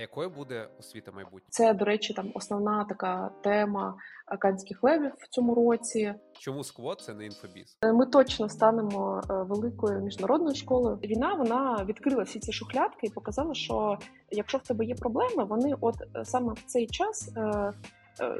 А 0.00 0.02
якою 0.02 0.30
буде 0.30 0.68
освіта 0.78 1.12
майбутнє? 1.12 1.48
Це, 1.48 1.74
до 1.74 1.84
речі, 1.84 2.14
там 2.14 2.30
основна 2.34 2.84
така 2.84 3.30
тема 3.42 3.94
канських 4.38 4.82
левів 4.82 5.12
в 5.18 5.28
цьому 5.28 5.54
році. 5.54 6.14
Чому 6.38 6.64
сквот 6.64 7.00
це 7.00 7.14
не 7.14 7.24
інфобіз? 7.24 7.78
Ми 7.82 8.06
точно 8.06 8.48
станемо 8.48 9.22
е, 9.30 9.32
великою 9.34 10.00
міжнародною 10.00 10.56
школою. 10.56 10.96
Війна 10.96 11.34
вона 11.34 11.84
відкрила 11.84 12.22
всі 12.22 12.40
ці 12.40 12.52
шухлядки 12.52 13.06
і 13.06 13.10
показала, 13.10 13.54
що 13.54 13.98
якщо 14.30 14.58
в 14.58 14.62
тебе 14.62 14.84
є 14.84 14.94
проблеми, 14.94 15.44
вони 15.44 15.74
от 15.80 15.94
е, 16.16 16.24
саме 16.24 16.52
в 16.52 16.62
цей 16.66 16.86
час 16.86 17.32
е, 17.36 17.72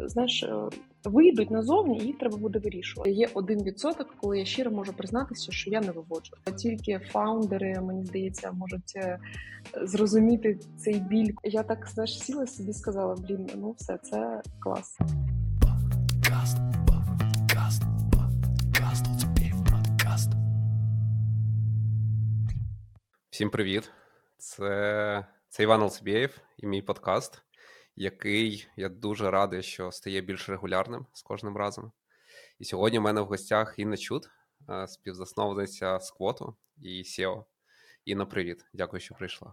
знаєш 0.04 0.44
вийдуть 1.04 1.50
назовні, 1.50 1.98
і 1.98 2.06
їх 2.06 2.18
треба 2.18 2.36
буде 2.36 2.58
вирішувати. 2.58 3.10
Є 3.10 3.28
один 3.34 3.62
відсоток, 3.62 4.14
коли 4.20 4.38
я 4.38 4.44
щиро 4.44 4.70
можу 4.70 4.92
признатися, 4.92 5.52
що 5.52 5.70
я 5.70 5.80
не 5.80 5.92
виводжу. 5.92 6.32
Тільки 6.56 6.98
фаундери, 6.98 7.80
мені 7.80 8.04
здається, 8.04 8.52
можуть 8.52 8.92
е, 8.96 9.18
зрозуміти 9.82 10.58
цей 10.76 11.00
біль. 11.00 11.32
Я 11.44 11.62
так 11.62 11.88
знаєш, 11.88 12.18
сіла 12.18 12.46
собі 12.46 12.72
сказала: 12.72 13.14
блін, 13.14 13.50
ну 13.56 13.74
все 13.78 13.98
це 14.02 14.42
клас. 14.58 14.98
Всім 23.30 23.50
привіт! 23.50 23.90
Це 24.38 25.24
це 25.48 25.62
Іван 25.62 25.82
Алсібєєв 25.82 26.38
і 26.58 26.66
мій 26.66 26.82
подкаст 26.82 27.42
який 28.00 28.68
я 28.76 28.88
дуже 28.88 29.30
радий, 29.30 29.62
що 29.62 29.92
стає 29.92 30.20
більш 30.20 30.48
регулярним 30.48 31.06
з 31.12 31.22
кожним 31.22 31.56
разом. 31.56 31.92
І 32.58 32.64
сьогодні 32.64 32.98
в 32.98 33.02
мене 33.02 33.20
в 33.20 33.24
гостях 33.24 33.74
Інна 33.78 33.96
Чуд, 33.96 34.30
е, 34.68 34.86
співзасновниця 34.86 36.00
Сквоту 36.00 36.54
і 36.82 37.02
SEO. 37.02 37.44
Інна, 38.04 38.26
привіт, 38.26 38.64
дякую, 38.72 39.00
що 39.00 39.14
прийшла. 39.14 39.52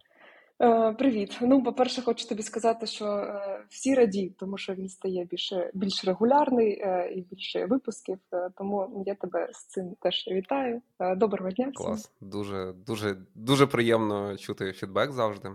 Е, 0.61 0.91
Привіт. 0.91 1.37
Ну, 1.41 1.63
по-перше, 1.63 2.01
хочу 2.01 2.27
тобі 2.27 2.43
сказати, 2.43 2.85
що 2.85 3.05
е, 3.05 3.65
всі 3.69 3.95
радіють, 3.95 4.37
тому 4.37 4.57
що 4.57 4.73
він 4.73 4.89
стає 4.89 5.25
більш 5.25 5.53
більш 5.73 6.05
регулярний 6.05 6.83
і 7.15 7.21
більше 7.21 7.65
випусків. 7.65 8.19
Тому 8.57 9.03
я 9.05 9.15
тебе 9.15 9.49
з 9.53 9.65
цим 9.65 9.95
теж 10.01 10.27
вітаю. 10.27 10.81
Доброго 10.99 11.51
дня. 11.51 11.65
Всім. 11.65 11.85
Клас, 11.85 12.11
дуже 12.21 12.73
дуже 12.85 13.17
дуже 13.35 13.67
приємно 13.67 14.37
чути 14.37 14.73
фідбек 14.73 15.11
завжди. 15.11 15.49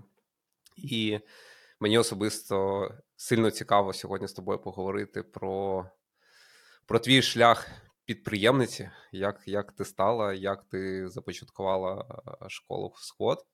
І 0.77 1.19
Мені 1.83 1.99
особисто 1.99 2.89
сильно 3.17 3.51
цікаво 3.51 3.93
сьогодні 3.93 4.29
з 4.29 4.33
тобою 4.33 4.59
поговорити 4.59 5.23
про 5.23 5.87
про 6.87 6.99
твій 6.99 7.23
шлях 7.23 7.69
підприємниці, 8.05 8.91
як 9.13 9.43
як 9.47 9.73
ти 9.73 9.85
стала, 9.85 10.35
як 10.35 10.65
ти 10.65 11.09
започаткувала 11.09 12.23
школу 12.49 12.95
Сход, 12.97 13.47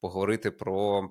поговорити 0.00 0.50
про 0.50 1.08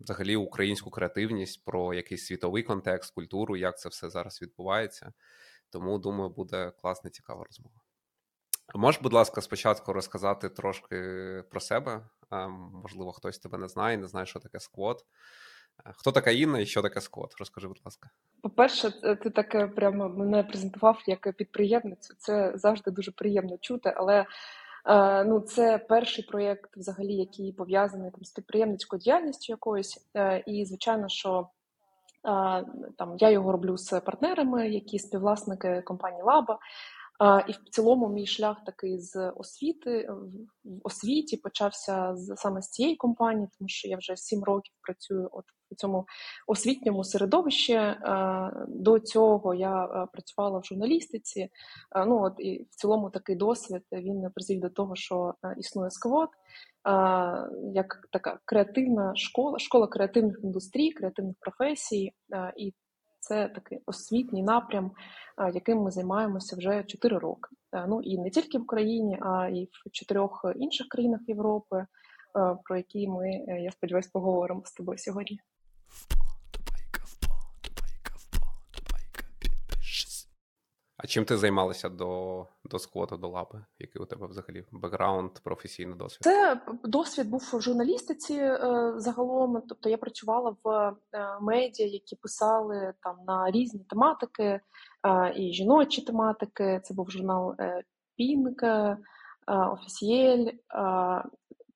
взагалі 0.00 0.36
українську 0.36 0.90
креативність, 0.90 1.64
про 1.64 1.94
якийсь 1.94 2.26
світовий 2.26 2.62
контекст, 2.62 3.14
культуру, 3.14 3.56
як 3.56 3.78
це 3.78 3.88
все 3.88 4.10
зараз 4.10 4.42
відбувається. 4.42 5.12
Тому 5.70 5.98
думаю, 5.98 6.30
буде 6.30 6.72
класна, 6.80 7.10
цікава 7.10 7.44
розмова. 7.44 7.80
Можеш, 8.74 9.02
будь 9.02 9.12
ласка, 9.12 9.40
спочатку 9.40 9.92
розказати 9.92 10.48
трошки 10.48 10.96
про 11.50 11.60
себе? 11.60 12.08
Можливо, 12.72 13.12
хтось 13.12 13.38
тебе 13.38 13.58
не 13.58 13.68
знає, 13.68 13.98
не 13.98 14.08
знає, 14.08 14.26
що 14.26 14.40
таке 14.40 14.60
сквот. 14.60 15.04
Хто 15.96 16.12
така 16.12 16.30
Інна 16.30 16.58
і 16.58 16.66
що 16.66 16.82
таке 16.82 17.00
скот? 17.00 17.34
Розкажи, 17.38 17.68
будь 17.68 17.80
ласка. 17.84 18.10
По-перше, 18.42 18.90
ти 19.16 19.30
так 19.30 19.74
прямо 19.74 20.08
мене 20.08 20.42
презентував 20.42 21.02
як 21.06 21.36
підприємницю. 21.36 22.14
Це 22.18 22.52
завжди 22.54 22.90
дуже 22.90 23.12
приємно 23.12 23.58
чути, 23.60 23.94
але 23.96 24.26
е, 24.86 25.24
ну, 25.24 25.40
це 25.40 25.78
перший 25.78 26.24
проєкт, 26.24 26.76
взагалі, 26.76 27.14
який 27.14 27.52
пов'язаний 27.52 28.10
там 28.10 28.24
з 28.24 28.30
підприємницькою 28.30 29.00
діяльністю 29.00 29.52
якоюсь. 29.52 30.06
Е, 30.16 30.44
і, 30.46 30.64
звичайно, 30.64 31.08
що 31.08 31.40
е, 31.40 31.48
там 32.98 33.16
я 33.18 33.30
його 33.30 33.52
роблю 33.52 33.76
з 33.76 34.00
партнерами, 34.00 34.68
які 34.68 34.98
співвласники 34.98 35.82
компанії 35.82 36.22
Лаба. 36.22 36.58
І 37.48 37.52
в 37.52 37.70
цілому 37.70 38.08
мій 38.08 38.26
шлях 38.26 38.56
такий 38.66 38.98
з 38.98 39.30
освіти 39.30 40.08
в 40.64 40.80
освіті 40.82 41.36
почався 41.36 42.16
з 42.16 42.34
саме 42.36 42.62
з 42.62 42.70
цієї 42.70 42.96
компанії, 42.96 43.48
тому 43.58 43.68
що 43.68 43.88
я 43.88 43.96
вже 43.96 44.16
сім 44.16 44.44
років 44.44 44.74
працюю 44.82 45.28
от 45.32 45.44
в 45.74 45.76
цьому 45.76 46.06
освітньому 46.46 47.04
середовищі. 47.04 47.80
До 48.68 48.98
цього 48.98 49.54
я 49.54 50.06
працювала 50.12 50.58
в 50.58 50.64
журналістиці. 50.64 51.48
Ну 52.06 52.22
от 52.22 52.34
і 52.38 52.66
в 52.70 52.74
цілому 52.74 53.10
такий 53.10 53.36
досвід 53.36 53.82
він 53.92 54.30
призвів 54.34 54.60
до 54.60 54.68
того, 54.68 54.96
що 54.96 55.34
існує 55.56 55.90
сквот. 55.90 56.30
Як 57.72 58.08
така 58.12 58.38
креативна 58.44 59.16
школа, 59.16 59.58
школа 59.58 59.86
креативних 59.86 60.40
індустрій, 60.42 60.90
креативних 60.90 61.36
професій, 61.40 62.12
і 62.56 62.74
це 63.20 63.48
такий 63.48 63.78
освітній 63.86 64.42
напрям, 64.42 64.90
яким 65.54 65.78
ми 65.78 65.90
займаємося 65.90 66.56
вже 66.56 66.84
4 66.84 67.18
роки. 67.18 67.50
Ну 67.88 68.00
і 68.02 68.18
не 68.18 68.30
тільки 68.30 68.58
в 68.58 68.62
Україні, 68.62 69.18
а 69.20 69.48
й 69.48 69.64
в 69.64 69.90
чотирьох 69.90 70.44
інших 70.56 70.88
країнах 70.88 71.20
Європи, 71.26 71.86
про 72.64 72.76
які 72.76 73.08
ми, 73.08 73.28
е, 73.48 73.60
я 73.60 73.70
сподіваюся, 73.70 74.10
поговоримо 74.12 74.62
з 74.64 74.72
тобою 74.72 74.98
сьогодні. 74.98 75.38
А 81.04 81.06
чим 81.06 81.24
ти 81.24 81.36
займалася 81.36 81.88
до 81.88 82.46
до 82.64 82.78
сквоту, 82.78 83.16
до 83.16 83.28
лаби? 83.28 83.64
Який 83.78 84.02
у 84.02 84.04
тебе 84.04 84.26
взагалі 84.26 84.64
бекграунд, 84.72 85.30
професійний 85.32 85.98
досвід? 85.98 86.18
Це 86.22 86.60
досвід 86.84 87.28
був 87.28 87.50
в 87.52 87.60
журналістиці 87.60 88.34
е, 88.34 88.92
загалом. 88.96 89.62
Тобто 89.68 89.88
я 89.88 89.96
працювала 89.96 90.56
в 90.64 90.70
е, 90.70 90.94
медіа, 91.40 91.86
які 91.86 92.16
писали 92.16 92.94
там 93.02 93.16
на 93.26 93.50
різні 93.50 93.80
тематики 93.88 94.44
е, 94.44 94.60
і 95.36 95.52
жіночі 95.52 96.02
тематики. 96.02 96.80
Це 96.84 96.94
був 96.94 97.10
журнал 97.10 97.54
Пінк, 98.16 98.62
Офісієль. 99.46 100.50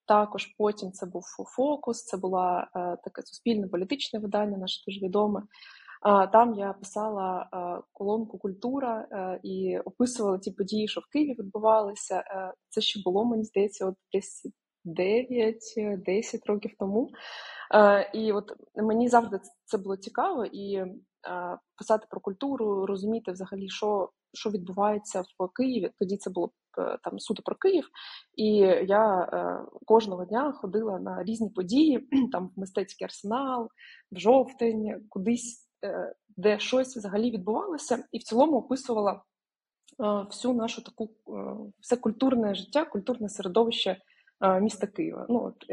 Також 0.06 0.46
потім 0.58 0.92
це 0.92 1.06
був 1.06 1.22
фокус. 1.56 2.04
Це 2.04 2.16
була 2.16 2.68
таке 3.04 3.22
суспільне 3.22 3.68
політичне 3.68 4.18
видання, 4.18 4.58
наше 4.58 4.84
дуже 4.86 5.00
відоме. 5.00 5.42
Там 6.02 6.54
я 6.54 6.72
писала 6.72 7.48
колонку 7.98 8.38
Культура 8.38 9.08
е, 9.12 9.40
і 9.42 9.78
описувала 9.78 10.38
ті 10.38 10.50
події, 10.50 10.88
що 10.88 11.00
в 11.00 11.06
Києві 11.12 11.36
відбувалися. 11.38 12.16
Е, 12.16 12.52
це 12.68 12.80
ще 12.80 13.00
було, 13.04 13.24
мені 13.24 13.44
здається, 13.44 13.86
от 13.86 13.94
десь 14.12 14.46
9-10 14.84 16.46
років 16.46 16.70
тому. 16.78 17.10
Е, 17.74 18.10
і 18.14 18.32
от 18.32 18.52
мені 18.76 19.08
завжди 19.08 19.40
це 19.64 19.78
було 19.78 19.96
цікаво 19.96 20.44
і 20.44 20.84
писати 21.76 22.06
про 22.10 22.20
культуру, 22.20 22.86
розуміти 22.86 23.32
взагалі, 23.32 23.68
що 23.68 24.10
що 24.32 24.50
відбувається 24.50 25.20
в 25.20 25.48
Києві. 25.48 25.90
Тоді 25.98 26.16
це 26.16 26.30
було 26.30 26.50
там 27.04 27.18
суто 27.18 27.42
про 27.42 27.56
Київ, 27.56 27.88
і 28.36 28.46
я 28.88 29.28
кожного 29.86 30.24
дня 30.24 30.52
ходила 30.52 30.98
на 30.98 31.24
різні 31.24 31.50
події, 31.50 32.08
там 32.32 32.50
в 32.56 32.60
мистецький 32.60 33.04
арсенал, 33.04 33.68
в 34.12 34.18
жовтень, 34.18 35.06
кудись. 35.08 35.67
Е, 35.84 36.14
де 36.36 36.58
щось 36.58 36.96
взагалі 36.96 37.30
відбувалося, 37.30 38.04
і 38.12 38.18
в 38.18 38.22
цілому 38.22 38.56
описувала 38.56 39.12
е, 39.12 39.22
всю 40.04 40.54
нашу 40.54 40.82
таку 40.82 41.10
е, 41.28 41.56
все 41.80 41.96
культурне 41.96 42.54
життя, 42.54 42.84
культурне 42.84 43.28
середовище 43.28 44.00
міста 44.60 44.86
Києва. 44.86 45.26
Ну, 45.28 45.44
от, 45.44 45.64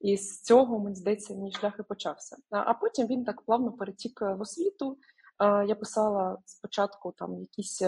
І 0.00 0.16
з 0.16 0.42
цього, 0.42 0.78
мені 0.78 0.96
здається, 0.96 1.34
мій 1.34 1.52
шлях 1.52 1.76
і 1.78 1.82
почався. 1.82 2.36
А 2.50 2.74
потім 2.74 3.06
він 3.06 3.24
так 3.24 3.42
плавно 3.42 3.72
перетік 3.72 4.20
в 4.20 4.40
освіту. 4.40 4.98
Я 5.40 5.74
писала 5.74 6.38
спочатку 6.46 7.14
там 7.16 7.38
якісь 7.40 7.82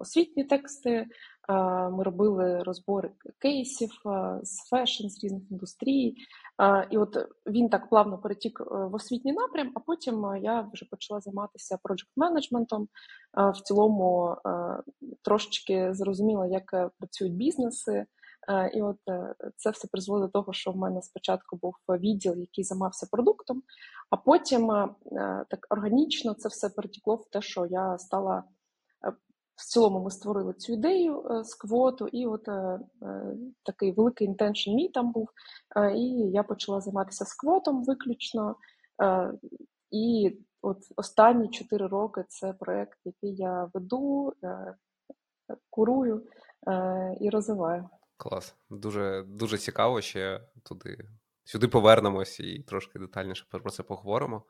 освітні 0.00 0.44
тексти, 0.44 1.06
ми 1.92 2.04
робили 2.04 2.62
розбори 2.62 3.10
кейсів 3.38 3.90
з 4.42 4.68
fashion, 4.68 5.08
з 5.08 5.24
різних 5.24 5.50
індустрій. 5.50 6.14
І 6.90 6.98
от 6.98 7.16
він 7.46 7.68
так 7.68 7.88
плавно 7.88 8.18
перетік 8.18 8.60
е, 8.60 8.64
в 8.64 8.94
освітній 8.94 9.32
напрям, 9.32 9.72
а 9.74 9.80
потім 9.80 10.26
е, 10.26 10.40
я 10.40 10.70
вже 10.72 10.86
почала 10.90 11.20
займатися 11.20 11.78
project 11.82 12.10
менеджментом. 12.16 12.88
В 13.34 13.60
цілому 13.60 14.36
е, 14.46 14.82
трошечки 15.22 15.94
зрозуміла, 15.94 16.46
як 16.46 16.90
працюють 16.98 17.34
бізнеси. 17.34 18.06
І 18.74 18.82
от 18.82 18.96
це 19.56 19.70
все 19.70 19.88
призвело 19.88 20.20
до 20.20 20.28
того, 20.28 20.52
що 20.52 20.70
в 20.70 20.76
мене 20.76 21.02
спочатку 21.02 21.56
був 21.56 21.74
відділ, 21.88 22.34
який 22.36 22.64
займався 22.64 23.08
продуктом, 23.10 23.62
а 24.10 24.16
потім 24.16 24.68
так 25.50 25.66
органічно 25.70 26.34
це 26.34 26.48
все 26.48 26.68
перетекло 26.68 27.14
в 27.14 27.30
те, 27.30 27.42
що 27.42 27.66
я 27.66 27.98
стала 27.98 28.44
в 29.60 29.64
цілому 29.64 30.04
ми 30.04 30.10
створили 30.10 30.54
цю 30.54 30.72
ідею 30.72 31.26
е, 31.30 31.44
з 31.44 31.54
квоту, 31.54 32.08
і 32.08 32.26
от 32.26 32.48
е, 32.48 32.80
е, 33.02 33.36
такий 33.62 33.92
великий 33.92 34.26
інтеншн 34.26 34.70
мій 34.70 34.88
там 34.88 35.12
був. 35.12 35.28
І 35.96 36.06
я 36.32 36.42
почала 36.42 36.80
займатися 36.80 37.24
сквотом 37.24 37.84
виключно. 37.84 38.56
І 39.90 40.38
от 40.62 40.78
останні 40.96 41.48
чотири 41.48 41.86
роки 41.86 42.24
це 42.28 42.52
проєкт, 42.52 42.98
який 43.04 43.36
я 43.36 43.70
веду, 43.74 44.32
курую 45.70 46.26
і 47.20 47.30
розвиваю. 47.30 47.88
Клас, 48.16 48.54
дуже 48.70 49.24
дуже 49.28 49.58
цікаво 49.58 50.00
ще 50.00 50.40
туди 50.62 51.08
сюди 51.44 51.68
повернемось 51.68 52.40
і 52.40 52.62
трошки 52.62 52.98
детальніше 52.98 53.46
про 53.50 53.70
це 53.70 53.82
поговоримо. 53.82 54.42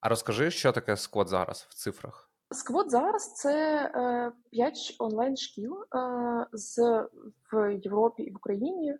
А 0.00 0.08
розкажи, 0.08 0.50
що 0.50 0.72
таке 0.72 0.96
сквот 0.96 1.28
зараз 1.28 1.66
в 1.70 1.74
цифрах? 1.74 2.27
Сквот 2.50 2.90
зараз 2.90 3.34
це 3.34 3.84
е, 3.94 4.32
5 4.50 4.96
онлайн 4.98 5.36
шкіл 5.36 5.76
е, 5.94 6.46
з 6.52 6.78
в 7.52 7.78
Європі 7.84 8.22
і 8.22 8.32
в 8.32 8.36
Україні. 8.36 8.90
Е, 8.90 8.98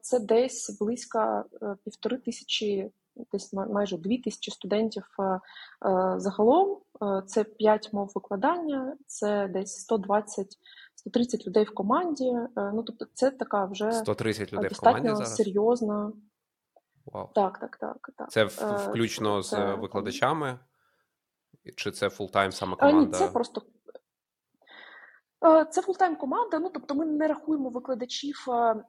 це 0.00 0.18
десь 0.18 0.78
близько 0.80 1.44
півтори 1.84 2.16
тисячі, 2.18 2.90
десь 3.32 3.52
майже 3.52 3.98
дві 3.98 4.18
тисячі 4.18 4.52
студентів 4.52 5.04
загалом. 6.16 6.78
Це 7.26 7.44
5 7.44 7.92
мов 7.92 8.12
викладання, 8.14 8.96
це 9.06 9.48
десь 9.48 9.90
120-130 9.90 11.46
людей 11.46 11.64
в 11.64 11.74
команді. 11.74 12.32
Ну 12.56 12.82
тобто, 12.82 13.06
це 13.14 13.30
така 13.30 13.64
вже 13.64 13.92
130 13.92 14.52
людей 14.52 14.68
достатньо 14.68 14.92
в 14.92 15.02
команді 15.02 15.24
зараз? 15.24 15.36
серйозна. 15.36 16.12
Вау. 17.06 17.28
Так, 17.34 17.58
так, 17.58 17.76
так, 17.76 18.10
так. 18.16 18.30
Це 18.30 18.44
включно 18.44 19.42
це, 19.42 19.56
з 19.56 19.80
викладачами. 19.80 20.58
Чи 21.76 21.90
це 21.90 22.10
full-time 22.10 22.52
саме 22.52 22.76
команда? 22.76 23.18
Ні, 23.18 23.24
це 23.24 23.32
просто. 23.32 23.62
Це 25.70 25.82
full-time 25.82 26.16
команда. 26.16 26.58
Ну 26.58 26.70
тобто, 26.74 26.94
ми 26.94 27.06
не 27.06 27.28
рахуємо 27.28 27.68
викладачів, 27.68 28.36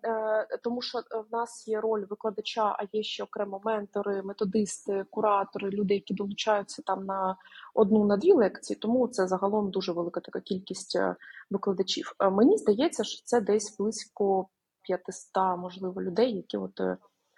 е, 0.03 0.47
тому 0.63 0.81
що 0.81 0.99
в 0.99 1.25
нас 1.31 1.67
є 1.67 1.81
роль 1.81 2.05
викладача, 2.09 2.75
а 2.79 2.83
є 2.91 3.03
ще 3.03 3.23
окремо 3.23 3.61
ментори, 3.63 4.21
методисти, 4.21 5.05
куратори, 5.09 5.69
люди, 5.69 5.93
які 5.93 6.13
долучаються 6.13 6.81
там 6.85 7.05
на 7.05 7.37
одну 7.73 8.05
на 8.05 8.17
дві 8.17 8.33
лекції. 8.33 8.79
Тому 8.79 9.07
це 9.07 9.27
загалом 9.27 9.71
дуже 9.71 9.91
велика 9.91 10.19
така 10.19 10.39
кількість 10.39 10.95
е, 10.95 11.15
викладачів. 11.49 12.15
Е, 12.19 12.29
мені 12.29 12.57
здається, 12.57 13.03
що 13.03 13.21
це 13.25 13.41
десь 13.41 13.77
близько 13.77 14.47
500, 14.81 15.57
можливо, 15.57 16.01
людей, 16.01 16.35
які 16.35 16.57
от 16.57 16.81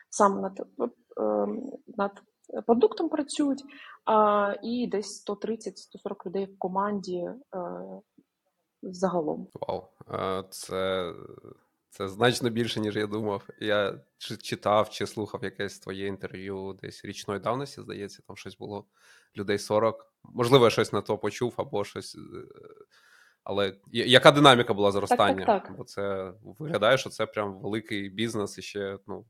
саме 0.10 0.42
над 0.42 0.68
над 1.98 2.22
продуктом 2.66 3.10
працюють, 3.10 3.64
а, 4.06 4.56
і 4.64 4.88
десь 4.88 5.26
130-140 5.28 6.26
людей 6.26 6.46
в 6.46 6.60
команді 6.60 7.16
е, 7.16 7.36
загалом. 8.82 9.48
Вау, 9.54 9.84
це 10.50 11.14
це 11.98 12.08
значно 12.08 12.50
більше, 12.50 12.80
ніж 12.80 12.96
я 12.96 13.08
думав. 13.08 13.50
Я 13.60 14.00
чи 14.18 14.38
читав 14.38 14.90
чи 14.90 15.08
слухав 15.08 15.44
якесь 15.44 15.80
твоє 15.80 16.08
інтерв'ю 16.08 16.78
десь 16.82 17.06
річної 17.06 17.40
давності, 17.40 17.82
здається, 17.82 18.22
там 18.28 18.38
щось 18.38 18.58
було 18.58 18.86
людей 19.38 19.60
40. 19.60 20.14
Можливо, 20.24 20.66
я 20.66 20.70
щось 20.70 20.94
на 20.94 21.02
то 21.02 21.18
почув 21.18 21.54
або 21.58 21.84
щось. 21.84 22.16
Е, 22.16 22.20
але 23.44 23.74
яка 23.92 24.32
динаміка 24.32 24.74
була 24.74 24.92
зростання? 24.92 25.46
Так, 25.46 25.64
так, 25.64 25.64
так. 25.68 25.78
Бо 25.78 25.84
це 25.84 26.34
виглядає, 26.44 26.98
що 26.98 27.10
це 27.10 27.26
прям 27.26 27.60
великий 27.60 28.10
бізнес 28.10 28.58
і 28.58 28.62
ще 28.62 29.00
ну, 29.08 29.26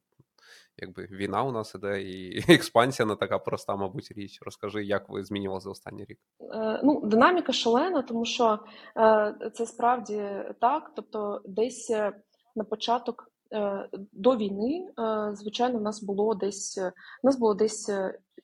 якби 0.77 1.07
війна 1.11 1.43
у 1.43 1.51
нас 1.51 1.75
іде, 1.75 2.01
і 2.01 2.43
експансія 2.53 3.05
не 3.07 3.15
така 3.15 3.39
проста, 3.39 3.75
мабуть, 3.75 4.11
річ. 4.11 4.39
Розкажи, 4.41 4.83
як 4.83 5.09
ви 5.09 5.23
змінювали 5.23 5.61
за 5.61 5.69
останній 5.69 6.05
рік? 6.05 6.19
Е, 6.53 6.81
ну, 6.83 7.01
динаміка 7.05 7.53
шалена, 7.53 8.01
тому 8.01 8.25
що 8.25 8.59
е, 8.97 9.51
це 9.53 9.65
справді 9.65 10.23
так. 10.61 10.91
Тобто, 10.95 11.41
десь 11.45 11.89
е, 11.89 12.11
на 12.55 12.63
початок 12.63 13.31
е, 13.53 13.89
до 14.13 14.37
війни, 14.37 14.87
е, 14.99 15.35
звичайно, 15.35 15.79
у 15.79 15.81
нас 15.81 16.03
було 16.03 16.35
десь 16.35 16.77
у 17.23 17.27
нас 17.27 17.39
було 17.39 17.53
десь 17.53 17.89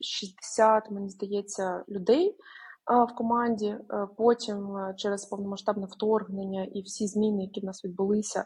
60, 0.02 0.92
мені 0.92 1.10
здається, 1.10 1.84
людей 1.90 2.38
в 2.88 3.16
команді. 3.16 3.68
Е, 3.68 4.08
потім 4.18 4.78
е, 4.78 4.94
через 4.98 5.26
повномасштабне 5.26 5.86
вторгнення 5.86 6.64
і 6.64 6.82
всі 6.82 7.08
зміни, 7.08 7.44
які 7.44 7.62
в 7.62 7.66
нас 7.66 7.86
відбулися, 7.86 8.46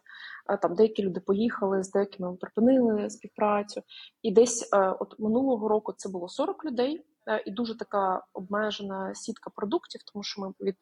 е, 0.49 0.57
там 0.57 0.75
деякі 0.75 1.03
люди 1.03 1.19
поїхали, 1.19 1.83
з 1.83 1.91
деякими 1.91 2.31
ми 2.31 2.37
припинили 2.37 3.09
співпрацю. 3.09 3.81
І 4.21 4.31
десь 4.31 4.69
от 4.99 5.19
минулого 5.19 5.67
року 5.67 5.93
це 5.97 6.09
було 6.09 6.29
40 6.29 6.65
людей. 6.65 7.05
І 7.45 7.51
дуже 7.51 7.77
така 7.77 8.23
обмежена 8.33 9.15
сітка 9.15 9.49
продуктів, 9.55 10.01
тому 10.13 10.23
що 10.23 10.41
ми 10.41 10.53
від 10.59 10.75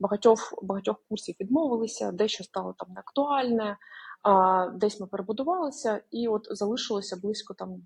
багатьох 0.00 0.54
багатьох 0.62 0.96
курсів 1.08 1.34
відмовилися, 1.40 2.12
дещо 2.12 2.44
стало 2.44 2.74
там 2.78 2.88
неактуальне, 2.94 3.76
а 4.22 4.66
десь 4.74 5.00
ми 5.00 5.06
перебудувалися, 5.06 6.00
і 6.10 6.28
от 6.28 6.46
залишилося 6.50 7.16
близько 7.16 7.54
там 7.54 7.82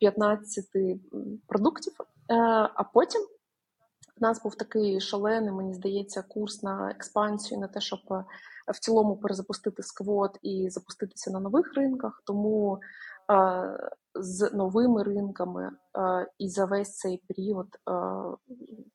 10-15 0.00 1.00
продуктів. 1.48 1.92
А 2.74 2.84
потім 2.94 3.26
у 4.20 4.24
нас 4.24 4.42
був 4.42 4.54
такий 4.54 5.00
шалений, 5.00 5.52
мені 5.52 5.74
здається, 5.74 6.22
курс 6.22 6.62
на 6.62 6.90
експансію, 6.90 7.60
на 7.60 7.68
те, 7.68 7.80
щоб 7.80 8.00
е, 8.10 8.24
в 8.72 8.78
цілому 8.78 9.16
перезапустити 9.16 9.82
сквот 9.82 10.38
і 10.42 10.70
запуститися 10.70 11.30
на 11.30 11.40
нових 11.40 11.74
ринках. 11.74 12.22
Тому 12.24 12.78
е, 13.30 13.90
з 14.14 14.50
новими 14.54 15.02
ринками 15.02 15.70
е, 15.98 16.26
і 16.38 16.48
за 16.48 16.64
весь 16.64 16.96
цей 16.96 17.22
період 17.28 17.66
е, 17.74 17.92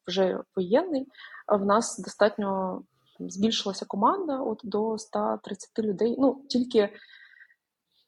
вже 0.07 0.39
воєнний 0.55 1.07
в 1.47 1.65
нас 1.65 1.99
достатньо 1.99 2.81
збільшилася 3.19 3.85
команда 3.85 4.39
от 4.39 4.61
до 4.63 4.97
130 4.97 5.79
людей. 5.79 6.15
Ну 6.19 6.41
тільки 6.49 6.89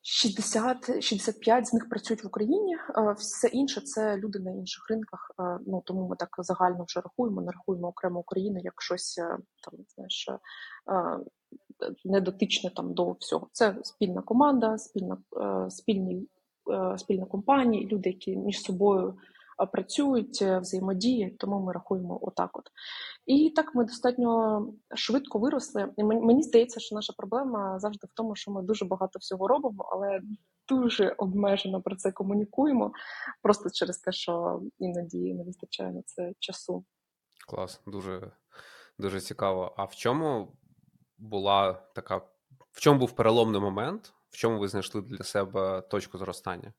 60-65 0.04 1.66
з 1.66 1.74
них 1.74 1.90
працюють 1.90 2.24
в 2.24 2.28
Україні, 2.28 2.78
все 3.18 3.48
інше 3.48 3.82
це 3.82 4.18
люди 4.18 4.40
на 4.40 4.52
інших 4.52 4.90
ринках. 4.90 5.32
Ну 5.68 5.82
тому 5.86 6.08
ми 6.08 6.16
так 6.16 6.30
загально 6.38 6.84
вже 6.88 7.02
рахуємо, 7.02 7.42
не 7.42 7.52
рахуємо 7.52 7.88
окремо 7.88 8.20
Україну 8.20 8.60
як 8.64 8.82
щось 8.82 9.18
е, 9.18 9.38
там 9.64 9.74
знаєш 9.96 10.30
недотичне 12.06 12.70
там 12.70 12.94
до 12.94 13.12
всього. 13.12 13.48
Це 13.52 13.76
спільна 13.84 14.22
команда, 14.22 14.78
спільна 14.78 15.18
е, 15.38 15.70
спільні 15.70 16.28
е, 16.72 16.98
спільна 16.98 17.26
компанія, 17.26 17.88
люди, 17.88 18.10
які 18.10 18.38
між 18.38 18.62
собою 18.62 19.18
працюють, 19.72 20.40
е, 20.42 20.60
взаємодіють, 20.60 21.38
тому 21.38 21.60
ми 21.60 21.74
рахуємо 21.74 22.20
отак. 22.22 22.58
От 22.58 22.70
і 23.26 23.50
так 23.50 23.76
ми 23.76 23.86
достатньо 23.86 24.62
швидко 24.96 25.40
виросли. 25.40 25.94
І 25.98 26.04
мені 26.04 26.44
здається, 26.44 26.80
що 26.80 26.96
наша 26.96 27.14
проблема 27.18 27.80
завжди 27.80 28.08
в 28.08 28.14
тому, 28.16 28.36
що 28.36 28.52
ми 28.52 28.62
дуже 28.62 28.86
багато 28.86 29.20
всього 29.20 29.48
робимо, 29.48 29.90
але 29.92 30.22
дуже 30.68 31.16
обмежено 31.18 31.82
про 31.82 31.96
це 31.96 32.12
комунікуємо, 32.12 32.92
просто 33.42 33.70
через 33.70 33.98
те, 33.98 34.12
що 34.12 34.62
іноді 34.80 35.34
не 35.34 35.44
вистачає 35.44 35.92
на 35.92 36.02
це 36.02 36.34
часу. 36.40 36.86
Клас, 37.48 37.82
дуже 37.86 38.32
дуже 39.00 39.22
цікаво. 39.22 39.74
А 39.78 39.84
в 39.84 39.96
чому 39.96 40.58
була 41.18 41.74
така? 41.74 42.18
В 42.72 42.80
чому 42.80 43.00
був 43.00 43.12
переломний 43.12 43.62
момент? 43.62 44.14
В 44.30 44.38
чому 44.38 44.60
ви 44.60 44.68
знайшли 44.68 45.02
для 45.02 45.24
себе 45.24 45.82
точку 45.82 46.18
зростання? 46.18 46.74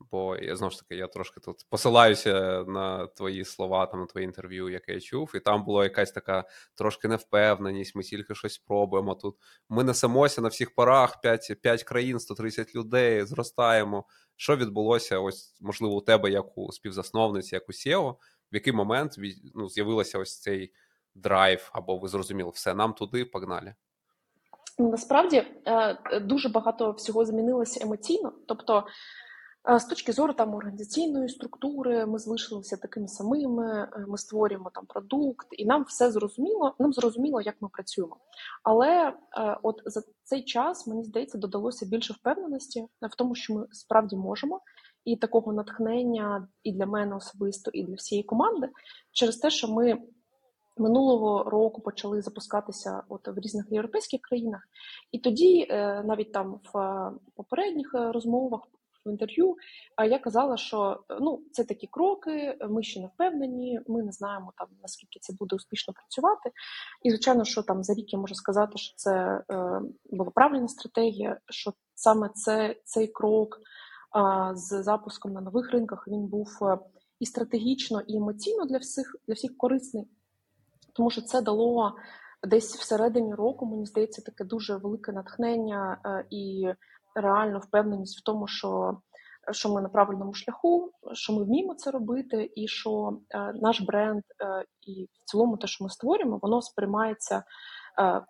Бо 0.00 0.36
я 0.36 0.56
знову 0.56 0.70
ж 0.70 0.78
таки 0.78 0.96
я 0.96 1.06
трошки 1.06 1.40
тут 1.40 1.66
посилаюся 1.70 2.64
на 2.66 3.06
твої 3.06 3.44
слова, 3.44 3.86
там 3.86 4.00
на 4.00 4.06
твої 4.06 4.24
інтерв'ю, 4.24 4.68
яке 4.68 4.92
я 4.92 5.00
чув, 5.00 5.32
і 5.34 5.40
там 5.40 5.64
була 5.64 5.84
якась 5.84 6.12
така 6.12 6.44
трошки 6.74 7.08
невпевненість. 7.08 7.94
Ми 7.96 8.02
тільки 8.02 8.34
щось 8.34 8.54
спробуємо. 8.54 9.14
Тут 9.14 9.36
ми 9.68 9.84
несемося 9.84 10.40
на 10.40 10.48
всіх 10.48 10.74
парах, 10.74 11.20
5, 11.20 11.56
5 11.62 11.82
країн, 11.82 12.20
130 12.20 12.74
людей, 12.74 13.24
зростаємо. 13.24 14.04
Що 14.36 14.56
відбулося? 14.56 15.18
Ось 15.18 15.56
можливо, 15.60 15.96
у 15.96 16.00
тебе, 16.00 16.30
як 16.30 16.58
у 16.58 16.72
співзасновниці, 16.72 17.54
як 17.54 17.68
у 17.68 17.72
SEO, 17.72 18.12
в 18.52 18.54
який 18.54 18.72
момент 18.72 19.14
ну, 19.54 19.68
з'явилося 19.68 20.18
ось 20.18 20.40
цей 20.40 20.72
драйв, 21.14 21.70
або 21.72 21.98
ви 21.98 22.08
зрозуміли, 22.08 22.50
все 22.54 22.74
нам 22.74 22.92
туди, 22.92 23.24
погнали. 23.24 23.74
Насправді 24.78 25.44
е, 25.66 26.20
дуже 26.20 26.48
багато 26.48 26.92
всього 26.92 27.24
змінилося 27.24 27.84
емоційно, 27.84 28.32
тобто. 28.48 28.84
З 29.76 29.84
точки 29.84 30.12
зору 30.12 30.32
там 30.32 30.54
організаційної 30.54 31.28
структури, 31.28 32.06
ми 32.06 32.18
залишилися 32.18 32.76
такими 32.76 33.08
самими. 33.08 33.88
Е, 33.92 34.04
ми 34.08 34.18
створюємо 34.18 34.70
там 34.74 34.86
продукт, 34.86 35.46
і 35.50 35.66
нам 35.66 35.82
все 35.82 36.10
зрозуміло. 36.10 36.74
Нам 36.78 36.92
зрозуміло, 36.92 37.40
як 37.40 37.54
ми 37.60 37.68
працюємо. 37.68 38.16
Але 38.62 38.88
е, 38.88 39.14
от 39.62 39.82
за 39.86 40.02
цей 40.22 40.44
час 40.44 40.86
мені 40.86 41.04
здається, 41.04 41.38
додалося 41.38 41.86
більше 41.86 42.12
впевненості 42.12 42.86
в 43.02 43.16
тому, 43.16 43.34
що 43.34 43.54
ми 43.54 43.66
справді 43.72 44.16
можемо, 44.16 44.60
і 45.04 45.16
такого 45.16 45.52
натхнення 45.52 46.48
і 46.62 46.72
для 46.72 46.86
мене 46.86 47.16
особисто, 47.16 47.70
і 47.74 47.84
для 47.84 47.94
всієї 47.94 48.24
команди 48.24 48.68
через 49.12 49.36
те, 49.36 49.50
що 49.50 49.68
ми. 49.68 49.98
Минулого 50.80 51.50
року 51.50 51.80
почали 51.80 52.22
запускатися 52.22 53.02
от 53.08 53.28
в 53.28 53.38
різних 53.38 53.66
європейських 53.70 54.20
країнах, 54.20 54.62
і 55.12 55.18
тоді, 55.18 55.66
е, 55.70 56.02
навіть 56.02 56.32
там 56.32 56.60
в 56.64 57.10
попередніх 57.36 57.90
розмовах 57.94 58.60
в 59.08 59.12
інтерв'ю. 59.12 59.56
Я 60.10 60.18
казала, 60.18 60.56
що 60.56 61.00
ну 61.20 61.42
це 61.52 61.64
такі 61.64 61.86
кроки, 61.86 62.58
ми 62.70 62.82
ще 62.82 63.00
не 63.00 63.06
впевнені, 63.06 63.80
ми 63.88 64.02
не 64.02 64.12
знаємо 64.12 64.52
там 64.56 64.68
наскільки 64.82 65.18
це 65.20 65.32
буде 65.38 65.56
успішно 65.56 65.94
працювати. 65.94 66.50
І 67.02 67.10
звичайно, 67.10 67.44
що 67.44 67.62
там 67.62 67.84
за 67.84 67.94
рік 67.94 68.12
я 68.12 68.18
можу 68.18 68.34
сказати, 68.34 68.72
що 68.78 68.94
це 68.96 69.42
е, 69.50 69.80
була 70.10 70.30
правильна 70.30 70.68
стратегія, 70.68 71.40
що 71.50 71.72
саме 71.94 72.28
це 72.34 72.76
цей 72.84 73.08
крок 73.08 73.58
е, 73.58 73.60
з 74.54 74.82
запуском 74.82 75.32
на 75.32 75.40
нових 75.40 75.72
ринках 75.72 76.08
він 76.08 76.26
був 76.26 76.48
е, 76.62 76.78
і 77.20 77.26
стратегічно, 77.26 78.00
і 78.06 78.16
емоційно 78.16 78.64
для 78.64 78.78
всіх 78.78 79.16
для 79.26 79.34
всіх 79.34 79.56
корисний, 79.56 80.08
тому 80.94 81.10
що 81.10 81.22
це 81.22 81.42
дало. 81.42 81.94
Десь 82.42 82.76
всередині 82.76 83.34
року, 83.34 83.66
мені 83.66 83.86
здається, 83.86 84.22
таке 84.22 84.44
дуже 84.44 84.76
велике 84.76 85.12
натхнення 85.12 86.00
е, 86.04 86.26
і 86.30 86.68
реально 87.20 87.58
впевненість 87.58 88.20
в 88.20 88.22
тому, 88.22 88.46
що 88.48 88.98
що 89.52 89.68
ми 89.68 89.82
на 89.82 89.88
правильному 89.88 90.34
шляху, 90.34 90.92
що 91.12 91.32
ми 91.32 91.44
вміємо 91.44 91.74
це 91.74 91.90
робити, 91.90 92.52
і 92.54 92.68
що 92.68 93.20
е, 93.30 93.52
наш 93.52 93.80
бренд 93.80 94.22
е, 94.42 94.64
і 94.82 95.04
в 95.04 95.30
цілому 95.30 95.56
те, 95.56 95.66
що 95.66 95.84
ми 95.84 95.90
створюємо, 95.90 96.38
воно 96.42 96.62
сприймається 96.62 97.36
е, 97.36 97.42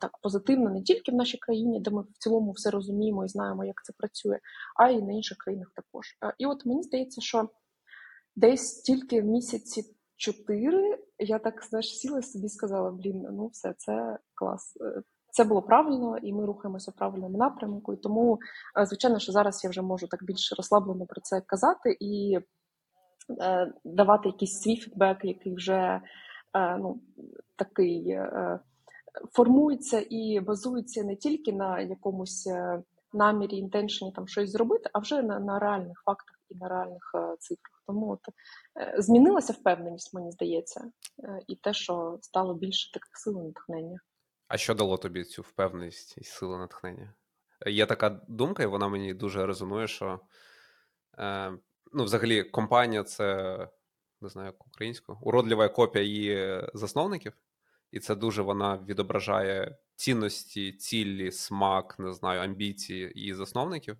так 0.01 0.19
позитивно 0.23 0.71
не 0.71 0.83
тільки 0.83 1.13
в 1.13 1.15
нашій 1.15 1.39
країні, 1.39 1.81
де 1.81 1.91
ми 1.91 2.03
в 2.03 2.19
цілому 2.19 2.51
все 2.51 2.71
розуміємо 2.71 3.25
і 3.25 3.29
знаємо, 3.29 3.65
як 3.65 3.85
це 3.85 3.93
працює, 3.99 4.39
а 4.77 4.91
й 4.91 5.03
на 5.03 5.13
інших 5.13 5.39
країнах 5.39 5.69
також. 5.75 6.07
І 6.39 6.47
от 6.47 6.67
мені 6.67 6.83
здається, 6.83 7.21
що 7.21 7.49
десь 8.37 8.83
тільки 8.83 9.23
в 9.23 9.25
місяці 9.25 9.83
чотири 10.17 10.99
я 11.19 11.39
так 11.39 11.65
знаєш, 11.65 11.99
сіла 11.99 12.23
собі 12.23 12.49
сказала: 12.49 12.91
блін, 12.91 13.27
ну 13.31 13.47
все, 13.47 13.75
це 13.79 14.19
клас. 14.35 14.77
Е, 15.39 15.39
це 15.39 15.45
було 15.45 15.63
правильно, 15.63 16.19
і 16.19 16.33
ми 16.33 16.47
рухаємося 16.47 16.91
в 16.91 16.95
правильному 16.95 17.39
напрямку. 17.39 17.95
І 17.95 17.97
тому, 17.97 18.39
е, 18.81 18.87
звичайно, 18.87 19.19
що 19.19 19.33
зараз 19.33 19.65
я 19.65 19.71
вже 19.71 19.83
можу 19.83 20.07
так 20.07 20.25
більш 20.25 20.55
розслаблено 20.57 21.07
про 21.07 21.21
це 21.21 21.41
казати 21.41 21.97
і 22.01 22.39
е, 23.41 23.73
давати 23.85 24.29
якийсь 24.29 24.61
свій 24.61 24.77
фідбек, 24.77 25.19
який 25.23 25.55
вже 25.55 26.01
е, 26.55 26.79
ну, 26.79 27.01
такий 27.57 28.11
е, 28.11 28.61
формується 29.33 30.07
і 30.11 30.41
базується 30.41 31.05
не 31.05 31.17
тільки 31.17 31.53
на 31.53 31.81
якомусь 31.81 32.47
е, 32.47 32.83
намірі, 33.13 33.57
інтеншені 33.57 34.13
там 34.13 34.29
щось 34.29 34.51
зробити, 34.51 34.91
а 34.93 34.99
вже 34.99 35.23
на, 35.23 35.39
на 35.39 35.59
реальних 35.59 36.03
фактах 36.05 36.37
і 36.51 36.55
на 36.55 36.69
реальних 36.69 37.13
е, 37.15 37.37
цифрах. 37.39 37.83
Тому 37.87 38.11
от 38.11 38.21
е, 38.81 38.95
змінилася 38.99 39.53
впевненість, 39.53 40.15
мені 40.15 40.33
здається, 40.33 40.85
і 41.49 41.57
те, 41.57 41.73
що 41.73 42.19
стало 42.23 42.55
більше 42.55 42.93
таких 42.93 43.17
сил 43.17 43.43
натхнення. 43.45 43.99
А 44.49 44.57
що 44.59 44.75
дало 44.75 44.97
тобі 44.97 45.25
цю 45.25 45.43
впевненість 45.43 46.19
і 46.19 46.25
силу 46.25 46.59
натхнення? 46.59 47.15
Є 47.67 47.87
така 47.87 48.21
думка, 48.29 48.63
і 48.63 48.67
вона 48.67 48.89
мені 48.89 49.15
дуже 49.15 49.47
резонує, 49.47 49.89
що 49.89 50.21
е, 51.19 51.53
ну, 51.93 52.05
взагалі 52.05 52.45
компанія 52.45 53.05
це 53.05 53.59
не 54.21 54.29
знаю, 54.29 54.47
як 54.47 54.67
українською, 54.67 55.19
уродлива 55.23 55.69
копія 55.69 56.05
її 56.05 56.63
засновників, 56.75 57.33
і 57.91 58.01
це 58.01 58.15
дуже 58.15 58.43
вона 58.43 58.77
відображає 58.77 59.79
цінності, 59.97 60.73
цілі, 60.73 61.33
смак, 61.33 61.99
не 61.99 62.13
знаю, 62.13 62.41
амбіції 62.41 63.13
її 63.15 63.35
засновників 63.35 63.97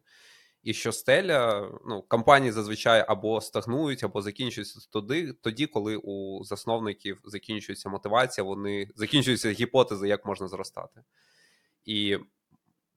і 0.63 0.75
що 0.75 0.93
стеля 0.93 1.71
ну, 1.87 2.03
компанії 2.03 2.53
зазвичай 2.53 3.05
або 3.09 3.41
стагнують, 3.41 4.05
або 4.05 4.23
закінчуються 4.23 4.81
тоді, 4.91 5.33
тоді, 5.33 5.67
коли 5.67 5.97
у 5.97 6.45
засновників 6.45 7.21
закінчується 7.25 7.89
мотивація, 7.89 8.45
вони 8.45 8.89
закінчуються 8.97 9.51
гіпотези, 9.51 10.09
як 10.09 10.27
можна 10.27 10.49
зростати. 10.49 11.01
І 11.85 12.19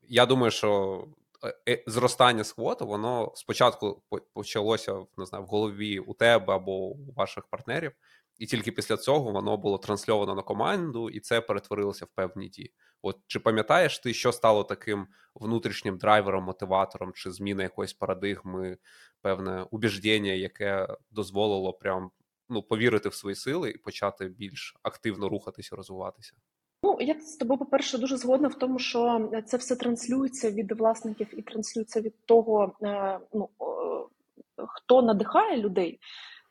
я 0.02 0.26
думаю, 0.26 0.52
що 0.52 1.04
е, 1.44 1.56
е, 1.70 1.84
зростання 1.88 2.44
сквоту, 2.44 2.88
воно 2.88 3.32
спочатку 3.36 4.04
почалося 4.34 5.06
не 5.18 5.26
знаю, 5.26 5.44
в 5.44 5.48
голові 5.48 6.00
у 6.00 6.14
тебе 6.14 6.56
або 6.56 6.72
у 6.72 7.14
ваших 7.14 7.48
партнерів, 7.48 7.92
і 8.42 8.46
тільки 8.46 8.72
після 8.72 8.98
цього 8.98 9.32
воно 9.32 9.58
було 9.58 9.78
трансльовано 9.78 10.36
на 10.36 10.42
команду, 10.42 11.10
і 11.10 11.20
це 11.20 11.42
перетворилося 11.42 12.06
в 12.06 12.08
певні 12.08 12.48
дії. 12.48 12.74
От 13.02 13.18
чи 13.28 13.40
пам'ятаєш 13.40 14.00
ти, 14.00 14.14
що 14.14 14.32
стало 14.32 14.64
таким 14.64 15.08
внутрішнім 15.36 15.98
драйвером, 15.98 16.44
мотиватором, 16.44 17.14
чи 17.14 17.32
зміна 17.32 17.64
якоїсь 17.64 17.94
парадигми, 17.94 18.78
певне 19.22 19.66
убіждення, 19.72 20.32
яке 20.32 20.88
дозволило 21.12 21.74
прям 21.74 22.12
ну 22.50 22.64
повірити 22.64 23.10
в 23.10 23.14
свої 23.14 23.36
сили 23.36 23.70
і 23.70 23.78
почати 23.78 24.26
більш 24.26 24.76
активно 24.84 25.30
рухатися, 25.30 25.76
розвиватися? 25.76 26.34
Ну, 26.84 26.98
я 27.02 27.20
з 27.20 27.38
тобою, 27.38 27.60
по-перше, 27.60 27.98
дуже 27.98 28.18
згодна 28.18 28.48
в 28.48 28.56
тому, 28.56 28.80
що 28.80 29.30
це 29.46 29.58
все 29.58 29.76
транслюється 29.76 30.52
від 30.52 30.72
власників 30.72 31.28
і 31.40 31.42
транслюється 31.42 32.02
від 32.02 32.26
того, 32.26 32.76
е, 32.84 33.20
ну 33.34 33.50
хто 34.68 35.02
надихає 35.02 35.58
людей. 35.58 36.00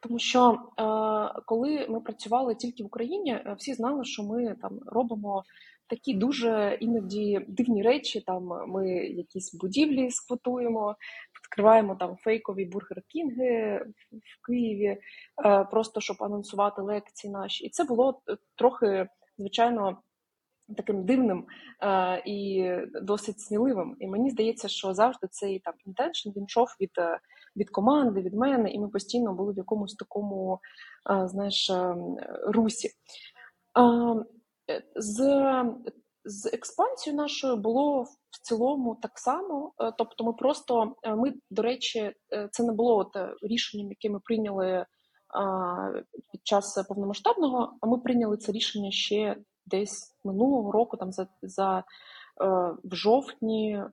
Тому 0.00 0.18
що 0.18 0.52
е, 0.52 1.42
коли 1.46 1.86
ми 1.88 2.00
працювали 2.00 2.54
тільки 2.54 2.82
в 2.82 2.86
Україні, 2.86 3.32
е, 3.32 3.54
всі 3.58 3.74
знали, 3.74 4.04
що 4.04 4.22
ми 4.22 4.56
там 4.62 4.80
робимо 4.86 5.44
такі 5.90 6.14
дуже 6.14 6.78
іноді 6.80 7.40
дивні 7.48 7.82
речі. 7.82 8.20
Там 8.20 8.48
ми 8.66 8.88
якісь 8.96 9.54
будівлі 9.54 10.10
сквотуємо, 10.10 10.96
відкриваємо 11.40 11.94
там 11.94 12.16
фейкові 12.16 12.64
бургер-кінги 12.64 13.80
в 14.12 14.46
Києві, 14.46 14.98
е, 15.44 15.64
просто 15.64 16.00
щоб 16.00 16.16
анонсувати 16.20 16.82
лекції 16.82 17.32
наші. 17.32 17.64
І 17.64 17.70
це 17.70 17.84
було 17.84 18.22
трохи 18.56 19.08
звичайно. 19.38 20.02
Таким 20.76 21.04
дивним 21.04 21.46
е, 21.82 22.22
і 22.26 22.72
досить 23.02 23.40
сміливим. 23.40 23.96
І 24.00 24.06
мені 24.06 24.30
здається, 24.30 24.68
що 24.68 24.94
завжди 24.94 25.26
цей 25.30 25.58
там 25.58 25.74
інтеншн 25.86 26.28
він 26.36 26.44
йшов 26.44 26.68
від 26.80 26.90
від 27.60 27.70
команди, 27.70 28.22
від 28.22 28.34
мене, 28.34 28.70
і 28.70 28.78
ми 28.78 28.88
постійно 28.88 29.34
були 29.34 29.52
в 29.52 29.56
якомусь 29.56 29.94
такому, 29.94 30.60
е, 31.10 31.28
знаєш, 31.28 31.70
е, 31.70 31.96
русі. 32.46 32.88
Е, 32.88 34.82
з 34.96 35.64
з 36.24 36.46
експансією 36.46 37.22
нашою 37.22 37.56
було 37.56 38.02
в 38.02 38.42
цілому 38.42 38.98
так 39.02 39.18
само. 39.18 39.72
Тобто, 39.98 40.24
ми 40.24 40.32
просто 40.32 40.94
ми, 41.16 41.34
до 41.50 41.62
речі, 41.62 42.12
це 42.50 42.62
не 42.62 42.72
було 42.72 42.96
от 42.96 43.16
рішенням, 43.42 43.88
яке 43.88 44.10
ми 44.10 44.20
прийняли 44.20 44.86
під 46.32 46.40
час 46.44 46.84
повномасштабного, 46.88 47.72
а 47.80 47.86
ми 47.86 47.98
прийняли 47.98 48.36
це 48.36 48.52
рішення 48.52 48.90
ще 48.90 49.36
десь 49.66 50.16
минулого 50.24 50.72
року, 50.72 50.96
там 50.96 51.12
за 51.12 51.26
за 51.42 51.84
в 52.84 52.94
жовтні, 52.94 53.72
е, 53.72 53.90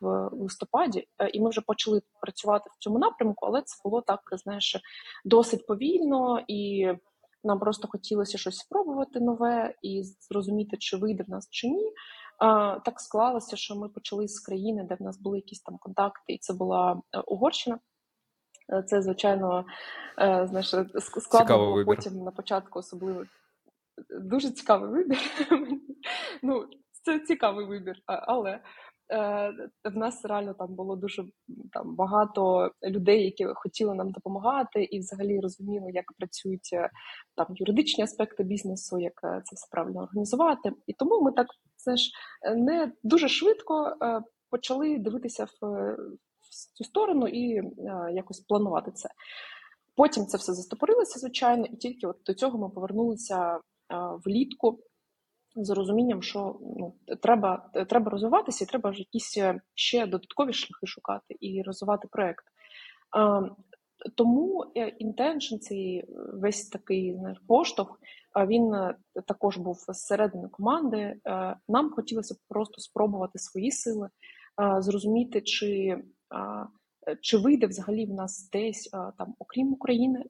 в 0.00 0.28
листопаді, 0.32 1.08
е, 1.18 1.28
і 1.28 1.40
ми 1.40 1.50
вже 1.50 1.60
почали 1.60 2.02
працювати 2.20 2.70
в 2.72 2.78
цьому 2.78 2.98
напрямку, 2.98 3.46
але 3.46 3.62
це 3.62 3.80
було 3.84 4.00
так, 4.00 4.20
знаєш, 4.32 4.76
досить 5.24 5.66
повільно, 5.66 6.44
і 6.48 6.88
нам 7.44 7.58
просто 7.58 7.88
хотілося 7.88 8.38
щось 8.38 8.56
спробувати 8.56 9.20
нове 9.20 9.74
і 9.82 10.02
зрозуміти, 10.02 10.76
чи 10.76 10.96
вийде 10.96 11.24
в 11.28 11.30
нас 11.30 11.48
чи 11.50 11.68
ні. 11.68 11.92
Так 12.84 13.00
склалося, 13.00 13.56
що 13.56 13.76
ми 13.76 13.88
почали 13.88 14.28
з 14.28 14.40
країни, 14.40 14.86
де 14.88 14.94
в 14.94 15.02
нас 15.02 15.20
були 15.20 15.38
якісь 15.38 15.60
там 15.60 15.78
контакти, 15.78 16.32
і 16.32 16.38
це 16.38 16.54
була 16.54 17.02
Угорщина. 17.26 17.78
Це, 18.86 19.02
звичайно, 19.02 19.64
знаєш, 20.18 20.74
складно 20.98 21.84
потім 21.86 22.18
на 22.18 22.30
початку, 22.30 22.78
особливо 22.78 23.24
дуже 24.08 24.50
цікавий 24.50 24.90
вибір. 24.90 25.18
ну, 26.42 26.66
це 27.06 27.18
цікавий 27.18 27.66
вибір, 27.66 27.96
але 28.06 28.50
е, 28.50 28.60
в 29.84 29.96
нас 29.96 30.24
реально 30.24 30.54
там 30.54 30.74
було 30.74 30.96
дуже 30.96 31.24
там 31.72 31.96
багато 31.96 32.70
людей, 32.84 33.24
які 33.24 33.46
хотіли 33.54 33.94
нам 33.94 34.10
допомагати, 34.10 34.84
і 34.84 34.98
взагалі 34.98 35.40
розуміли, 35.40 35.90
як 35.92 36.04
працюють 36.18 36.70
е, 36.72 36.90
там 37.36 37.46
юридичні 37.50 38.04
аспекти 38.04 38.44
бізнесу, 38.44 38.98
як 38.98 39.12
е, 39.24 39.42
це 39.44 39.56
все 39.56 39.66
правильно 39.70 40.02
організувати. 40.02 40.72
І 40.86 40.92
тому 40.92 41.20
ми 41.22 41.32
так 41.32 41.46
це 41.76 41.96
ж 41.96 42.10
не 42.56 42.92
дуже 43.02 43.28
швидко 43.28 43.96
почали 44.50 44.98
дивитися 44.98 45.44
в, 45.44 45.66
в 46.40 46.74
цю 46.74 46.84
сторону 46.84 47.28
і 47.28 47.62
якось 48.12 48.40
планувати 48.40 48.90
це. 48.90 49.08
Потім 49.96 50.26
це 50.26 50.38
все 50.38 50.52
застопорилося, 50.54 51.18
звичайно, 51.18 51.66
і 51.66 51.76
тільки 51.76 52.06
от 52.06 52.16
до 52.26 52.34
цього 52.34 52.58
ми 52.58 52.68
повернулися 52.68 53.60
влітку 54.24 54.78
з 55.56 55.70
розумінням, 55.70 56.22
що 56.22 56.58
ну 56.76 56.94
треба 57.22 57.70
треба 57.88 58.10
розвиватися, 58.10 58.64
і 58.64 58.68
треба 58.68 58.92
якісь 58.96 59.38
е, 59.38 59.60
ще 59.74 60.06
додаткові 60.06 60.52
шляхи 60.52 60.86
шукати 60.86 61.36
і 61.40 61.62
розвивати 61.62 62.08
проект. 62.10 62.44
Тому 64.16 64.72
інтеншн, 64.98 65.56
цей 65.56 66.04
весь 66.32 66.68
такий 66.68 67.14
знаєш, 67.14 67.38
поштовх, 67.48 68.00
він 68.46 68.74
е, 68.74 68.94
також 69.26 69.56
був 69.56 69.76
зсередини 69.88 70.48
команди. 70.48 70.98
Е, 70.98 71.56
нам 71.68 71.90
хотілося 71.90 72.34
просто 72.48 72.80
спробувати 72.80 73.38
свої 73.38 73.70
сили, 73.70 74.08
зрозуміти, 74.78 75.40
чи 75.40 76.02
чи 77.20 77.38
вийде 77.38 77.66
взагалі 77.66 78.06
в 78.06 78.14
нас 78.14 78.50
десь 78.52 78.90
там, 79.18 79.34
окрім 79.38 79.72
України, 79.72 80.24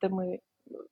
де 0.00 0.08
ми 0.08 0.38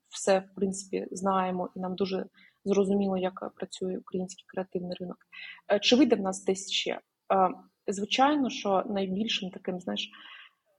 все 0.09 0.39
в 0.39 0.55
принципі 0.55 1.07
знаємо, 1.11 1.69
і 1.77 1.81
нам 1.81 1.95
дуже 1.95 2.27
зрозуміло, 2.65 3.17
як 3.17 3.51
працює 3.55 3.99
український 3.99 4.45
креативний 4.47 4.97
ринок. 5.01 5.17
Е, 5.73 5.79
чи 5.79 5.97
вийде 5.97 6.17
в 6.17 6.21
нас 6.21 6.45
десь 6.45 6.71
ще? 6.71 6.91
Е, 6.91 7.01
звичайно, 7.87 8.51
що 8.51 8.85
найбільшим 8.87 9.51
таким, 9.51 9.81
знаєш, 9.81 10.11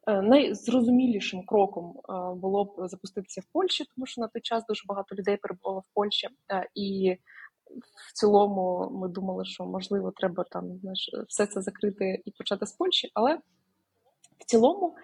е, 0.08 0.22
найзрозумілішим 0.22 1.46
кроком 1.46 1.94
було 2.36 2.66
б 2.66 2.88
запуститися 2.88 3.42
в 3.42 3.54
Польщі, 3.54 3.86
тому 3.96 4.06
що 4.06 4.22
на 4.22 4.28
той 4.28 4.42
час 4.42 4.66
дуже 4.66 4.84
багато 4.88 5.16
людей 5.16 5.38
перебувало 5.38 5.80
в 5.80 5.94
Польщі, 5.94 6.28
і 6.76 7.18
в 8.08 8.14
цілому 8.14 8.90
ми 8.92 9.08
думали, 9.08 9.46
що 9.46 9.66
можливо 9.66 10.12
треба 10.12 10.44
там 10.44 10.78
знаєш, 10.78 11.10
все 11.28 11.46
це 11.46 11.62
закрити 11.62 12.22
і 12.26 12.32
почати 12.32 12.66
з 12.66 12.72
Польщі, 12.72 13.12
але 13.14 13.40
в 14.40 14.46
цілому 14.46 14.96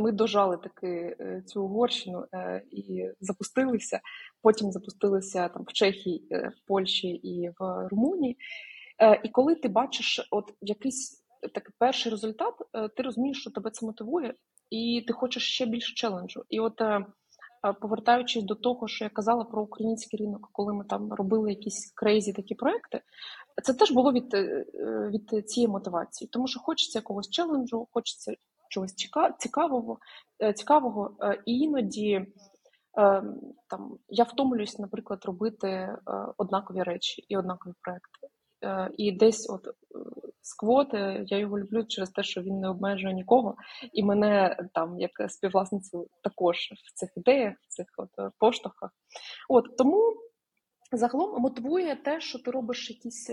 ми 0.00 0.12
дожали 0.12 0.56
таки 0.56 1.16
е, 1.20 1.42
цю 1.46 1.62
Угорщину 1.62 2.24
е, 2.34 2.62
і 2.70 3.08
запустилися. 3.20 4.00
Потім 4.42 4.72
запустилися 4.72 5.48
там 5.48 5.64
в 5.68 5.72
Чехії, 5.72 6.26
е, 6.30 6.52
в 6.56 6.66
Польщі 6.66 7.08
і 7.08 7.48
в 7.58 7.88
Румунії. 7.88 8.36
І 9.24 9.28
коли 9.28 9.54
ти 9.54 9.68
бачиш, 9.68 10.28
от 10.30 10.54
якийсь 10.60 11.24
такий 11.54 11.74
перший 11.78 12.12
результат, 12.12 12.54
ти 12.96 13.02
розумієш, 13.02 13.40
що 13.40 13.50
тебе 13.50 13.70
це 13.70 13.86
мотивує, 13.86 14.34
і 14.70 15.04
ти 15.06 15.12
хочеш 15.12 15.54
ще 15.54 15.66
більше 15.66 15.94
челенджу. 15.94 16.42
І 16.48 16.60
от 16.60 16.80
повертаючись 17.80 18.44
до 18.44 18.54
того, 18.54 18.88
що 18.88 19.04
я 19.04 19.10
казала 19.10 19.44
про 19.44 19.62
український 19.62 20.18
ринок, 20.18 20.48
коли 20.52 20.72
ми 20.72 20.84
там 20.84 21.12
робили 21.12 21.50
якісь 21.50 21.92
крейзі 21.94 22.32
такі 22.32 22.54
проекти, 22.54 23.00
це 23.62 23.74
теж 23.74 23.90
було 23.90 24.12
від 24.12 24.34
від 24.84 25.48
цієї 25.50 25.68
мотивації, 25.68 26.28
тому 26.32 26.48
що 26.48 26.60
хочеться 26.60 26.98
якогось 26.98 27.30
челенджу, 27.30 27.88
хочеться 27.92 28.34
чогось 28.68 28.94
цікавого, 29.36 29.98
цікавого, 30.54 31.16
і 31.46 31.58
іноді. 31.58 32.26
Там 33.68 33.98
я 34.08 34.24
втомлююсь, 34.24 34.78
наприклад, 34.78 35.24
робити 35.24 35.68
е, 35.68 35.98
однакові 36.36 36.82
речі 36.82 37.24
і 37.28 37.36
однакові 37.36 37.72
проекти. 37.80 38.21
Е, 38.62 38.90
і 38.96 39.12
десь 39.12 39.50
от 39.50 39.66
е, 39.66 39.72
сквот, 40.42 40.88
я 41.26 41.38
його 41.38 41.58
люблю 41.58 41.84
через 41.84 42.10
те, 42.10 42.22
що 42.22 42.42
він 42.42 42.60
не 42.60 42.68
обмежує 42.68 43.14
нікого, 43.14 43.56
і 43.92 44.02
мене 44.02 44.56
там, 44.74 45.00
як 45.00 45.10
співвласницю, 45.28 46.08
також 46.22 46.56
в 46.56 46.94
цих 46.94 47.16
ідеях, 47.16 47.54
в 47.60 47.66
цих 47.68 47.86
от 47.96 48.32
поштовхах. 48.38 48.90
От 49.48 49.76
тому 49.76 50.16
загалом 50.92 51.42
мотивує 51.42 51.96
те, 51.96 52.20
що 52.20 52.38
ти 52.38 52.50
робиш 52.50 52.90
якісь 52.90 53.30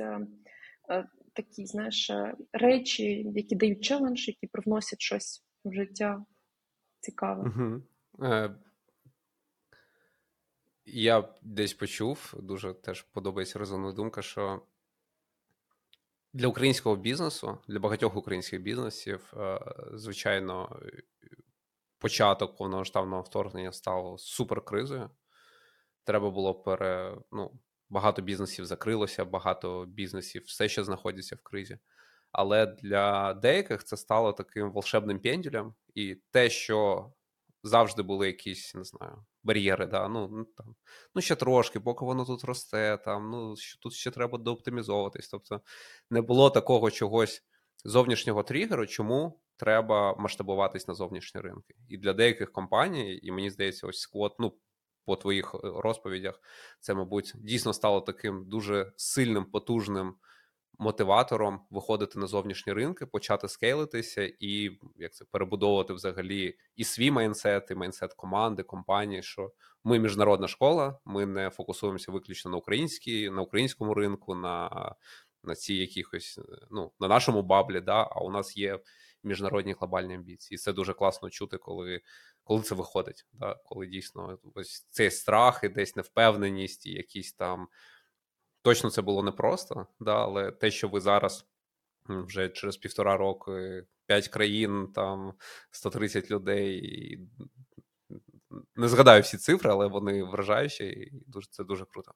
такі, 1.34 1.66
знаєш, 1.66 2.12
речі, 2.54 3.32
які 3.36 3.56
дають 3.56 3.84
челендж, 3.84 4.28
які 4.28 4.48
привносять 4.48 5.02
щось 5.02 5.44
в 5.66 5.74
життя 5.74 6.26
цікаве. 7.00 7.44
Угу. 7.50 7.82
Я 10.86 11.30
десь 11.42 11.74
почув, 11.74 12.34
дуже 12.40 12.74
теж 12.74 13.02
подобається 13.02 13.60
розумна 13.60 13.92
думка, 13.92 14.22
що 14.22 14.62
для 16.34 16.48
українського 16.48 16.96
бізнесу, 16.96 17.58
для 17.68 17.80
багатьох 17.80 18.16
українських 18.16 18.62
бізнесів, 18.62 19.34
е, 19.38 19.60
звичайно, 19.94 20.80
початок 22.00 22.58
повномасштабного 22.58 23.22
вторгнення 23.22 23.72
став 23.72 24.20
суперкризою. 24.20 25.10
Треба 26.04 26.30
було 26.30 26.56
пере. 26.56 27.18
Ну, 27.32 27.60
багато 27.90 28.22
бізнесів 28.22 28.66
закрилося, 28.66 29.26
багато 29.26 29.86
бізнесів 29.86 30.44
все 30.46 30.70
ще 30.70 30.84
знаходяться 30.84 31.36
в 31.36 31.42
кризі. 31.44 31.80
Але 32.32 32.66
для 32.66 33.34
деяких 33.34 33.84
це 33.84 33.98
стало 33.98 34.34
таким 34.34 34.72
волшебним 34.72 35.20
пендюлем, 35.20 35.74
і 35.96 36.16
те, 36.32 36.50
що 36.50 37.12
завжди 37.64 38.02
були 38.02 38.28
якісь, 38.28 38.76
не 38.76 38.84
знаю, 38.84 39.26
бар'єри. 39.44 39.86
да, 39.86 40.08
ну, 40.08 40.28
ну 40.32 40.46
там, 40.46 40.76
ну 41.16 41.22
ще 41.22 41.36
трошки, 41.36 41.80
поки 41.80 42.06
воно 42.06 42.26
тут 42.26 42.44
росте, 42.44 42.98
там, 43.06 43.32
ну, 43.32 43.56
що 43.58 43.80
тут 43.80 43.94
ще 43.94 44.12
треба 44.12 44.38
дооптимізовуватись. 44.38 45.30
Тобто 45.30 45.62
не 46.10 46.22
було 46.22 46.50
такого 46.50 46.92
чогось 46.92 47.44
зовнішнього 47.86 48.44
тригеру, 48.44 48.88
чому 48.88 49.42
треба 49.58 50.16
масштабуватись 50.16 50.88
на 50.88 50.94
зовнішні 50.94 51.42
ринки. 51.42 51.76
І 51.90 51.98
для 51.98 52.14
деяких 52.14 52.52
компаній, 52.52 53.20
і 53.24 53.32
мені 53.32 53.50
здається, 53.50 53.88
ось 53.88 54.00
Skvot, 54.00 54.36
ну. 54.40 54.58
По 55.06 55.16
твоїх 55.16 55.56
е, 55.56 55.58
розповідях, 55.64 56.42
це, 56.80 56.94
мабуть, 56.94 57.34
дійсно 57.36 57.74
стало 57.74 58.02
таким 58.02 58.50
дуже 58.50 58.92
сильним, 58.96 59.46
потужним 59.46 60.16
мотиватором 60.80 61.60
виходити 61.70 62.20
на 62.20 62.28
зовнішні 62.28 62.74
ринки, 62.74 63.06
почати 63.06 63.48
скейлитися 63.48 64.32
і 64.40 64.80
як 64.96 65.14
це 65.14 65.26
перебудовувати 65.26 65.94
взагалі 65.94 66.58
і 66.76 66.84
свій 66.84 67.12
mindset, 67.12 67.72
і 67.72 67.76
mindset 67.76 68.14
команди, 68.14 68.64
компанії. 68.64 69.24
Що 69.24 69.52
ми 69.84 70.00
міжнародна 70.00 70.48
школа, 70.48 71.00
ми 71.06 71.26
не 71.26 71.50
фокусуємося 71.50 72.12
виключно 72.12 72.52
на 72.52 72.58
українській, 72.58 73.30
на 73.30 73.42
українському 73.42 73.94
ринку, 73.94 74.36
на 74.36 74.70
на 75.44 75.56
ці 75.56 75.74
якихось 75.74 76.40
ну 76.72 76.92
на 77.00 77.08
нашому 77.08 77.42
баблі, 77.42 77.82
да, 77.82 78.08
а 78.12 78.20
у 78.20 78.32
нас 78.32 78.58
є 78.58 78.80
міжнародні 79.24 79.74
глобальні 79.80 80.16
амбіції. 80.16 80.56
І 80.56 80.58
це 80.58 80.74
дуже 80.74 80.94
класно 80.94 81.30
чути, 81.30 81.58
коли 81.58 82.02
коли 82.44 82.62
це 82.62 82.76
виходить. 82.76 83.26
Да, 83.34 83.56
Коли 83.66 83.88
дійсно 83.88 84.40
ось 84.56 84.88
цей 84.90 85.12
страх 85.12 85.64
і 85.64 85.70
десь 85.70 85.96
невпевненість, 85.96 86.86
і 86.86 86.92
якісь 86.92 87.34
там 87.34 87.68
Точно 88.70 88.90
це 88.90 89.02
було 89.02 89.24
непросто, 89.24 89.88
да, 90.00 90.24
але 90.24 90.52
те, 90.52 90.72
що 90.72 90.88
ви 90.88 91.00
зараз 91.00 91.46
вже 92.10 92.50
через 92.50 92.78
півтора 92.78 93.18
року, 93.18 93.52
п'ять 94.06 94.28
країн, 94.28 94.88
там 94.96 95.34
130 95.72 96.32
людей. 96.32 97.20
Не 98.76 98.88
згадаю 98.88 99.22
всі 99.22 99.38
цифри, 99.38 99.72
але 99.72 99.88
вони 99.88 100.24
вражаючі, 100.24 100.86
і 100.86 101.12
дуже 101.28 101.48
це 101.52 101.64
дуже 101.64 101.86
круто 101.86 102.12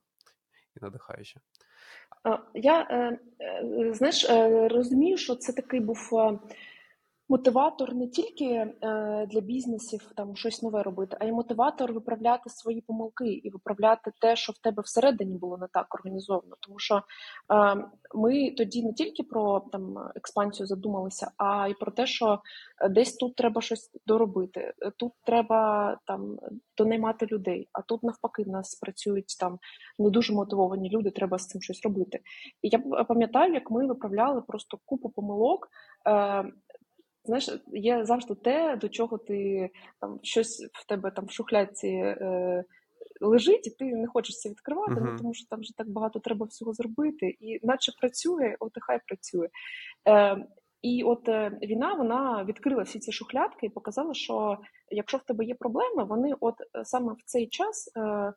і 0.78 0.80
надихаюче. 0.82 1.40
Я 2.54 2.88
е, 2.90 3.20
е, 3.42 3.94
знаєш, 3.94 4.26
е, 4.30 4.68
розумію, 4.68 5.18
що 5.18 5.36
це 5.36 5.54
такий 5.54 5.80
був 5.80 6.10
мотиватор 7.34 7.96
не 7.96 8.08
тільки 8.08 8.46
е, 8.46 8.76
для 9.32 9.42
бізнесів 9.42 10.12
там 10.16 10.36
щось 10.36 10.64
нове 10.64 10.84
робити, 10.84 11.18
а 11.20 11.26
й 11.26 11.32
мотиватор 11.32 11.94
виправляти 11.94 12.50
свої 12.50 12.82
помилки 12.82 13.34
і 13.34 13.50
виправляти 13.50 14.12
те, 14.22 14.36
що 14.36 14.54
в 14.54 14.58
тебе 14.58 14.84
всередині 14.84 15.38
було 15.38 15.58
не 15.58 15.68
так 15.74 15.96
організовано. 15.96 16.56
Тому 16.60 16.80
що 16.80 16.96
е, 16.96 17.02
ми 18.16 18.52
тоді 18.52 18.84
не 18.84 18.94
тільки 18.94 19.24
про 19.24 19.60
там 19.72 19.96
експансію 20.16 20.68
задумалися, 20.68 21.32
а 21.38 21.68
й 21.68 21.74
про 21.74 21.92
те, 21.92 22.06
що 22.06 22.40
десь 22.90 23.16
тут 23.16 23.36
треба 23.36 23.62
щось 23.62 23.92
доробити. 24.06 24.74
Тут 24.98 25.14
треба 25.26 25.98
там 26.06 26.38
донаймати 26.78 27.26
людей, 27.26 27.70
а 27.72 27.82
тут 27.82 28.04
навпаки 28.04 28.44
в 28.44 28.48
нас 28.48 28.76
працюють 28.76 29.38
там 29.40 29.60
не 30.00 30.10
дуже 30.10 30.34
мотивовані 30.34 30.90
люди. 30.90 31.12
Треба 31.12 31.38
з 31.38 31.48
цим 31.48 31.62
щось 31.62 31.82
робити. 31.84 32.20
І 32.62 32.70
я 32.70 32.80
пам'ятаю, 33.04 33.54
як 33.54 33.72
ми 33.72 33.88
виправляли 33.88 34.42
просто 34.42 34.80
купу 34.86 35.10
помилок. 35.10 35.68
Е, 36.08 36.44
Знаєш, 37.26 37.50
є 37.74 38.06
завжди 38.06 38.36
те, 38.36 38.76
до 38.76 38.90
чого 38.90 39.18
ти 39.18 39.70
там 40.02 40.20
щось 40.24 40.70
в 40.74 40.88
тебе 40.88 41.12
там 41.12 41.26
в 41.26 41.32
шухляці 41.32 41.88
е, 41.88 42.64
лежить, 43.22 43.68
і 43.68 43.70
ти 43.70 43.86
не 43.86 44.08
хочеш 44.08 44.40
це 44.40 44.50
відкривати, 44.50 44.92
uh-huh. 44.92 45.12
ну, 45.12 45.18
тому 45.18 45.34
що 45.34 45.48
там 45.50 45.60
вже 45.60 45.78
так 45.78 45.90
багато 45.90 46.20
треба 46.20 46.46
всього 46.46 46.74
зробити, 46.74 47.38
і 47.40 47.60
наче 47.64 47.92
працює, 48.02 48.56
от 48.60 48.72
і 48.78 48.80
хай 48.82 49.00
працює. 49.08 49.48
Е, 50.08 50.46
І 50.82 51.04
от 51.04 51.30
е, 51.30 51.60
війна 51.62 51.94
вона 51.94 52.44
відкрила 52.44 52.84
всі 52.84 53.00
ці 53.00 53.12
шухлядки 53.12 53.66
і 53.66 53.70
показала, 53.70 54.14
що 54.14 54.58
якщо 54.90 55.18
в 55.18 55.24
тебе 55.24 55.46
є 55.46 55.56
проблеми, 55.56 56.04
вони 56.04 56.34
от 56.40 56.56
е, 56.62 56.86
саме 56.86 57.14
в 57.14 57.24
цей 57.26 57.48
час. 57.48 57.92
Е, 57.96 58.02
е 58.02 58.34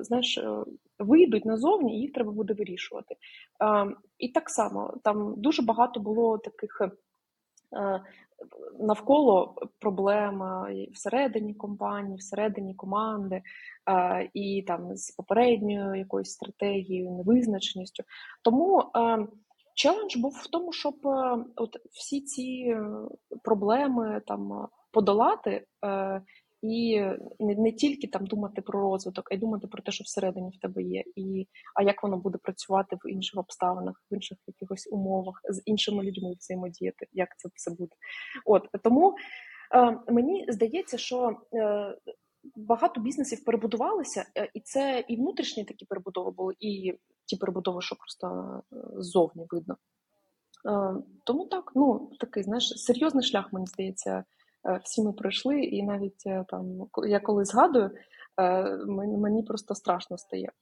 Знаєш, 0.00 0.38
е, 0.38 0.64
вийдуть 0.98 1.44
назовні, 1.44 1.96
і 1.96 2.00
їх 2.00 2.12
треба 2.12 2.32
буде 2.32 2.54
вирішувати. 2.54 3.14
І 4.18 4.28
так 4.28 4.50
само 4.50 4.94
там 5.04 5.34
дуже 5.36 5.62
багато 5.62 6.00
було 6.00 6.38
таких 6.38 6.80
навколо 8.78 9.54
проблем 9.78 10.42
всередині 10.92 11.54
компанії, 11.54 12.16
всередині 12.16 12.74
команди, 12.74 13.42
е, 13.90 14.30
і 14.34 14.64
там 14.66 14.96
з 14.96 15.10
попередньою 15.10 15.94
якоюсь 15.94 16.30
стратегією, 16.30 17.10
невизначеністю. 17.10 18.04
Тому 18.42 18.80
е, 18.80 19.26
челендж 19.74 20.16
був 20.16 20.32
в 20.32 20.46
тому, 20.46 20.72
щоб 20.72 20.94
от 21.56 21.76
всі 21.92 22.20
ці 22.20 22.76
проблеми 23.44 24.22
там 24.26 24.68
подолати 24.92 25.66
і 26.62 27.00
не 27.40 27.54
не 27.54 27.72
тільки 27.72 28.06
там 28.06 28.26
думати 28.26 28.62
про 28.62 28.80
розвиток, 28.80 29.28
а 29.30 29.34
й 29.34 29.38
думати 29.38 29.66
про 29.66 29.82
те, 29.82 29.92
що 29.92 30.04
всередині 30.04 30.50
в 30.50 30.60
тебе 30.60 30.82
є, 30.82 31.04
і 31.16 31.48
а 31.74 31.82
як 31.82 32.02
воно 32.02 32.16
буде 32.16 32.38
працювати 32.42 32.96
в 32.96 33.10
інших 33.10 33.40
обставинах, 33.40 34.02
в 34.10 34.14
інших 34.14 34.38
якихось 34.46 34.88
умовах, 34.92 35.40
з 35.50 35.62
іншими 35.64 36.04
людьми 36.04 36.34
взаємодіяти, 36.38 37.06
як 37.12 37.28
це 37.36 37.48
все 37.54 37.70
буде. 37.70 37.92
От 38.44 38.68
тому 38.82 39.14
е, 39.74 39.98
мені 40.12 40.46
здається, 40.48 40.98
що 40.98 41.36
е, 41.54 41.96
багато 42.56 43.00
бізнесів 43.00 43.44
перебудувалися, 43.44 44.26
е, 44.36 44.50
і 44.54 44.60
це 44.60 45.04
і 45.08 45.16
внутрішні 45.16 45.64
такі 45.64 45.84
перебудови 45.84 46.30
були, 46.30 46.54
і 46.60 46.98
ті 47.26 47.36
перебудови, 47.36 47.82
що 47.82 47.96
просто 47.96 48.26
е, 48.72 48.76
ззовні 48.96 49.46
видно. 49.50 49.76
Е, 50.66 51.02
тому 51.24 51.46
так, 51.46 51.72
ну 51.74 52.10
такий 52.20 52.42
знаєш, 52.42 52.72
серйозний 52.76 53.24
шлях, 53.24 53.52
мені 53.52 53.66
здається. 53.66 54.24
Е, 54.68 54.80
всі 54.84 55.02
ми 55.02 55.12
пройшли, 55.12 55.60
і 55.60 55.82
навіть 55.82 56.22
е, 56.26 56.44
там 56.48 56.88
я 57.08 57.20
коли 57.20 57.44
згадую, 57.44 57.90
е, 58.40 58.76
мені 59.16 59.42
просто 59.42 59.74
страшно 59.74 60.18
стає. 60.18 60.52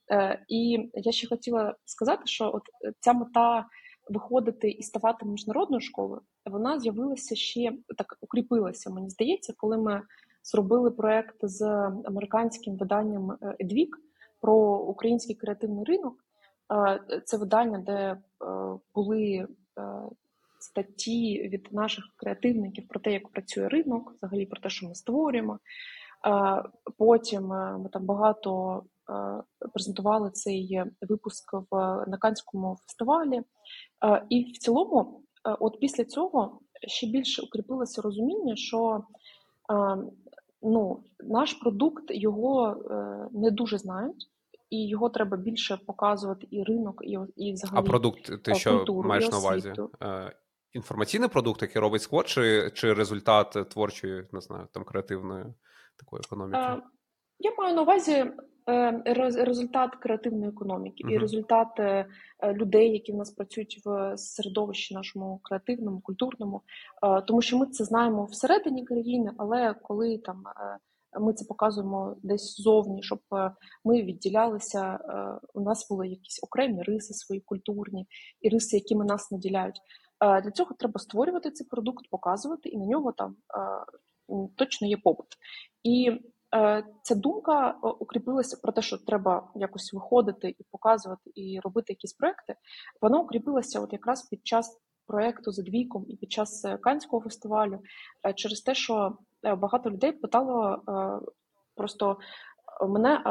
І 0.47 0.89
я 0.93 1.11
ще 1.11 1.27
хотіла 1.27 1.75
сказати, 1.85 2.21
що 2.25 2.51
от 2.53 2.63
ця 2.99 3.13
мета 3.13 3.65
виходити 4.09 4.69
і 4.69 4.83
ставати 4.83 5.25
міжнародною 5.25 5.81
школою, 5.81 6.21
вона 6.45 6.79
з'явилася 6.79 7.35
ще 7.35 7.73
так 7.97 8.17
укріпилася. 8.21 8.89
Мені 8.89 9.09
здається, 9.09 9.53
коли 9.57 9.77
ми 9.77 10.01
зробили 10.43 10.91
проект 10.91 11.35
з 11.41 11.61
американським 12.05 12.77
виданням 12.77 13.37
Едвік 13.61 13.97
про 14.41 14.77
український 14.77 15.35
креативний 15.35 15.85
ринок. 15.85 16.15
Це 17.25 17.37
видання, 17.37 17.77
де 17.77 18.17
були 18.95 19.47
статті 20.59 21.49
від 21.53 21.67
наших 21.71 22.03
креативників 22.15 22.87
про 22.87 22.99
те, 22.99 23.11
як 23.11 23.29
працює 23.29 23.69
ринок, 23.69 24.13
взагалі 24.17 24.45
про 24.45 24.61
те, 24.61 24.69
що 24.69 24.87
ми 24.87 24.95
створюємо. 24.95 25.59
Потім 26.97 27.53
е, 27.53 27.77
ми 27.77 27.89
там 27.89 28.05
багато 28.05 28.83
е, 29.09 29.43
презентували 29.73 30.31
цей 30.31 30.83
випуск 31.09 31.53
в 31.53 32.05
на 32.07 32.17
Канському 32.19 32.77
фестивалі. 32.87 33.41
І 34.29 34.51
в 34.51 34.57
цілому 34.57 35.23
от 35.59 35.79
після 35.79 36.05
цього 36.05 36.59
ще 36.87 37.07
більше 37.07 37.41
укріпилося 37.41 38.01
розуміння, 38.01 38.55
що 38.55 39.03
ну, 40.61 41.03
наш 41.19 41.53
продукт 41.53 42.03
його 42.09 42.77
не 43.31 43.51
дуже 43.51 43.77
знають 43.77 44.27
і 44.69 44.87
його 44.87 45.09
треба 45.09 45.37
більше 45.37 45.77
показувати 45.85 46.47
і 46.51 46.63
ринок, 46.63 47.01
і 47.05 47.17
і 47.35 47.53
взагалі. 47.53 47.79
А 47.79 47.81
продукт 47.81 48.43
ти 48.43 48.55
що 48.55 48.77
культуру, 48.77 49.09
маєш 49.09 49.29
на 49.29 49.37
увазі? 49.37 49.73
Е, 50.77 50.79
інформаційний 50.79 51.29
продукт, 51.29 51.61
який 51.61 51.81
робить 51.81 52.01
склад, 52.01 52.27
чи 52.27 52.71
чи 52.73 52.93
результат 52.93 53.69
творчої, 53.69 54.23
не 54.31 54.41
знаю, 54.41 54.67
там 54.71 54.83
креативної 54.83 55.45
такої 55.99 56.21
економіки? 56.25 56.81
Я 57.39 57.51
маю 57.57 57.75
на 57.75 57.81
увазі 57.81 58.25
е, 58.69 59.01
результат 59.35 59.95
креативної 59.95 60.49
економіки 60.49 61.03
uh-huh. 61.03 61.11
і 61.11 61.17
результат 61.17 61.79
е, 61.79 62.05
людей, 62.43 62.91
які 62.91 63.11
в 63.11 63.15
нас 63.15 63.31
працюють 63.31 63.81
в 63.85 64.17
середовищі 64.17 64.93
нашому 64.95 65.39
креативному, 65.43 66.01
культурному, 66.01 66.61
тому 67.27 67.41
що 67.41 67.57
ми 67.57 67.65
це 67.65 67.83
знаємо 67.83 68.25
всередині 68.25 68.85
країни, 68.85 69.31
але 69.37 69.75
коли 69.81 70.17
там 70.17 70.43
ми 71.19 71.33
це 71.33 71.45
показуємо 71.45 72.15
десь 72.23 72.61
зовні, 72.61 73.03
щоб 73.03 73.19
е, 73.35 73.51
ми 73.85 74.03
відділялися. 74.03 74.99
Е, 75.09 75.47
у 75.53 75.61
нас 75.61 75.89
були 75.89 76.07
якісь 76.07 76.39
окремі 76.43 76.83
риси 76.83 77.13
свої 77.13 77.41
культурні 77.41 78.07
і 78.41 78.49
риси, 78.49 78.77
якими 78.77 79.05
нас 79.05 79.31
наділяють. 79.31 79.81
Е, 80.19 80.41
для 80.41 80.51
цього 80.51 80.75
треба 80.79 80.99
створювати 80.99 81.51
цей 81.51 81.67
продукт, 81.67 82.09
показувати, 82.09 82.69
і 82.69 82.77
на 82.77 82.85
нього 82.85 83.11
там 83.11 83.35
точно 84.55 84.87
є 84.87 84.97
попит. 84.97 85.27
І 85.83 86.11
ця 87.03 87.15
думка 87.15 87.71
укріпилася 87.99 88.57
про 88.63 88.71
те, 88.71 88.81
що 88.81 88.97
треба 88.97 89.51
якось 89.55 89.93
виходити 89.93 90.49
і 90.49 90.63
показувати, 90.71 91.31
і 91.35 91.59
робити 91.63 91.93
якісь 91.93 92.13
проекти. 92.13 92.55
Вона 93.01 93.19
укріпилася 93.19 93.79
от 93.79 93.93
якраз 93.93 94.29
під 94.29 94.47
час 94.47 94.79
проекту 95.07 95.51
за 95.51 95.63
двійком 95.63 96.05
і 96.07 96.15
під 96.15 96.31
час 96.31 96.65
Канського 96.81 97.23
фестивалю 97.23 97.79
через 98.35 98.61
те, 98.61 98.75
що 98.75 99.17
Е, 99.45 99.55
багато 99.55 99.89
людей 99.89 100.11
питало 100.11 100.83
е, 100.89 101.19
просто 101.75 102.17
мене: 102.87 103.23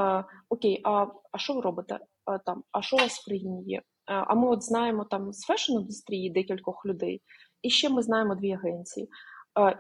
Окей, 0.49 0.81
а 0.85 1.07
а 1.33 1.39
що 1.39 1.55
ви 1.55 1.61
робите 1.61 1.99
там? 2.47 2.63
А 2.73 2.83
що 2.83 2.97
у 2.97 2.99
вас 2.99 3.19
в 3.19 3.25
країні 3.25 3.63
є? 3.65 3.83
А 4.07 4.35
ми 4.35 4.49
от 4.49 4.63
знаємо 4.63 5.05
там 5.05 5.33
з 5.33 5.51
фешн-індустрії 5.51 6.33
декількох 6.33 6.87
людей, 6.87 7.23
і 7.63 7.71
ще 7.71 7.89
ми 7.89 8.03
знаємо 8.03 8.35
дві 8.35 8.53
агенції. 8.53 9.09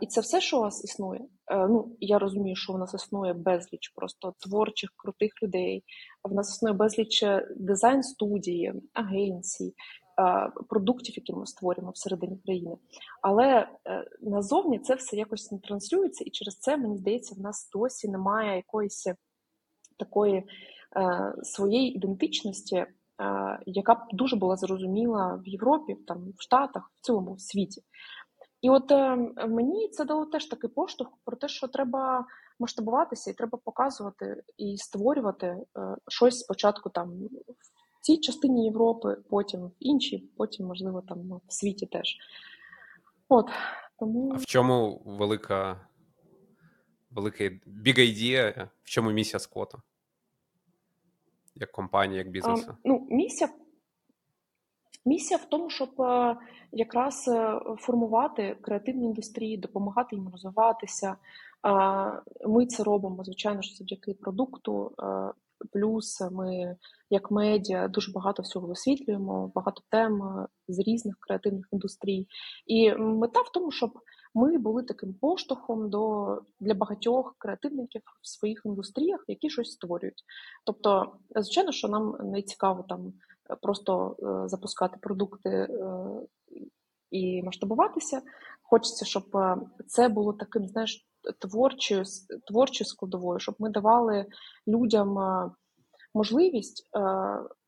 І 0.00 0.06
це 0.06 0.20
все, 0.20 0.40
що 0.40 0.58
у 0.58 0.60
вас 0.60 0.84
існує. 0.84 1.20
Е, 1.50 1.68
ну 1.68 1.96
я 2.00 2.18
розумію, 2.18 2.56
що 2.56 2.72
в 2.72 2.78
нас 2.78 2.94
існує 2.94 3.32
безліч 3.32 3.88
просто 3.94 4.34
творчих 4.38 4.90
крутих 4.96 5.32
людей. 5.42 5.84
В 6.24 6.34
нас 6.34 6.56
існує 6.56 6.74
безліч 6.74 7.24
дизайн 7.56 8.02
студії, 8.02 8.74
агенцій, 8.92 9.74
продуктів, 10.68 11.14
які 11.16 11.32
ми 11.32 11.46
створюємо 11.46 11.90
всередині 11.90 12.38
країни. 12.44 12.76
Але 13.22 13.68
е, 13.86 14.04
назовні 14.20 14.78
це 14.78 14.94
все 14.94 15.16
якось 15.16 15.52
не 15.52 15.58
транслюється, 15.58 16.24
і 16.24 16.30
через 16.30 16.58
це 16.58 16.76
мені 16.76 16.96
здається, 16.96 17.34
в 17.34 17.40
нас 17.40 17.70
досі 17.72 18.08
немає 18.08 18.56
якоїсь 18.56 19.06
такої 19.98 20.34
е, 20.36 20.44
своєї 21.42 21.96
ідентичності, 21.96 22.76
е, 22.76 22.86
яка 23.66 23.94
б 23.94 23.98
дуже 24.12 24.36
була 24.36 24.56
зрозуміла 24.56 25.42
в 25.44 25.48
Європі, 25.48 25.94
там 25.94 26.32
в 26.38 26.42
Штатах, 26.42 26.90
в 26.94 27.00
цілому 27.00 27.34
в 27.34 27.40
світі. 27.40 27.82
І 28.60 28.70
от 28.70 28.90
мені 29.48 29.88
це 29.88 30.04
дало 30.04 30.26
теж 30.26 30.46
такий 30.46 30.70
поштовх 30.70 31.10
про 31.24 31.36
те, 31.36 31.48
що 31.48 31.68
треба 31.68 32.26
масштабуватися, 32.58 33.30
і 33.30 33.34
треба 33.34 33.58
показувати 33.64 34.42
і 34.58 34.76
створювати 34.78 35.56
щось 36.08 36.38
спочатку 36.38 36.90
там 36.90 37.10
в 37.10 38.00
цій 38.00 38.16
частині 38.16 38.64
Європи, 38.64 39.16
потім 39.30 39.60
в 39.60 39.72
іншій, 39.80 40.30
потім, 40.36 40.66
можливо, 40.66 41.02
там 41.08 41.18
ну, 41.24 41.40
в 41.48 41.52
світі 41.52 41.86
теж. 41.86 42.16
От, 43.28 43.50
тому... 43.98 44.32
А 44.34 44.36
в 44.36 44.44
чому 44.44 45.02
велика 45.06 45.88
велика 47.10 47.44
big 47.44 47.98
idea, 47.98 48.68
в 48.82 48.88
чому 48.88 49.10
місія 49.10 49.38
сквоту? 49.40 49.82
Як 51.54 51.72
компанії, 51.72 52.18
як 52.18 52.30
бізнесу? 52.30 52.66
А, 52.68 52.76
ну, 52.84 53.05
місія 53.26 53.50
Місія 55.06 55.38
в 55.38 55.44
тому, 55.44 55.70
щоб 55.70 56.00
е, 56.00 56.36
якраз 56.72 57.28
е, 57.28 57.60
формувати 57.78 58.56
креативні 58.62 59.06
індустрії, 59.06 59.56
допомагати 59.56 60.16
їм 60.16 60.28
розвиватися. 60.32 61.16
Ми 62.46 62.66
це 62.66 62.82
робимо, 62.82 63.24
звичайно, 63.24 63.62
що 63.62 63.74
завдяки 63.74 64.14
продукту, 64.14 64.92
е, 65.02 65.32
Плюс 65.72 66.20
ми, 66.32 66.76
як 67.10 67.30
медіа, 67.30 67.88
дуже 67.88 68.12
багато 68.12 68.42
всього 68.42 68.66
висвітлюємо, 68.66 69.52
багато 69.54 69.82
тем 69.90 70.46
з 70.68 70.78
різних 70.78 71.16
креативних 71.20 71.68
індустрій. 71.72 72.26
І 72.66 72.94
мета 72.94 73.40
в 73.40 73.52
тому, 73.52 73.70
щоб 73.70 73.90
ми 74.36 74.58
були 74.58 74.82
таким 74.82 75.14
поштовхом 75.14 75.90
до 75.90 76.42
для 76.60 76.74
багатьох 76.74 77.34
креативників 77.38 78.02
в 78.22 78.28
своїх 78.28 78.62
індустріях, 78.64 79.24
які 79.28 79.50
щось 79.50 79.72
створюють. 79.72 80.24
Тобто, 80.64 81.16
звичайно, 81.30 81.72
що 81.72 81.88
нам 81.88 82.16
не 82.22 82.42
цікаво 82.42 82.84
там 82.88 83.12
е, 83.50 83.56
просто 83.62 84.16
е, 84.22 84.48
запускати 84.48 84.98
продукти 85.00 85.68
і 87.10 87.42
масштабуватися. 87.42 88.22
Хочеться, 88.62 89.04
щоб 89.04 89.24
це 89.86 90.08
було 90.08 90.32
таким, 90.32 90.68
знаєш 90.68 91.06
творчою 91.38 92.04
творчою 92.46 92.88
складовою, 92.88 93.38
щоб 93.38 93.54
ми 93.58 93.70
давали 93.70 94.26
людям 94.68 95.18
е, 95.18 95.50
можливість 96.14 96.90
е, 96.96 97.00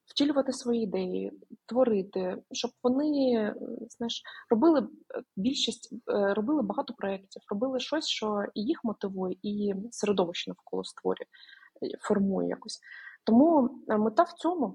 втілювати 0.08 0.52
свої 0.52 0.82
ідеї, 0.82 1.32
творити, 1.66 2.42
щоб 2.52 2.70
вони 2.82 3.54
знаєш, 3.90 4.22
робили 4.50 4.88
більшість, 5.36 5.92
е, 5.92 6.34
робили 6.34 6.62
багато 6.62 6.94
проєктів, 6.94 7.42
робили 7.50 7.80
щось, 7.80 8.06
що 8.06 8.42
і 8.54 8.62
їх 8.62 8.84
мотивує, 8.84 9.36
і 9.42 9.74
середовище 9.90 10.50
навколо 10.50 10.84
створює, 10.84 11.26
формує 12.00 12.48
якось. 12.48 12.80
Тому 13.24 13.70
мета 13.88 14.22
в 14.22 14.32
цьому, 14.32 14.68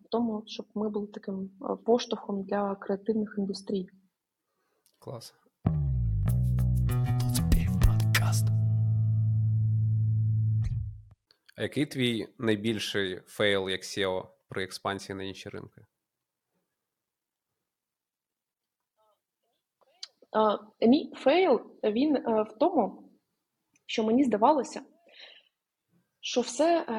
в 0.00 0.08
тому, 0.10 0.42
щоб 0.46 0.66
ми 0.74 0.88
були 0.88 1.06
таким 1.06 1.50
поштовхом 1.84 2.42
для 2.42 2.74
креативних 2.74 3.34
індустрій. 3.38 3.88
Клас. 4.98 5.34
Який 11.62 11.86
твій 11.86 12.28
найбільший 12.38 13.20
fail 13.26 13.68
як 13.68 13.82
CEO 13.82 14.28
при 14.48 14.64
експансії 14.64 15.16
на 15.16 15.22
інші 15.22 15.48
ринки? 15.48 15.82
Мій 20.80 21.12
fail 21.16 21.60
він 21.84 22.16
е, 22.16 22.20
в 22.42 22.58
тому, 22.58 23.10
що 23.86 24.04
мені 24.04 24.24
здавалося, 24.24 24.82
що 26.20 26.40
все, 26.40 26.86
е, 26.88 26.94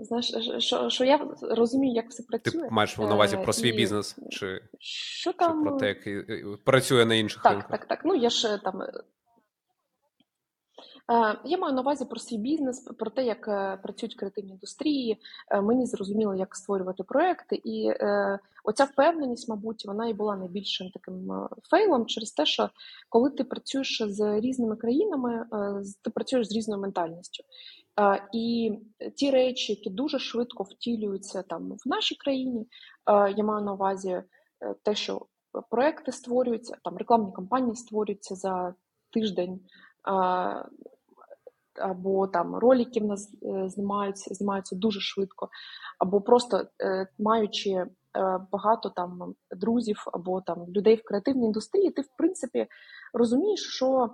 знаєш, 0.00 0.34
що 0.58 0.90
що 0.90 1.04
я 1.04 1.34
розумію, 1.42 1.94
як 1.94 2.10
все 2.10 2.22
працює. 2.22 2.62
Ти 2.62 2.68
маєш 2.70 2.98
на 2.98 3.14
увазі 3.14 3.36
про 3.36 3.52
свій 3.52 3.68
і... 3.68 3.76
бізнес, 3.76 4.18
чи 4.30 4.60
що 4.78 5.32
там... 5.32 5.64
чи 5.64 5.70
про 5.70 5.78
те, 5.78 5.88
як 5.88 6.64
працює 6.64 7.04
на 7.04 7.14
інших 7.14 7.42
так, 7.42 7.52
ринках? 7.52 7.70
Так, 7.70 7.80
так, 7.80 7.88
так. 7.88 8.04
Ну 8.04 8.14
я 8.14 8.30
ж 8.30 8.58
там 8.58 8.82
Е, 8.82 8.92
я 11.44 11.58
маю 11.58 11.74
на 11.74 11.80
увазі 11.80 12.04
про 12.04 12.18
свій 12.18 12.38
бізнес, 12.38 12.80
про 12.80 13.10
те, 13.10 13.24
як 13.24 13.48
е, 13.48 13.78
працюють 13.82 14.14
креативні 14.14 14.52
індустрії. 14.52 15.18
Е, 15.50 15.60
мені 15.60 15.86
зрозуміло, 15.86 16.34
як 16.34 16.56
створювати 16.56 17.02
проекти, 17.02 17.60
і 17.64 17.90
оця 18.64 18.84
впевненість, 18.84 19.48
мабуть, 19.48 19.84
вона 19.86 20.08
і 20.08 20.14
була 20.14 20.36
найбільшим 20.36 20.90
таким 20.90 21.48
фейлом 21.70 22.06
через 22.06 22.32
те, 22.32 22.46
що 22.46 22.70
коли 23.08 23.30
ти 23.30 23.44
працюєш 23.44 24.02
з 24.06 24.40
різними 24.40 24.76
країнами, 24.76 25.46
ти 26.02 26.10
працюєш 26.10 26.48
з 26.48 26.56
різною 26.56 26.82
ментальністю. 26.82 27.44
І 28.32 28.72
ті 29.16 29.30
речі, 29.30 29.72
які 29.72 29.90
дуже 29.90 30.18
швидко 30.18 30.62
втілюються 30.62 31.42
там 31.42 31.72
в 31.72 31.88
нашій 31.88 32.14
країні, 32.14 32.66
я 33.36 33.44
маю 33.44 33.64
на 33.64 33.72
увазі 33.72 34.22
те, 34.82 34.94
що 34.94 35.26
проекти 35.70 36.12
створюються, 36.12 36.76
там 36.84 36.96
рекламні 36.96 37.32
кампанії 37.32 37.76
створюються 37.76 38.34
за 38.34 38.74
тиждень 39.12 39.60
або 41.80 42.26
там 42.26 42.56
ролики 42.56 43.00
в 43.00 43.04
нас 43.04 43.34
е, 43.42 43.68
знімаються, 43.68 44.34
знімаються 44.34 44.76
дуже 44.76 45.00
швидко, 45.00 45.48
або 45.98 46.20
просто 46.20 46.66
е, 46.82 47.08
маючи 47.18 47.70
е, 47.70 47.88
багато 48.52 48.90
там 48.90 49.34
друзів 49.50 50.04
або 50.12 50.40
там 50.40 50.66
людей 50.68 50.96
в 50.96 51.04
креативній 51.04 51.46
індустрії, 51.46 51.90
ти 51.90 52.02
в 52.02 52.16
принципі 52.18 52.66
розумієш, 53.14 53.60
що 53.60 54.10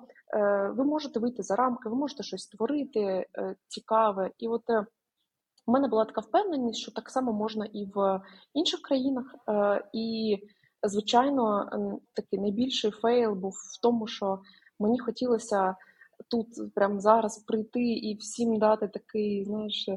ви 0.71 0.85
можете 0.85 1.21
вийти 1.21 1.43
за 1.43 1.57
рамки, 1.57 1.89
ви 1.89 1.97
можете 1.97 2.23
щось 2.23 2.43
створити 2.43 3.27
цікаве. 3.69 4.31
І 4.39 4.49
от 4.49 4.63
у 5.67 5.73
мене 5.73 5.89
була 5.89 6.05
така 6.05 6.21
впевненість, 6.21 6.81
що 6.81 6.93
так 6.93 7.11
само 7.11 7.33
можна 7.33 7.67
і 7.73 7.91
в 7.95 8.21
інших 8.55 8.83
країнах. 8.83 9.35
І, 9.93 10.37
звичайно, 10.83 11.71
такий 12.15 12.39
найбільший 12.39 12.91
fail 12.91 13.35
був 13.35 13.53
в 13.53 13.81
тому, 13.83 14.07
що 14.07 14.39
мені 14.79 14.99
хотілося 14.99 15.77
тут 16.31 16.75
прямо 16.75 17.01
зараз 17.01 17.39
прийти 17.39 17.81
і 17.81 18.17
всім 18.17 18.59
дати 18.59 18.89
такий, 18.89 19.45
знаєш, 19.45 19.89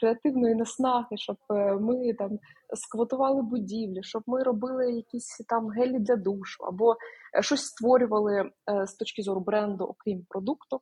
креативної 0.00 0.54
наснаги, 0.54 1.16
щоб 1.16 1.36
е, 1.50 1.74
ми 1.74 2.12
там 2.12 2.38
сквотували 2.74 3.42
будівлі, 3.42 4.02
щоб 4.02 4.22
ми 4.26 4.42
робили 4.42 4.92
якісь 4.92 5.44
там 5.48 5.68
гелі 5.68 5.98
для 5.98 6.16
душу, 6.16 6.64
або 6.64 6.96
е, 7.38 7.42
щось 7.42 7.64
створювали 7.64 8.50
з 8.86 8.94
точки 8.94 9.22
зору 9.22 9.40
бренду, 9.40 9.84
окрім 9.84 10.26
продукту. 10.28 10.80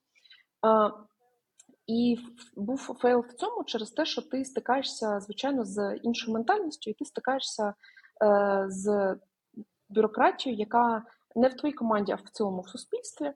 І 1.89 2.19
був 2.57 2.79
fail 2.79 3.21
в 3.21 3.33
цьому 3.33 3.65
через 3.65 3.91
те, 3.91 4.05
що 4.05 4.23
ти 4.23 4.45
стикаєшся, 4.45 5.21
звичайно, 5.21 5.65
з 5.65 5.97
іншою 6.03 6.35
ментальністю, 6.35 6.91
і 6.91 6.95
ти 6.95 7.05
стикаєшся 7.05 7.75
е, 8.25 8.65
з 8.69 9.17
бюрократією, 9.89 10.59
яка 10.59 11.03
не 11.37 11.49
в 11.49 11.55
твоїй 11.55 11.75
команді, 11.75 12.13
а 12.13 12.15
в 12.15 12.31
цілому 12.31 12.61
в 12.61 12.69
суспільстві, 12.69 13.27
е, 13.27 13.35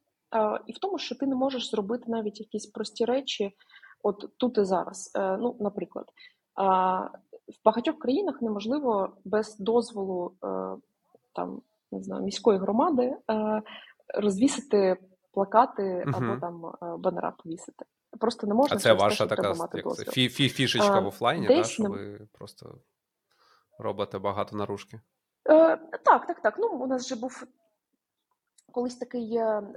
і 0.67 0.73
в 0.73 0.79
тому, 0.79 0.99
що 0.99 1.15
ти 1.15 1.27
не 1.27 1.35
можеш 1.35 1.71
зробити 1.71 2.05
навіть 2.09 2.41
якісь 2.41 2.67
прості 2.67 3.05
речі, 3.05 3.57
от 4.03 4.31
тут 4.37 4.59
і 4.59 4.65
зараз. 4.65 5.13
Е, 5.17 5.37
ну, 5.37 5.57
наприклад, 5.61 6.07
в 7.49 7.65
багатьох 7.65 7.99
країнах 7.99 8.43
неможливо 8.43 9.17
без 9.25 9.57
дозволу 9.59 10.33
е, 10.45 10.77
там 11.35 11.63
не 11.93 12.03
знаю 12.03 12.23
міської 12.23 12.59
громади 12.59 13.17
е, 13.31 13.63
розвісити 14.15 14.97
плакати 15.33 16.05
або 16.13 16.37
там 16.41 16.73
банера 16.99 17.31
повісити. 17.31 17.85
Просто 18.21 18.47
не 18.47 18.55
можна 18.55 18.77
А 18.77 18.81
це 18.81 18.93
ваша 18.93 19.27
те, 19.27 19.37
така 19.37 19.49
як 19.49 19.95
це, 19.95 20.05
фі, 20.05 20.29
фі, 20.29 20.49
фішечка 20.49 20.97
а, 20.97 21.01
в 21.01 21.07
офлайні, 21.07 21.47
да, 21.47 21.65
що 21.65 21.83
ви 21.83 22.29
просто 22.33 22.79
робите 23.79 24.19
багато 24.19 24.57
наружки? 24.57 25.01
Е, 25.51 25.77
Так, 26.05 26.27
так, 26.27 26.43
так. 26.43 26.55
Ну, 26.59 26.69
у 26.69 26.87
нас 26.87 27.05
вже 27.05 27.21
був 27.21 27.45
колись 28.73 28.97
такий 28.97 29.29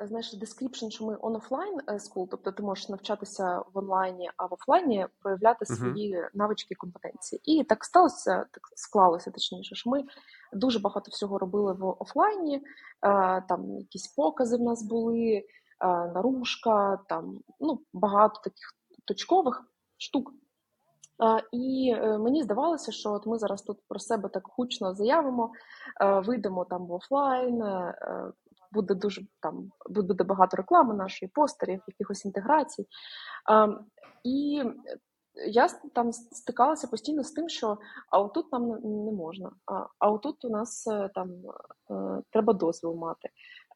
знаєш, 0.04 0.34
description, 0.34 0.90
що 0.90 1.06
ми 1.06 1.16
on 1.16 1.42
offline 1.42 1.80
е, 1.88 1.94
school, 1.94 2.28
тобто 2.32 2.52
ти 2.52 2.64
можеш 2.64 2.90
навчатися 2.90 3.62
в 3.74 3.78
онлайні, 3.78 4.32
а 4.38 4.46
в 4.46 4.54
офлайні 4.54 5.08
проявляти 5.20 5.66
свої 5.66 6.18
uh-huh. 6.18 6.30
навички 6.34 6.68
і 6.72 6.76
компетенції. 6.76 7.42
І 7.44 7.64
так 7.64 7.86
сталося, 7.86 8.46
так 8.52 8.70
склалося 8.76 9.32
точніше, 9.32 9.76
що 9.76 9.90
ми 9.90 10.04
дуже 10.54 10.80
багато 10.80 11.12
всього 11.12 11.38
робили 11.38 11.74
в 11.74 11.96
офлайні, 12.00 12.56
е, 12.56 12.62
там 13.50 13.78
якісь 13.80 14.08
покази 14.08 14.58
в 14.58 14.62
нас 14.62 14.84
були 14.84 15.44
наружка, 16.14 17.00
там 17.10 17.40
ну, 17.60 17.80
багато 17.94 18.42
таких 18.44 18.76
точкових 19.06 19.64
штук. 19.98 20.34
І 21.52 21.96
е, 21.98 22.18
мені 22.18 22.44
здавалося, 22.44 22.92
що 22.92 23.12
от 23.12 23.26
ми 23.26 23.38
зараз 23.40 23.62
тут 23.62 23.78
про 23.88 24.00
себе 24.00 24.30
так 24.30 24.44
гучно 24.58 24.96
заявимо, 24.96 25.52
е, 26.02 26.20
вийдемо 26.20 26.66
там 26.66 26.88
в 26.88 26.92
офлайн, 26.92 27.62
е, 27.62 27.96
буде 28.72 28.96
дуже 28.96 29.22
там 29.42 29.70
буде 29.90 30.24
багато 30.24 30.58
реклами 30.58 30.94
нашої 30.94 31.30
постерів, 31.34 31.82
якихось 31.88 32.26
інтеграцій. 32.26 32.86
І 34.24 34.64
я 35.48 35.68
там 35.94 36.12
стикалася 36.12 36.88
постійно 36.88 37.24
з 37.24 37.32
тим, 37.32 37.50
що 37.50 37.78
а 38.10 38.20
отут 38.20 38.52
нам 38.52 38.70
не 39.06 39.12
можна, 39.12 39.52
а 39.66 39.88
а 40.00 40.12
отут 40.12 40.46
у 40.46 40.50
нас 40.50 40.84
там 41.16 41.30
треба 42.32 42.54
дозвіл 42.54 42.96
мати. 42.96 43.30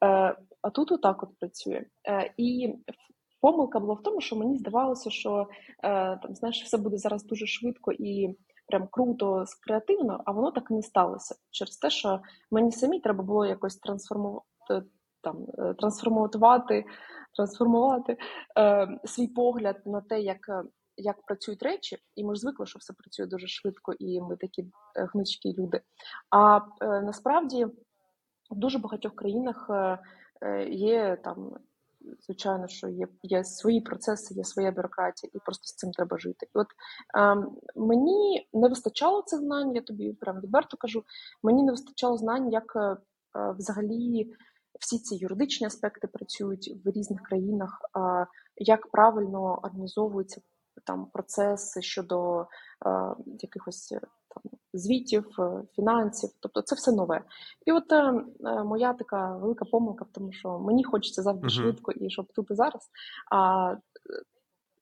Е, 0.04 0.36
а 0.62 0.70
тут 0.70 0.92
отак 0.92 1.24
от 1.24 1.40
працює. 1.40 1.86
Е, 2.08 2.34
і 2.38 2.76
помилка 3.42 3.80
була 3.80 3.94
в 3.94 4.04
тому, 4.04 4.22
що 4.22 4.36
мені 4.36 4.58
здавалося, 4.58 5.10
що 5.10 5.48
е, 5.84 6.18
там 6.18 6.36
знаєш, 6.36 6.64
все 6.64 6.78
буде 6.78 6.98
зараз 6.98 7.26
дуже 7.26 7.48
швидко 7.48 7.92
і 7.92 8.38
прям 8.68 8.88
круто, 8.92 9.46
креативно, 9.68 10.22
а 10.26 10.32
воно 10.32 10.52
так 10.52 10.68
і 10.72 10.74
не 10.74 10.82
сталося 10.82 11.36
через 11.52 11.78
те, 11.78 11.90
що 11.90 12.20
мені 12.52 12.72
самі 12.72 13.00
треба 13.00 13.24
було 13.24 13.46
якось 13.46 13.78
трансформувати 13.78 14.46
там 15.22 15.46
трансформувати, 15.80 16.86
трансформувати 17.36 18.18
е, 18.60 19.00
свій 19.06 19.28
погляд 19.28 19.82
на 19.86 20.02
те, 20.02 20.22
як 20.22 20.40
як 21.00 21.22
працюють 21.26 21.64
речі, 21.64 21.98
і 22.16 22.24
ми 22.24 22.36
ж 22.36 22.42
звикли, 22.42 22.66
що 22.66 22.80
все 22.80 22.94
працює 22.94 23.26
дуже 23.26 23.48
швидко, 23.48 23.94
і 24.00 24.22
ми 24.22 24.38
такі 24.38 24.72
гнучкі 24.96 25.56
люди. 25.58 25.82
А 26.30 26.58
е, 26.58 27.02
насправді 27.02 27.66
в 28.52 28.56
дуже 28.56 28.80
багатьох 28.80 29.16
країнах 29.16 29.68
е, 29.70 30.00
е, 30.42 30.70
є 30.70 31.18
там, 31.24 31.56
звичайно, 32.20 32.68
що 32.68 32.88
є 32.88 33.08
є 33.24 33.44
свої 33.44 33.82
процеси, 33.82 34.34
є 34.34 34.44
своя 34.44 34.72
бюрократія, 34.72 35.32
і 35.34 35.40
просто 35.40 35.68
з 35.68 35.76
цим 35.76 35.92
треба 35.92 36.18
жити. 36.18 36.46
І 36.56 36.60
от 36.60 36.68
е, 37.18 37.48
мені 37.76 38.50
не 38.54 38.68
вистачало 38.68 39.22
цих 39.22 39.40
знань, 39.40 39.76
я 39.76 39.82
тобі 39.82 40.14
прям 40.14 40.42
відверто 40.42 40.78
кажу. 40.78 41.04
Мені 41.44 41.64
не 41.64 41.72
вистачало 41.72 42.18
знань, 42.18 42.52
як 42.52 42.74
е, 42.76 42.98
взагалі. 43.58 44.34
Всі 44.80 45.00
ці 45.00 45.16
юридичні 45.16 45.68
аспекти 45.68 46.08
працюють 46.08 46.82
в 46.86 46.90
різних 46.90 47.22
країнах, 47.22 47.80
як 48.56 48.92
правильно 48.92 49.60
організовуються 49.64 50.42
там 50.86 51.06
процеси 51.06 51.82
щодо 51.82 52.48
якихось 53.26 53.94
там 54.30 54.60
звітів, 54.74 55.26
е, 55.40 55.64
фінансів, 55.76 56.30
тобто 56.40 56.62
це 56.62 56.76
все 56.76 56.92
нове. 56.92 57.24
І 57.66 57.72
от 57.72 57.92
е, 57.92 57.96
е, 57.96 58.64
моя 58.64 58.94
така 58.94 59.38
велика 59.38 59.66
помилка, 59.66 60.06
в 60.06 60.12
тому 60.12 60.32
що 60.32 60.60
мені 60.60 60.84
хочеться 60.84 61.22
завжди 61.22 61.48
uh-huh. 61.48 61.62
швидко 61.62 61.92
і 61.92 62.10
щоб 62.10 62.34
тут 62.34 62.52
і 62.52 62.54
зараз. 62.54 62.90
А 63.32 63.76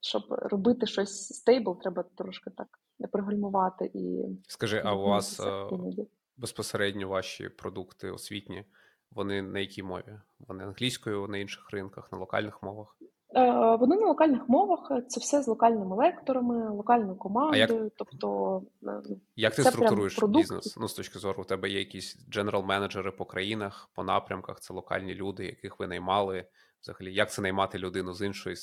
щоб 0.01 0.23
робити 0.29 0.85
щось 0.85 1.27
стейбл, 1.27 1.79
треба 1.81 2.03
трошки 2.17 2.49
так 2.49 2.67
пригальмувати 3.11 3.91
і 3.93 4.25
скажи, 4.47 4.81
а 4.85 4.95
у 4.95 5.01
вас 5.01 5.41
іноді. 5.71 6.07
безпосередньо 6.37 7.07
ваші 7.07 7.49
продукти 7.49 8.11
освітні? 8.11 8.65
Вони 9.11 9.41
на 9.41 9.59
якій 9.59 9.83
мові? 9.83 10.19
Вони 10.47 10.63
англійською 10.63 11.27
на 11.27 11.37
інших 11.37 11.71
ринках, 11.71 12.11
на 12.11 12.17
локальних 12.17 12.63
мовах? 12.63 12.97
Е, 13.35 13.75
вони 13.75 13.95
на 13.95 14.07
локальних 14.07 14.49
мовах, 14.49 14.91
це 15.07 15.19
все 15.19 15.43
з 15.43 15.47
локальними 15.47 15.95
лекторами, 15.95 16.69
локальною 16.69 17.15
командою. 17.15 17.83
як, 17.83 17.91
тобто, 17.95 18.61
е, 18.83 19.01
ну, 19.09 19.19
як 19.35 19.55
ти 19.55 19.63
структуруєш 19.63 20.23
бізнес? 20.23 20.77
Ну, 20.77 20.87
з 20.87 20.93
точки 20.93 21.19
зору, 21.19 21.41
у 21.41 21.45
тебе 21.45 21.69
є 21.69 21.79
якісь 21.79 22.17
дженерал-менеджери 22.29 23.11
по 23.11 23.25
країнах, 23.25 23.89
по 23.95 24.03
напрямках, 24.03 24.59
це 24.59 24.73
локальні 24.73 25.15
люди, 25.15 25.45
яких 25.45 25.79
ви 25.79 25.87
наймали. 25.87 26.45
Взагалі, 26.81 27.13
як 27.13 27.31
це 27.31 27.41
наймати 27.41 27.77
людину 27.77 28.13
з 28.13 28.21
іншої 28.21 28.55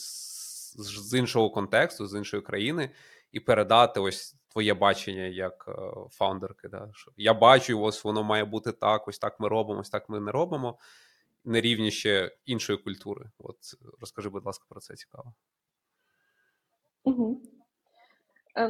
з 0.76 1.18
іншого 1.18 1.50
контексту, 1.50 2.06
з 2.06 2.18
іншої 2.18 2.42
країни, 2.42 2.90
і 3.32 3.40
передати 3.40 4.00
ось 4.00 4.36
твоє 4.54 4.74
бачення 4.74 5.22
як 5.22 5.64
е, 5.68 5.72
фаундерки? 6.10 6.68
Да? 6.68 6.88
Що 6.92 7.10
Я 7.16 7.34
бачу, 7.34 7.80
ось 7.80 8.04
воно 8.04 8.24
має 8.24 8.44
бути 8.44 8.72
так, 8.72 9.08
ось 9.08 9.18
так 9.18 9.40
ми 9.40 9.48
робимо, 9.48 9.80
ось 9.80 9.90
так 9.90 10.08
ми 10.08 10.20
не 10.20 10.32
робимо 10.32 10.78
на 11.44 11.60
рівні 11.60 11.90
ще 11.90 12.36
іншої 12.46 12.78
культури. 12.78 13.30
От 13.38 13.56
розкажи, 14.00 14.28
будь 14.28 14.46
ласка, 14.46 14.64
про 14.68 14.80
це 14.80 14.94
цікаво. 14.94 15.34
Угу. 17.04 17.42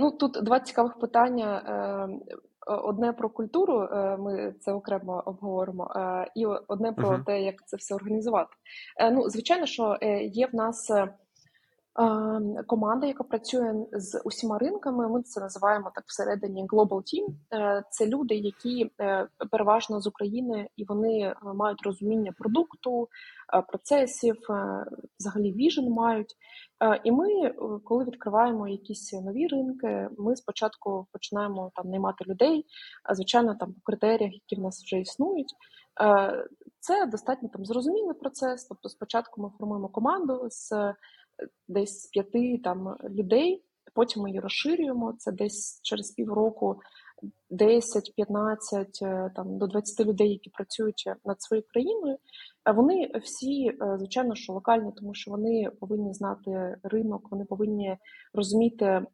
Ну, 0.00 0.10
Тут 0.10 0.44
два 0.44 0.60
цікавих 0.60 0.98
питання. 0.98 1.58
Е, 1.58 2.32
одне 2.66 3.12
про 3.12 3.30
культуру, 3.30 3.88
ми 4.18 4.54
це 4.60 4.72
окремо 4.72 5.22
обговоримо, 5.26 5.90
і 6.34 6.46
одне 6.46 6.92
про 6.92 7.08
uh-huh. 7.08 7.24
те, 7.24 7.42
як 7.42 7.68
це 7.68 7.76
все 7.76 7.94
організувати. 7.94 8.56
Ну, 9.12 9.30
Звичайно, 9.30 9.66
що 9.66 9.98
є 10.22 10.46
в 10.46 10.54
нас 10.54 10.90
команда, 12.66 13.06
яка 13.06 13.24
працює 13.24 13.74
з 13.92 14.20
усіма 14.24 14.58
ринками, 14.58 15.08
ми 15.08 15.22
це 15.22 15.40
називаємо 15.40 15.92
так 15.94 16.04
всередині 16.06 16.66
Global 16.66 16.88
Team. 16.88 17.26
Е, 17.52 17.82
це 17.90 18.06
люди, 18.06 18.34
які 18.34 18.90
е, 19.00 19.28
переважно 19.50 20.00
з 20.00 20.06
України 20.06 20.68
і 20.76 20.84
вони 20.84 21.18
е, 21.20 21.34
мають 21.54 21.82
розуміння 21.82 22.32
продукту, 22.38 23.08
процесів, 23.68 24.36
взагалі 25.20 25.52
віжен 25.52 25.90
мають. 25.90 26.34
І 27.04 27.12
ми, 27.12 27.54
коли 27.84 28.04
відкриваємо 28.04 28.68
якісь 28.68 29.12
нові 29.12 29.46
ринки, 29.46 30.08
ми 30.18 30.36
спочатку 30.36 31.06
починаємо 31.12 31.70
там 31.74 31.90
наймати 31.90 32.24
людей, 32.24 32.66
звичайно, 33.14 33.54
там 33.60 33.72
по 33.72 33.80
критеріях, 33.82 34.32
які 34.32 34.56
в 34.56 34.60
нас 34.60 34.82
вже 34.84 35.00
існують. 35.00 35.54
Це 36.80 37.06
достатньо 37.06 37.48
там 37.48 37.64
зрозумілий 37.64 38.14
процес. 38.14 38.64
Тобто, 38.64 38.88
спочатку 38.88 39.42
ми 39.42 39.50
формуємо 39.58 39.88
команду 39.88 40.46
з 40.50 40.72
десь 41.68 42.02
з 42.02 42.06
п'яти 42.06 42.60
там 42.64 42.96
людей. 43.10 43.64
Потім 43.94 44.22
ми 44.22 44.30
її 44.30 44.40
розширюємо. 44.40 45.14
Це 45.18 45.32
десь 45.32 45.80
через 45.82 46.10
півроку 46.10 46.80
10-15 47.50 48.86
е, 49.02 49.30
там 49.36 49.58
до 49.58 49.66
20 49.66 50.06
людей, 50.06 50.30
які 50.30 50.50
працюють 50.50 51.10
над 51.24 51.42
своєю 51.42 51.66
країною. 51.68 52.16
Вони 52.74 53.10
всі, 53.22 53.68
е, 53.68 53.96
звичайно, 53.98 54.34
що 54.34 54.52
локальні, 54.52 54.92
тому 54.96 55.14
що 55.14 55.30
вони 55.30 55.70
повинні 55.80 56.14
знати 56.14 56.76
ринок, 56.82 57.28
вони 57.30 57.44
повинні 57.44 57.96
розуміти 58.32 58.84
е, 58.84 59.06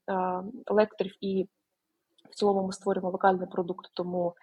лекторів 0.67 1.13
і 1.21 1.49
в 2.31 2.35
цілому 2.35 2.67
ми 2.67 2.73
створюємо 2.73 3.11
локальний 3.11 3.49
продукт, 3.49 3.91
тому 3.95 4.35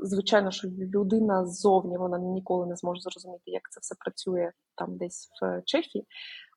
Звичайно, 0.00 0.50
що 0.50 0.68
людина 0.68 1.46
ззовні 1.46 1.98
вона 1.98 2.18
ніколи 2.18 2.66
не 2.66 2.76
зможе 2.76 3.00
зрозуміти, 3.00 3.42
як 3.50 3.70
це 3.70 3.80
все 3.80 3.94
працює 3.98 4.50
там 4.76 4.96
десь 4.96 5.28
в 5.42 5.62
Чехії. 5.64 6.06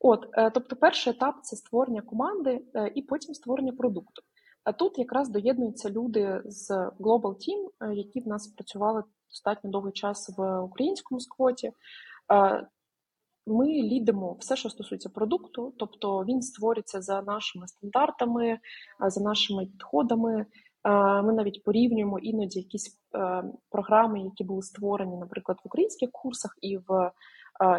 От, 0.02 0.26
е, 0.34 0.50
тобто, 0.50 0.76
перший 0.76 1.14
етап 1.14 1.36
це 1.44 1.56
створення 1.56 2.02
команди 2.02 2.62
е, 2.76 2.92
і 2.96 3.02
потім 3.02 3.34
створення 3.34 3.72
продукту. 3.72 4.22
А 4.64 4.72
тут 4.72 5.00
якраз 5.00 5.30
доєднуються 5.30 5.90
люди 5.90 6.42
з 6.46 6.72
Global 7.00 7.36
Team, 7.36 7.70
е, 7.82 7.94
які 7.94 8.20
в 8.20 8.28
нас 8.28 8.48
працювали 8.48 9.04
достатньо 9.30 9.70
довгий 9.70 9.94
час 9.94 10.34
в 10.38 10.60
українському 10.60 11.20
сквоті. 11.20 11.72
ми 13.48 13.68
лідимо 13.68 14.38
все, 14.40 14.56
що 14.56 14.70
стосується 14.70 15.10
продукту, 15.10 15.74
тобто 15.78 16.26
він 16.26 16.42
створюється 16.42 17.02
за 17.02 17.22
нашими 17.22 17.68
стандартами, 17.68 18.60
за 19.08 19.22
нашими 19.22 19.66
підходами. 19.66 20.46
Ми 21.24 21.34
навіть 21.34 21.64
порівнюємо 21.64 22.20
іноді 22.20 22.60
якісь 22.60 23.00
програми, 23.70 24.22
які 24.22 24.44
були 24.44 24.62
створені, 24.62 25.18
наприклад, 25.18 25.58
в 25.64 25.68
українських 25.68 26.12
курсах 26.12 26.58
і 26.62 26.78
в 26.78 27.12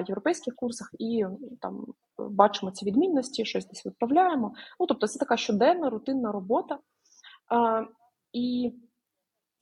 європейських 0.08 0.54
курсах, 0.56 0.90
і 0.98 1.24
там 1.60 1.86
бачимо 2.18 2.72
ці 2.72 2.84
відмінності, 2.84 3.44
щось 3.44 3.68
десь 3.68 3.86
відправляємо. 3.86 4.54
Ну 4.80 4.86
тобто, 4.86 5.06
це 5.06 5.18
така 5.18 5.36
щоденна 5.36 5.90
рутинна 5.90 6.32
робота. 6.32 6.78
І 8.32 8.72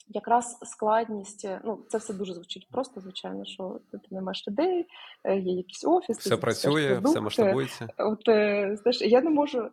якраз 0.07 0.59
складність, 0.62 1.48
ну 1.64 1.85
це 1.88 1.98
все 1.98 2.14
дуже 2.14 2.35
звучить 2.35 2.68
просто, 2.70 3.00
звичайно, 3.00 3.44
що 3.44 3.80
ти 3.92 3.98
не 4.11 4.22
маєш 4.22 4.48
людей, 4.48 4.87
е, 5.24 5.38
є 5.38 5.52
якийсь 5.52 5.85
офіс, 5.85 6.18
все 6.18 6.37
працює, 6.37 7.00
все 7.04 7.20
масштабується. 7.20 7.88
От 7.98 8.28
е, 8.28 8.76
знаєш, 8.76 9.02
я 9.02 9.22
не 9.22 9.30
можу. 9.30 9.70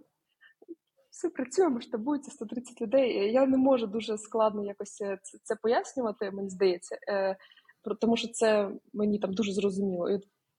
Все 1.21 1.29
працює, 1.29 1.69
масштабується 1.69 2.31
130 2.31 2.81
людей. 2.81 3.33
Я 3.33 3.45
не 3.45 3.57
можу 3.57 3.87
дуже 3.87 4.17
складно 4.17 4.65
якось 4.65 5.01
е, 5.01 5.17
це, 5.43 5.55
пояснювати, 5.55 6.31
мені 6.31 6.49
здається, 6.49 6.97
е, 7.07 7.37
тому 8.01 8.17
що 8.17 8.27
це 8.27 8.69
мені 8.93 9.19
там 9.19 9.33
дуже 9.33 9.53
зрозуміло. 9.53 10.09
І 10.09 10.17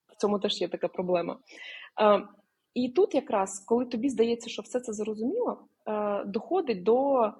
в 0.08 0.16
цьому 0.16 0.38
теж 0.38 0.60
є 0.60 0.68
така 0.68 0.88
проблема. 0.88 1.38
Е, 2.00 2.22
і 2.74 2.88
тут, 2.88 3.14
якраз, 3.14 3.58
коли 3.58 3.84
тобі 3.84 4.08
здається, 4.08 4.50
що 4.50 4.62
все 4.62 4.80
це 4.80 4.92
зрозуміло, 4.92 5.64
е, 5.86 6.24
доходить 6.24 6.82
до 6.82 7.24
е, 7.24 7.32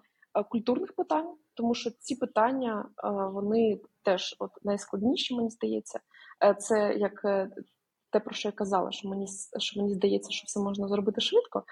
культурних 0.50 0.92
питань, 0.92 1.34
тому 1.54 1.74
що 1.74 1.90
ці 1.90 2.16
питання 2.16 2.88
е, 3.04 3.10
вони 3.10 3.80
теж 4.02 4.36
от 4.38 4.50
найскладніші, 4.62 5.34
мені 5.34 5.50
здається. 5.50 6.00
Е, 6.44 6.54
це 6.54 6.94
як 6.94 7.24
е, 7.24 7.50
те, 8.10 8.20
про 8.20 8.34
що 8.34 8.48
я 8.48 8.52
казала, 8.52 8.92
що 8.92 9.08
мені 9.08 9.26
що 9.58 9.80
мені 9.80 9.94
здається, 9.94 10.30
що 10.30 10.44
все 10.46 10.60
можна 10.60 10.88
зробити 10.88 11.20
швидко. 11.20 11.64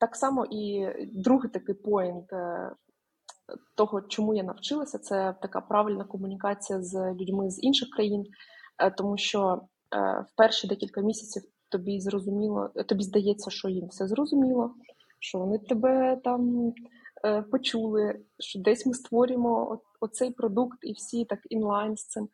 Так 0.00 0.16
само 0.16 0.46
і 0.50 0.86
другий 1.12 1.50
такий 1.50 1.74
поінт 1.74 2.26
того, 3.74 4.00
чому 4.02 4.34
я 4.34 4.42
навчилася, 4.42 4.98
це 4.98 5.34
така 5.42 5.60
правильна 5.60 6.04
комунікація 6.04 6.82
з 6.82 7.12
людьми 7.12 7.50
з 7.50 7.62
інших 7.62 7.88
країн, 7.90 8.24
тому 8.96 9.18
що 9.18 9.62
в 10.26 10.36
перші 10.36 10.68
декілька 10.68 11.00
місяців 11.00 11.42
тобі 11.68 12.00
зрозуміло, 12.00 12.70
тобі 12.88 13.02
здається, 13.02 13.50
що 13.50 13.68
їм 13.68 13.86
все 13.86 14.06
зрозуміло, 14.08 14.74
що 15.20 15.38
вони 15.38 15.58
тебе 15.58 16.20
там 16.24 16.72
Е, 17.24 17.42
почули, 17.42 18.20
що 18.38 18.58
десь 18.58 18.86
ми 18.86 18.94
створюємо 18.94 19.80
оцей 20.00 20.30
продукт 20.30 20.78
і 20.82 20.92
всі 20.92 21.24
так 21.24 21.38
інлайн 21.50 21.96
з 21.96 22.06
цим. 22.06 22.28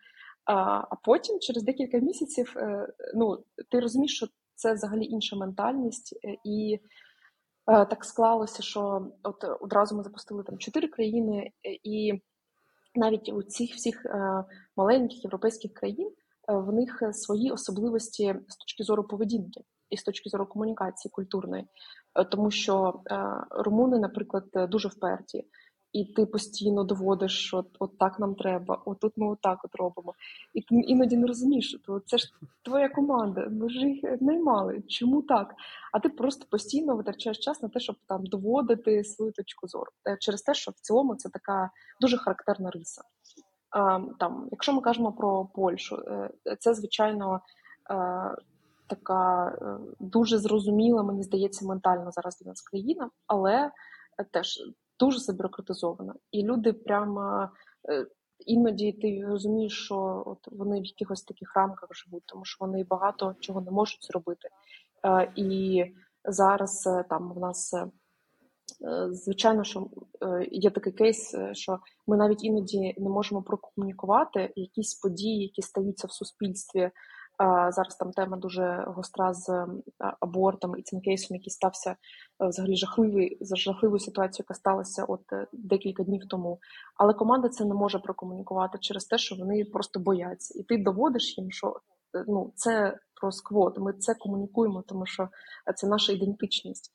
А 0.45 0.97
потім, 1.05 1.39
через 1.41 1.63
декілька 1.63 1.99
місяців, 1.99 2.55
е, 2.57 2.89
ну 3.15 3.45
ти 3.71 3.81
розумієш, 3.81 4.17
що 4.17 4.27
це 4.55 4.73
взагалі 4.73 5.05
інша 5.05 5.37
ментальність, 5.37 6.19
е, 6.25 6.37
і 6.45 6.79
так 7.67 8.05
склалося, 8.05 8.63
що 8.63 9.07
от 9.23 9.45
одразу 9.61 9.97
ми 9.97 10.03
запустили 10.03 10.43
там 10.43 10.59
чотири 10.59 10.89
країни, 10.89 11.51
і 11.83 12.23
навіть 12.95 13.29
у 13.29 13.43
цих 13.43 13.75
всіх 13.75 14.07
маленьких 14.77 15.25
європейських 15.25 15.75
країн 15.75 16.11
в 16.49 16.73
них 16.73 17.03
свої 17.13 17.51
особливості 17.51 18.35
з 18.49 18.57
точки 18.57 18.85
зору 18.85 19.05
поведінки 19.05 19.61
і 19.91 19.97
з 19.97 20.03
точки 20.03 20.31
зору 20.31 20.47
комунікації 20.47 21.11
культурної. 21.11 21.65
Е, 22.15 22.25
тому 22.25 22.51
що 22.51 23.01
е, 23.11 23.25
румуни, 23.51 23.99
наприклад, 23.99 24.45
е, 24.55 24.67
дуже 24.67 24.89
вперті, 24.89 25.45
і 25.95 26.05
ти 26.05 26.27
постійно 26.27 26.85
доводиш, 26.85 27.47
що 27.47 27.65
от 27.79 27.99
так 27.99 28.19
нам 28.19 28.35
треба, 28.35 28.83
отут 28.85 29.13
ми 29.17 29.31
отак 29.31 29.65
от 29.65 29.75
робимо. 29.75 30.15
І 30.55 30.63
ти 30.63 30.75
іноді 30.75 31.17
не 31.17 31.27
розумієш, 31.27 31.77
що 31.83 32.01
це 32.07 32.19
ж 32.19 32.33
твоя 32.63 32.89
команда, 32.89 33.49
ми 33.51 33.69
ж 33.69 33.79
їх 33.79 34.21
наймали. 34.21 34.83
Чому 34.89 35.23
так? 35.23 35.55
А 35.93 36.01
ти 36.01 36.09
просто 36.09 36.47
постійно 36.51 36.97
витрачаєш 36.97 37.39
час 37.39 37.63
на 37.63 37.69
те, 37.69 37.81
щоб 37.81 37.97
там 38.09 38.27
доводити 38.27 39.05
свою 39.05 39.33
точку 39.33 39.69
зору. 39.69 39.91
Через 40.21 40.43
те, 40.43 40.55
що 40.55 40.71
в 40.71 40.75
цілому 40.75 41.15
це 41.15 41.29
така 41.29 41.71
дуже 42.01 42.19
характерна 42.19 42.71
риса. 42.71 43.03
Там, 44.19 44.49
якщо 44.51 44.73
ми 44.73 44.81
кажемо 44.81 45.13
про 45.13 45.45
Польщу, 45.45 45.99
це 46.59 46.75
звичайно 46.75 47.41
така 48.87 49.49
е, 49.49 49.79
дуже 50.01 50.39
зрозуміла, 50.39 51.03
мені 51.03 51.23
здається, 51.23 51.67
ментально 51.67 52.11
зараз 52.11 52.39
для 52.39 52.49
нас 52.49 52.63
країна, 52.63 53.11
але 53.27 53.71
теж 54.31 54.59
дуже 54.99 55.19
забюрократизована. 55.19 56.15
І 56.33 56.43
люди 56.43 56.73
прямо 56.73 57.49
е, 57.89 58.07
іноді 58.47 58.93
ти 58.93 59.25
розумієш, 59.27 59.85
що 59.85 60.23
от 60.27 60.39
вони 60.53 60.81
в 60.81 60.85
якихось 60.85 61.23
таких 61.23 61.57
рамках 61.57 61.89
живуть, 61.93 62.23
тому 62.27 62.45
що 62.45 62.57
вони 62.61 62.85
багато 62.85 63.35
чого 63.41 63.61
не 63.61 63.71
можуть 63.71 64.05
зробити. 64.05 64.49
Е, 65.07 65.33
і 65.37 65.85
зараз 66.25 66.89
там 67.09 67.33
в 67.33 67.39
нас. 67.39 67.75
Звичайно, 69.11 69.65
що 69.65 69.89
є 70.51 70.71
такий 70.71 70.93
кейс, 70.93 71.35
що 71.53 71.79
ми 72.07 72.17
навіть 72.17 72.45
іноді 72.45 72.95
не 72.99 73.09
можемо 73.09 73.43
прокомунікувати 73.43 74.53
якісь 74.57 74.95
події, 74.95 75.43
які 75.43 75.63
стаються 75.63 76.07
в 76.07 76.13
суспільстві 76.13 76.91
Зараз 77.69 77.97
там 77.99 78.13
тема 78.13 78.37
дуже 78.37 78.85
гостра 78.87 79.35
з 79.35 79.67
абортом 80.21 80.79
і 80.79 80.83
цим 80.83 81.01
кейсом, 81.01 81.37
який 81.37 81.51
стався 81.51 81.91
е, 81.91 81.97
взагалі 82.49 82.77
жахливий 82.77 83.39
за 83.41 83.57
жахливою 83.57 84.01
ситуацією, 84.01 84.45
яка 84.49 84.55
сталася 84.55 85.05
от 85.05 85.33
е, 85.33 85.47
декілька 85.53 86.03
днів 86.03 86.23
тому. 86.29 86.59
Але 86.97 87.15
команда 87.15 87.49
це 87.49 87.65
не 87.65 87.75
може 87.75 87.99
прокомунікувати 87.99 88.79
через 88.79 89.05
те, 89.05 89.19
що 89.19 89.37
вони 89.37 89.65
просто 89.65 90.01
бояться, 90.01 90.59
і 90.59 90.63
ти 90.63 90.79
доводиш 90.79 91.39
їм, 91.39 91.51
що 91.51 91.81
е, 92.17 92.25
ну 92.29 92.53
це 92.57 92.99
про 93.21 93.33
сквот. 93.33 93.79
Ми 93.79 93.93
це 93.93 94.15
комунікуємо, 94.15 94.83
тому 94.87 95.07
що 95.07 95.29
це 95.77 95.87
наша 95.87 96.13
ідентичність. 96.13 96.93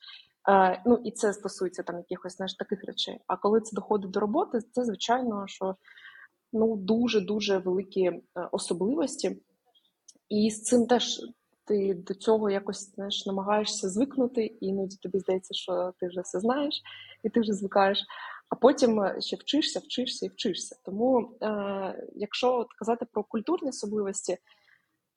Ну 0.85 1.01
і 1.03 1.11
це 1.11 1.33
стосується 1.33 1.83
там 1.83 1.97
якихось 1.97 2.37
знаєш, 2.37 2.53
таких 2.53 2.83
речей. 2.83 3.19
А 3.27 3.37
коли 3.37 3.61
це 3.61 3.75
доходить 3.75 4.11
до 4.11 4.19
роботи, 4.19 4.59
це 4.71 4.85
звичайно, 4.85 5.43
що 5.47 5.75
ну 6.53 6.75
дуже 6.75 7.21
дуже 7.21 7.57
великі 7.57 8.21
особливості. 8.51 9.41
І 10.29 10.51
з 10.51 10.63
цим 10.63 10.87
теж 10.87 11.21
ти 11.65 11.93
до 11.93 12.13
цього 12.13 12.49
якось 12.49 12.95
знаєш, 12.95 13.25
намагаєшся 13.25 13.89
звикнути, 13.89 14.45
і 14.45 14.65
іноді 14.65 14.97
тобі 14.97 15.19
здається, 15.19 15.53
що 15.53 15.93
ти 15.99 16.07
вже 16.07 16.21
все 16.21 16.39
знаєш, 16.39 16.81
і 17.23 17.29
ти 17.29 17.39
вже 17.39 17.53
звикаєш. 17.53 18.05
А 18.49 18.55
потім 18.55 19.01
е, 19.01 19.21
ще 19.21 19.35
вчишся, 19.35 19.79
вчишся 19.79 20.25
і 20.25 20.29
вчишся. 20.29 20.75
Тому, 20.85 21.37
е, 21.41 22.07
якщо 22.15 22.53
от 22.53 22.73
казати 22.73 23.05
про 23.11 23.23
культурні 23.23 23.69
особливості, 23.69 24.37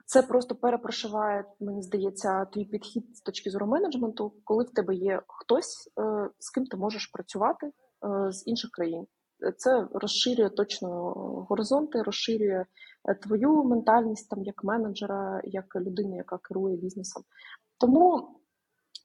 це 0.06 0.22
просто 0.22 0.54
перепрошиває, 0.54 1.44
мені 1.60 1.82
здається, 1.82 2.44
твій 2.44 2.64
підхід 2.64 3.16
з 3.16 3.20
точки 3.20 3.50
зору 3.50 3.66
менеджменту, 3.66 4.32
коли 4.44 4.64
в 4.64 4.70
тебе 4.70 4.94
є 4.94 5.22
хтось, 5.28 5.92
е, 6.00 6.30
з 6.38 6.50
ким 6.50 6.66
ти 6.66 6.76
можеш 6.76 7.06
працювати 7.06 7.66
е, 7.66 8.32
з 8.32 8.46
інших 8.46 8.70
країн 8.70 9.06
це 9.50 9.88
розширює 9.94 10.48
точно 10.50 10.88
горизонти, 11.48 12.02
розширює 12.02 12.64
е, 13.08 13.14
твою 13.14 13.64
ментальність 13.64 14.30
там 14.30 14.42
як 14.42 14.64
менеджера, 14.64 15.40
як 15.44 15.76
людини, 15.76 16.16
яка 16.16 16.38
керує 16.38 16.76
бізнесом. 16.76 17.22
Тому 17.78 18.36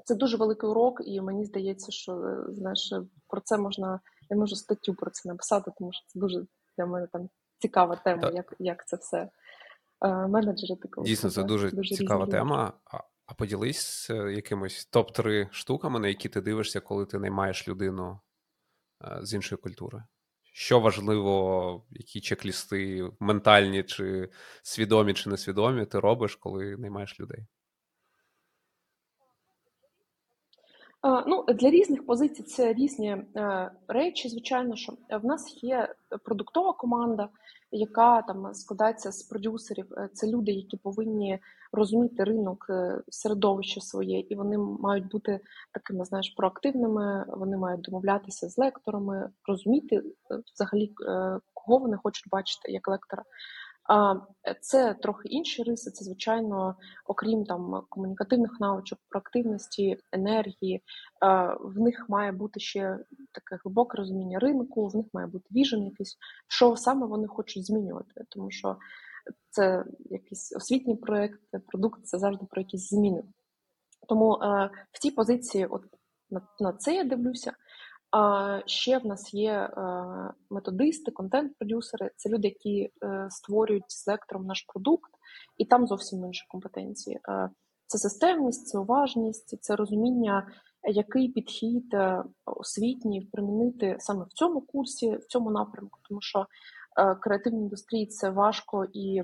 це 0.05 0.15
дуже 0.15 0.37
великий 0.37 0.69
урок, 0.69 1.01
і 1.05 1.21
мені 1.21 1.45
здається, 1.45 1.91
що 1.91 2.13
е, 2.13 2.53
знаєш, 2.53 2.93
про 3.27 3.41
це 3.41 3.57
можна, 3.57 3.99
я 4.29 4.37
можу 4.37 4.55
статтю 4.55 4.93
про 4.93 5.11
це 5.11 5.29
написати, 5.29 5.71
тому 5.77 5.91
що 5.93 6.03
це 6.07 6.19
дуже 6.19 6.45
для 6.77 6.85
мене 6.85 7.07
там 7.07 7.29
цікава 7.59 7.95
тема, 7.95 8.31
як 8.33 8.53
як 8.59 8.87
це 8.87 8.97
все 8.97 9.29
е, 10.05 10.27
менеджери 10.27 10.75
такого. 10.75 11.07
Дійсно, 11.07 11.29
це 11.29 11.43
дуже, 11.43 11.71
дуже 11.71 11.95
цікава 11.95 12.25
тема. 12.25 12.73
А, 12.85 12.97
а 13.25 13.33
поділись 13.33 14.09
якимось 14.09 14.89
топ-3 14.93 15.47
штуками, 15.51 15.99
на 15.99 16.07
які 16.07 16.29
ти 16.29 16.41
дивишся, 16.41 16.79
коли 16.79 17.05
ти 17.05 17.19
наймаєш 17.19 17.67
людину 17.67 18.19
з 19.21 19.33
іншої 19.33 19.59
культури. 19.61 20.03
Що 20.59 20.79
важливо, 20.79 21.85
які 21.91 22.21
чек-лісти 22.21 23.09
ментальні, 23.19 23.83
чи 23.83 24.29
свідомі, 24.63 25.13
чи 25.13 25.29
несвідомі, 25.29 25.85
ти 25.85 25.99
робиш, 25.99 26.35
коли 26.35 26.77
наймаєш 26.77 27.19
людей? 27.19 27.45
Ну, 31.27 31.45
Для 31.47 31.69
різних 31.69 32.05
позицій 32.05 32.43
це 32.43 32.73
різні 32.73 33.09
е, 33.35 33.71
речі. 33.87 34.29
Звичайно, 34.29 34.75
що 34.75 34.93
в 35.21 35.25
нас 35.25 35.63
є 35.63 35.95
продуктова 36.23 36.73
команда, 36.73 37.29
яка 37.71 38.21
там 38.21 38.53
складається 38.53 39.11
з 39.11 39.23
продюсерів. 39.23 39.93
Е, 39.93 40.09
це 40.13 40.27
люди, 40.27 40.51
які 40.51 40.77
повинні 40.77 41.39
розуміти 41.71 42.23
ринок 42.23 42.65
е, 42.69 43.01
середовище 43.09 43.81
своє, 43.81 44.19
і 44.19 44.35
вони 44.35 44.57
мають 44.57 45.07
бути 45.07 45.39
такими, 45.73 46.05
знаєш, 46.05 46.33
проактивними. 46.37 47.25
Вони 47.27 47.57
мають 47.57 47.81
домовлятися 47.81 48.49
з 48.49 48.57
лекторами, 48.57 49.29
розуміти 49.47 50.01
взагалі, 50.53 50.93
кого 51.53 51.77
вони 51.77 51.97
хочуть 52.03 52.29
бачити 52.31 52.71
як 52.71 52.87
лектора. 52.87 53.23
Це 54.61 54.93
трохи 54.93 55.29
інші 55.29 55.63
риси. 55.63 55.91
Це 55.91 56.05
звичайно, 56.05 56.75
окрім 57.05 57.45
там 57.45 57.83
комунікативних 57.89 58.59
навичок, 58.59 58.99
проактивності, 59.09 59.97
енергії. 60.11 60.83
В 61.59 61.79
них 61.79 62.05
має 62.09 62.31
бути 62.31 62.59
ще 62.59 62.99
таке 63.31 63.61
глибоке 63.63 63.97
розуміння 63.97 64.39
ринку. 64.39 64.87
В 64.87 64.95
них 64.95 65.05
має 65.13 65.27
бути 65.27 65.45
віжен 65.51 65.83
якийсь, 65.83 66.17
що 66.47 66.75
саме 66.75 67.07
вони 67.07 67.27
хочуть 67.27 67.65
змінювати, 67.65 68.25
тому 68.29 68.51
що. 68.51 68.77
це 69.49 69.85
якийсь 70.09 70.55
освітній 70.55 70.95
проєкт, 70.95 71.41
продукт 71.67 72.05
це 72.05 72.19
завжди 72.19 72.45
про 72.49 72.61
якісь 72.61 72.89
зміни. 72.89 73.23
Тому 74.07 74.33
е, 74.33 74.69
в 74.91 74.99
цій 74.99 75.11
позиції, 75.11 75.65
от 75.65 75.83
на, 76.29 76.41
на 76.59 76.73
це 76.73 76.95
я 76.95 77.03
дивлюся. 77.03 77.53
А 78.11 78.59
ще 78.65 78.97
в 78.97 79.05
нас 79.05 79.33
є 79.33 79.51
е, 79.51 79.71
методисти, 80.49 81.11
контент-продюсери. 81.11 82.11
Це 82.15 82.29
люди, 82.29 82.47
які 82.47 82.89
е, 83.03 83.27
створюють 83.29 83.91
з 83.91 84.07
лектором 84.07 84.45
наш 84.45 84.61
продукт, 84.61 85.11
і 85.57 85.65
там 85.65 85.87
зовсім 85.87 86.25
інші 86.25 86.45
компетенції. 86.49 87.19
Е, 87.29 87.49
це 87.87 87.97
системність, 87.97 88.67
це 88.67 88.79
уважність, 88.79 89.63
це 89.63 89.75
розуміння, 89.75 90.47
який 90.83 91.29
підхід 91.29 91.95
освітній 92.45 93.21
примінити 93.31 93.95
саме 93.99 94.25
в 94.25 94.33
цьому 94.33 94.61
курсі, 94.61 95.15
в 95.15 95.25
цьому 95.25 95.51
напрямку, 95.51 95.99
тому 96.09 96.21
що 96.21 96.45
креативній 97.21 97.61
індустрії 97.61 98.05
це 98.05 98.29
важко 98.29 98.85
і 98.93 99.23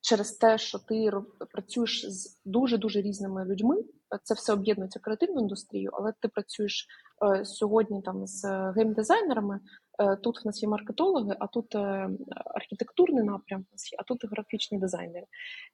через 0.00 0.32
те, 0.32 0.58
що 0.58 0.78
ти 0.78 1.10
працюєш 1.52 2.06
з 2.08 2.40
дуже 2.44 2.78
дуже 2.78 3.00
різними 3.00 3.44
людьми. 3.44 3.76
Це 4.22 4.34
все 4.34 4.52
об'єднується 4.52 5.00
креативну 5.00 5.40
індустрію, 5.40 5.90
але 5.92 6.12
ти 6.20 6.28
працюєш 6.28 6.86
е, 7.24 7.44
сьогодні 7.44 8.02
там 8.02 8.26
з 8.26 8.44
геймдизайнерами. 8.76 9.60
Е, 9.98 10.16
тут 10.16 10.44
в 10.44 10.46
нас 10.46 10.62
є 10.62 10.68
маркетологи, 10.68 11.36
а 11.40 11.46
тут 11.46 11.74
е, 11.74 12.10
архітектурний 12.54 13.24
напрям, 13.24 13.64
а 13.98 14.02
тут 14.02 14.24
графічні 14.30 14.78
дизайнери. 14.78 15.26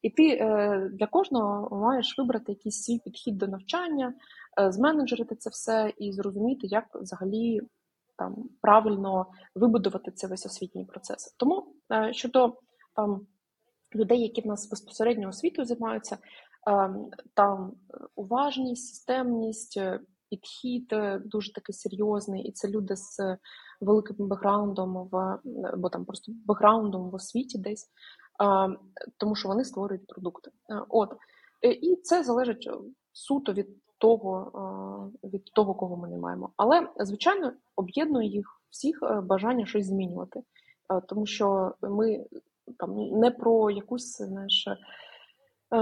І 0.02 0.10
ти 0.10 0.28
е, 0.28 0.90
для 0.92 1.06
кожного 1.06 1.76
маєш 1.76 2.18
вибрати 2.18 2.52
якийсь 2.52 2.82
свій 2.82 2.98
підхід 2.98 3.38
до 3.38 3.46
навчання, 3.46 4.14
е, 4.60 4.72
зменеджерити 4.72 5.36
це 5.36 5.50
все 5.50 5.92
і 5.98 6.12
зрозуміти, 6.12 6.66
як 6.66 6.84
взагалі 6.94 7.60
там 8.18 8.48
правильно 8.60 9.26
вибудувати 9.54 10.10
цей 10.10 10.30
весь 10.30 10.46
освітній 10.46 10.84
процес. 10.84 11.34
Тому 11.38 11.74
е, 11.92 12.12
щодо 12.12 12.56
там 12.96 13.26
людей, 13.94 14.20
які 14.22 14.40
в 14.40 14.46
нас 14.46 14.70
безпосередньо 14.70 15.28
освітою 15.28 15.66
займаються, 15.66 16.18
там 17.34 17.72
уважність, 18.16 18.94
системність, 18.94 19.76
е, 19.76 20.00
підхід 20.30 20.92
е, 20.92 21.22
дуже 21.24 21.52
такий 21.52 21.74
серйозний, 21.74 22.42
і 22.42 22.52
це 22.52 22.68
люди 22.68 22.96
з 22.96 23.36
великим 23.80 24.28
бекграундом 24.28 25.08
в 25.12 25.38
або 25.72 25.88
там 25.88 26.04
просто 26.04 26.32
бекграундом 26.46 27.10
в 27.10 27.14
освіті 27.14 27.58
десь, 27.58 27.90
тому 29.16 29.34
що 29.34 29.48
вони 29.48 29.64
створюють 29.64 30.06
продукти. 30.06 30.50
Е, 30.70 30.82
от 30.88 31.10
і 31.62 31.96
це 31.96 32.24
залежить 32.24 32.70
суто 33.12 33.52
від 33.52 33.68
того, 33.98 35.12
від 35.24 35.44
того, 35.44 35.74
кого 35.74 35.96
ми 35.96 36.08
не 36.08 36.18
маємо. 36.18 36.50
Але 36.56 36.88
звичайно 37.00 37.52
об'єднує 37.76 38.28
їх 38.28 38.46
всіх 38.70 38.98
бажання 39.22 39.66
щось 39.66 39.86
змінювати, 39.86 40.42
тому 41.08 41.26
що 41.26 41.74
ми 41.82 42.26
там 42.78 42.96
не 42.96 43.30
про 43.30 43.70
якусь 43.70 44.16
знаєш. 44.18 44.68
Е, 45.72 45.76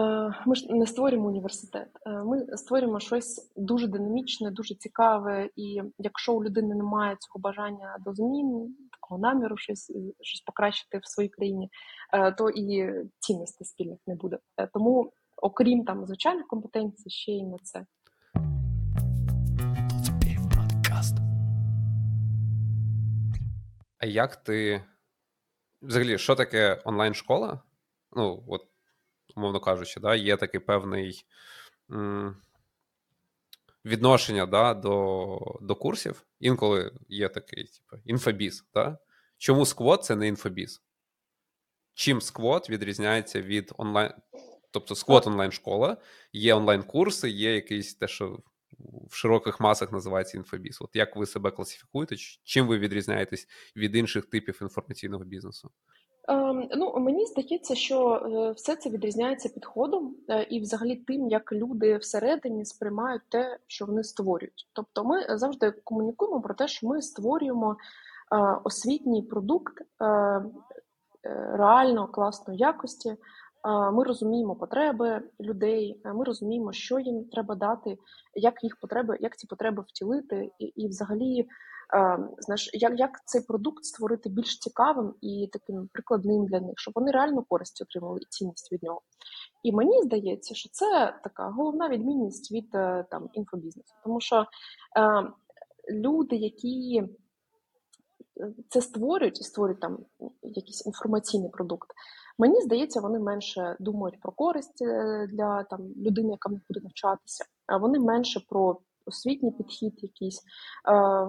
ми 0.47 0.55
ж 0.55 0.67
не 0.75 0.87
створюємо 0.87 1.29
університет, 1.29 1.89
е, 2.07 2.11
ми 2.11 2.57
створюємо 2.57 3.01
щось 3.01 3.53
дуже 3.57 3.87
динамічне, 3.87 4.51
дуже 4.51 4.75
цікаве. 4.75 5.51
І 5.57 5.83
якщо 5.99 6.35
у 6.35 6.45
людини 6.45 6.75
немає 6.75 7.17
цього 7.21 7.41
бажання 7.41 7.97
до 8.01 8.15
змін, 8.15 8.77
такого 8.93 9.21
наміру, 9.21 9.57
щось 9.57 9.93
щось 10.21 10.41
покращити 10.41 10.99
в 10.99 11.07
своїй 11.07 11.29
країні, 11.29 11.71
е, 12.13 12.33
то 12.33 12.51
і 12.51 12.95
цінностей 13.19 13.67
спільних 13.67 13.99
не 14.07 14.15
буде. 14.15 14.39
Тому, 14.73 15.13
окрім 15.43 15.85
там 15.85 16.07
звичайних 16.07 16.47
компетенцій, 16.47 17.11
ще 17.11 17.33
й 17.33 17.43
на 17.43 17.59
це. 17.63 17.87
А 23.99 24.07
як 24.07 24.37
ти 24.37 24.85
взагалі, 25.83 26.19
що 26.19 26.35
таке 26.35 26.83
онлайн-школа? 26.85 27.61
Ну, 28.17 28.45
от, 28.47 28.63
умовно 29.37 29.61
кажучи, 29.61 30.01
да, 30.01 30.15
є 30.15 30.37
такий 30.37 30.61
певний 30.61 31.25
м- 31.91 32.37
відношення 33.85 34.47
да, 34.47 34.75
до 34.75 35.59
до 35.61 35.75
курсів. 35.75 36.27
Інколи 36.41 36.93
є 37.09 37.29
такий, 37.29 37.65
типу, 37.65 38.03
інфобіз. 38.05 38.65
Да? 38.75 38.99
Чому 39.39 39.67
сквот 39.67 40.05
це 40.05 40.17
не 40.17 40.29
інфобіз? 40.29 40.83
Чим 41.95 42.21
сквот 42.21 42.71
відрізняється 42.71 43.43
від 43.43 43.73
онлайн. 43.77 44.13
Тобто 44.71 44.95
сквот 44.95 45.27
онлайн-школа, 45.27 45.97
є 46.33 46.55
онлайн-курси, 46.55 47.31
є 47.31 47.55
якийсь 47.55 47.95
те, 47.95 48.09
що 48.09 48.39
в 49.11 49.15
широких 49.15 49.61
масах 49.61 49.93
називається 49.93 50.37
інфобіз. 50.37 50.79
От 50.81 50.97
як 50.97 51.17
ви 51.17 51.27
себе 51.27 51.51
класифікуєте? 51.51 52.17
Чим 52.45 52.67
ви 52.67 52.79
відрізняєтесь 52.79 53.49
від 53.77 53.97
інших 53.97 54.27
типів 54.27 54.59
інформаційного 54.63 55.25
бізнесу? 55.25 55.71
Ем, 56.29 56.69
ну, 56.77 56.95
мені 56.99 57.27
здається, 57.27 57.75
що 57.75 58.15
е, 58.15 58.53
все 58.53 58.77
це 58.77 58.91
відрізняється 58.91 59.49
підходом 59.49 60.17
е, 60.29 60.43
і, 60.43 60.61
взагалі, 60.61 60.97
тим, 60.97 61.29
як 61.29 61.53
люди 61.53 61.97
всередині 61.97 62.65
сприймають 62.65 63.23
те, 63.29 63.59
що 63.67 63.87
вони 63.87 64.05
створюють. 64.05 64.69
Тобто, 64.73 65.05
ми 65.05 65.39
завжди 65.39 65.71
комунікуємо 65.85 66.41
про 66.41 66.55
те, 66.55 66.69
що 66.69 66.89
ми 66.89 67.03
створюємо 67.03 67.77
е, 68.33 68.61
освітній 68.65 69.23
продукт 69.23 69.83
реально 71.53 72.09
класної 72.09 72.59
якості. 72.59 73.17
Ми 73.93 74.05
розуміємо 74.05 74.57
потреби 74.57 75.23
людей, 75.41 76.01
ми 76.05 76.25
розуміємо, 76.25 76.73
що 76.73 76.99
їм 76.99 77.25
треба 77.25 77.55
дати, 77.55 77.99
як 78.35 78.65
їх 78.65 78.77
потреби, 78.77 79.17
як 79.21 79.37
ці 79.37 79.47
потреби 79.47 79.85
втілити, 79.89 80.51
і, 80.59 80.65
і 80.65 80.89
взагалі, 80.89 81.49
знаєш, 82.39 82.71
як 82.73 82.99
як 82.99 83.11
цей 83.25 83.41
продукт 83.41 83.85
створити 83.85 84.29
більш 84.29 84.59
цікавим 84.59 85.15
і 85.21 85.49
таким 85.53 85.89
прикладним 85.93 86.47
для 86.47 86.61
них, 86.61 86.75
щоб 86.77 86.95
вони 86.95 87.11
реально 87.11 87.43
користь 87.49 87.83
отримали 87.83 88.21
і 88.23 88.27
цінність 88.29 88.73
від 88.73 88.83
нього. 88.83 89.01
І 89.63 89.73
мені 89.73 90.03
здається, 90.03 90.55
що 90.55 90.69
це 90.73 91.15
така 91.25 91.49
головна 91.51 91.89
відмінність 91.89 92.53
від 92.53 92.75
е, 92.75 93.05
там 93.11 93.29
інфобізнесу, 93.33 93.95
тому 94.05 94.21
що 94.21 94.37
е, 94.37 94.47
люди, 95.93 96.37
які 96.37 97.03
е, 98.41 98.55
це 98.69 98.81
створюють 98.81 99.41
і 99.41 99.45
створюють 99.45 99.81
там 99.81 99.99
якийсь 100.43 100.87
інформаційний 100.87 101.51
продукт. 101.51 101.91
Мені 102.41 102.61
здається, 102.61 103.01
вони 103.01 103.19
менше 103.19 103.77
думають 103.81 104.21
про 104.21 104.33
користь 104.33 104.83
е, 104.83 105.27
для 105.33 105.63
там 105.63 105.81
людини, 105.97 106.31
яка 106.31 106.49
буде 106.49 106.81
навчатися, 106.83 107.45
а 107.67 107.77
вони 107.77 107.99
менше 107.99 108.41
про 108.49 108.81
освітній 109.07 109.51
підхід, 109.51 109.95
якийсь 110.03 110.43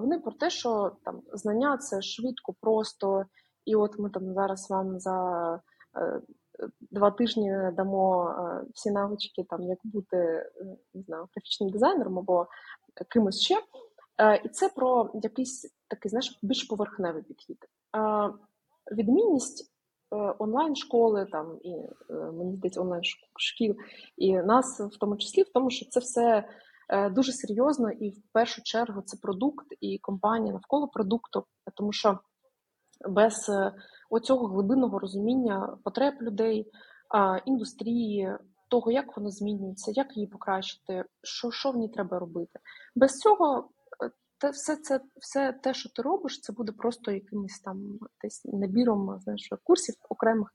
вони 0.00 0.18
про 0.18 0.32
те, 0.32 0.50
що 0.50 0.92
там 1.04 1.22
знання 1.32 1.76
це 1.76 2.02
швидко, 2.02 2.54
просто, 2.60 3.24
і 3.64 3.76
от 3.76 3.98
ми 3.98 4.10
там 4.10 4.34
зараз 4.34 4.70
вам 4.70 5.00
за 5.00 5.60
е, 5.96 6.20
два 6.80 7.10
тижні 7.10 7.56
дамо 7.76 8.28
е, 8.28 8.64
всі 8.74 8.90
навички, 8.90 9.44
там 9.50 9.62
як 9.62 9.78
бути 9.84 10.50
не 10.94 11.02
знаю, 11.02 11.28
графічним 11.34 11.70
дизайнером 11.70 12.18
або 12.18 12.46
кимось 13.08 13.40
ще. 13.40 13.54
І 14.44 14.48
це 14.48 14.68
про 14.68 15.10
якийсь 15.14 15.74
такий 15.88 16.08
знаєш, 16.08 16.38
більш 16.42 16.64
поверхневий 16.64 17.22
підхід. 17.22 17.58
Відмінність 18.92 19.72
Е, 20.12 20.34
онлайн-школи, 20.38 21.26
там 21.32 21.58
і 21.62 21.70
е, 22.10 22.14
мені 22.14 22.56
здається, 22.56 22.80
онлайн 22.80 23.02
шкіл, 23.36 23.76
і 24.16 24.32
нас 24.32 24.80
в 24.80 24.98
тому 24.98 25.16
числі 25.16 25.42
в 25.42 25.52
тому, 25.52 25.70
що 25.70 25.86
це 25.88 26.00
все 26.00 26.22
е, 26.22 26.44
дуже 27.10 27.32
серйозно 27.32 27.90
і 27.90 28.10
в 28.10 28.22
першу 28.32 28.62
чергу 28.62 29.02
це 29.02 29.16
продукт 29.22 29.66
і 29.80 29.98
компанія 29.98 30.52
навколо 30.52 30.88
продукту, 30.88 31.44
тому 31.74 31.92
що 31.92 32.18
без 33.08 33.50
оцього 34.10 34.46
глибинного 34.46 34.98
розуміння 34.98 35.76
потреб 35.84 36.14
людей, 36.22 36.70
індустрії. 37.46 38.36
Того, 38.70 38.90
як 38.90 39.16
воно 39.16 39.30
змінюється, 39.30 39.92
як 39.94 40.16
її 40.16 40.26
покращити, 40.26 41.04
що 41.22 41.50
що 41.50 41.70
в 41.70 41.76
ній 41.76 41.88
треба 41.88 42.18
робити. 42.18 42.58
Без 42.94 43.10
цього 43.10 43.70
те, 44.42 44.50
все 44.50 44.76
це, 44.76 45.00
все 45.20 45.52
те, 45.52 45.74
що 45.74 45.88
ти 45.88 46.02
робиш, 46.02 46.40
це 46.40 46.52
буде 46.52 46.72
просто 46.72 47.10
якимось 47.10 47.60
там 47.64 47.98
десь 48.22 48.44
набіром 48.44 49.18
знаєш, 49.20 49.48
курсів 49.64 49.94
окремих, 50.08 50.48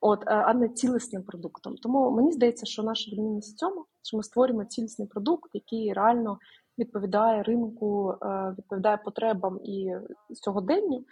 от, 0.00 0.22
а 0.26 0.54
не 0.54 0.68
цілісним 0.68 1.22
продуктом. 1.22 1.76
Тому 1.76 2.10
мені 2.10 2.32
здається, 2.32 2.66
що 2.66 2.82
наша 2.82 3.10
відмінність 3.10 3.54
в 3.54 3.58
цьому, 3.58 3.86
що 4.02 4.16
ми 4.16 4.22
створюємо 4.22 4.64
цілісний 4.64 5.08
продукт, 5.08 5.50
який 5.54 5.92
реально 5.92 6.38
відповідає 6.78 7.42
ринку, 7.42 8.14
е, 8.22 8.54
відповідає 8.58 8.96
потребам 8.96 9.60
і 9.64 9.92
сьогоденню. 10.34 11.04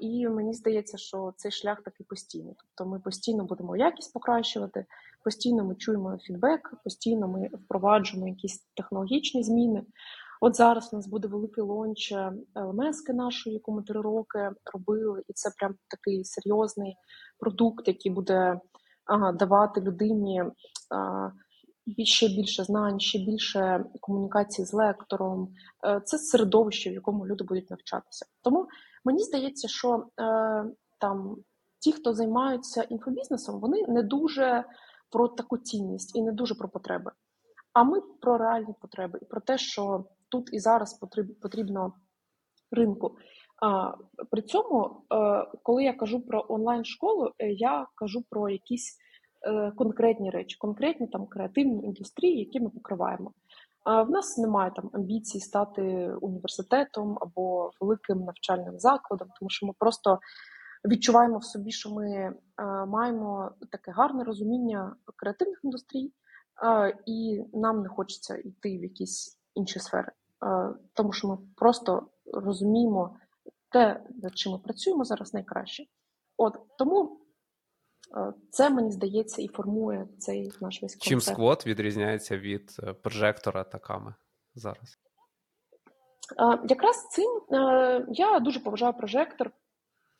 І 0.00 0.28
мені 0.28 0.54
здається, 0.54 0.98
що 0.98 1.32
цей 1.36 1.50
шлях 1.50 1.82
такий 1.82 2.06
постійний. 2.06 2.54
Тобто 2.58 2.90
ми 2.90 3.00
постійно 3.00 3.44
будемо 3.44 3.76
якість 3.76 4.12
покращувати, 4.12 4.86
постійно 5.24 5.64
ми 5.64 5.74
чуємо 5.74 6.18
фідбек, 6.18 6.74
постійно 6.84 7.28
ми 7.28 7.50
впроваджуємо 7.52 8.28
якісь 8.28 8.66
технологічні 8.76 9.42
зміни. 9.42 9.82
От 10.40 10.56
зараз 10.56 10.90
у 10.92 10.96
нас 10.96 11.06
буде 11.06 11.28
великий 11.28 11.64
лонч 11.64 12.12
е, 12.12 12.32
ЛМСки 12.56 13.12
нашої, 13.12 13.54
яку 13.54 13.72
ми 13.72 13.82
три 13.82 14.00
роки 14.00 14.50
робили, 14.74 15.22
і 15.28 15.32
це 15.32 15.50
прям 15.58 15.74
такий 15.88 16.24
серйозний 16.24 16.96
продукт, 17.38 17.88
який 17.88 18.12
буде 18.12 18.60
ага, 19.04 19.32
давати 19.32 19.80
людині 19.80 20.44
а, 20.90 21.30
ще 21.98 22.28
більше 22.28 22.64
знань, 22.64 23.00
ще 23.00 23.18
більше 23.18 23.84
комунікації 24.00 24.66
з 24.66 24.72
лектором. 24.72 25.54
Е, 25.86 26.00
це 26.04 26.18
середовище, 26.18 26.90
в 26.90 26.94
якому 26.94 27.26
люди 27.26 27.44
будуть 27.44 27.70
навчатися. 27.70 28.26
Тому 28.42 28.68
мені 29.04 29.22
здається, 29.24 29.68
що 29.68 30.06
е, 30.20 30.64
там 30.98 31.36
ті, 31.78 31.92
хто 31.92 32.14
займаються 32.14 32.82
інфобізнесом, 32.82 33.60
вони 33.60 33.86
не 33.88 34.02
дуже 34.02 34.64
про 35.10 35.28
таку 35.28 35.58
цінність 35.58 36.16
і 36.16 36.22
не 36.22 36.32
дуже 36.32 36.54
про 36.54 36.68
потреби. 36.68 37.12
А 37.72 37.84
ми 37.84 38.00
про 38.00 38.38
реальні 38.38 38.74
потреби 38.80 39.18
і 39.22 39.24
про 39.24 39.40
те, 39.40 39.58
що 39.58 40.04
тут 40.28 40.48
і 40.52 40.58
зараз 40.58 41.00
потрібно 41.40 41.92
ринку. 42.70 43.16
При 44.30 44.42
цьому, 44.42 45.02
е, 45.12 45.46
коли 45.62 45.84
я 45.84 45.92
кажу 45.92 46.20
про 46.20 46.46
онлайн-школу, 46.48 47.30
е, 47.38 47.52
я 47.52 47.86
кажу 47.94 48.24
про 48.30 48.48
якісь 48.48 48.98
конкретні 49.76 50.30
речі, 50.30 50.56
конкретні 50.58 51.06
там 51.06 51.26
креативні 51.26 51.84
індустрії, 51.84 52.38
які 52.38 52.60
ми 52.60 52.70
покриваємо. 52.70 53.32
В 53.86 54.10
нас 54.10 54.38
немає 54.38 54.72
там 54.76 54.90
амбіцій 54.92 55.40
стати 55.40 56.12
університетом 56.20 57.18
або 57.20 57.70
великим 57.80 58.18
навчальним 58.18 58.78
закладом, 58.78 59.28
тому 59.38 59.50
що 59.50 59.66
ми 59.66 59.72
просто 59.78 60.18
відчуваємо 60.84 61.38
в 61.38 61.44
собі, 61.44 61.70
що 61.70 61.90
ми 61.90 62.34
маємо 62.86 63.50
таке 63.70 63.92
гарне 63.92 64.24
розуміння 64.24 64.96
креативних 65.16 65.60
індустрій, 65.64 66.12
і 67.06 67.44
нам 67.52 67.82
не 67.82 67.88
хочеться 67.88 68.36
йти 68.36 68.78
в 68.78 68.82
якісь 68.82 69.38
інші 69.54 69.78
сфери, 69.78 70.12
тому 70.92 71.12
що 71.12 71.28
ми 71.28 71.38
просто 71.56 72.06
розуміємо 72.32 73.16
те, 73.72 74.00
над 74.22 74.38
чим 74.38 74.52
ми 74.52 74.58
працюємо 74.58 75.04
зараз 75.04 75.34
найкраще. 75.34 75.84
От 76.36 76.58
тому 76.78 77.04
е, 77.04 77.27
це 78.50 78.70
мені 78.70 78.90
здається 78.90 79.42
і 79.42 79.48
формує 79.48 80.08
цей 80.18 80.52
наш 80.60 80.82
весь 80.82 80.92
концепт. 80.92 81.02
Чим 81.02 81.20
сквот 81.20 81.66
відрізняється 81.66 82.38
від 82.38 82.76
е, 82.82 82.92
прожектора 82.92 83.64
таками 83.64 84.14
зараз? 84.54 84.98
Е, 86.38 86.58
якраз 86.68 87.08
цим 87.10 87.40
я 88.08 88.40
дуже 88.40 88.60
поважаю 88.60 88.92
прожектор. 88.92 89.50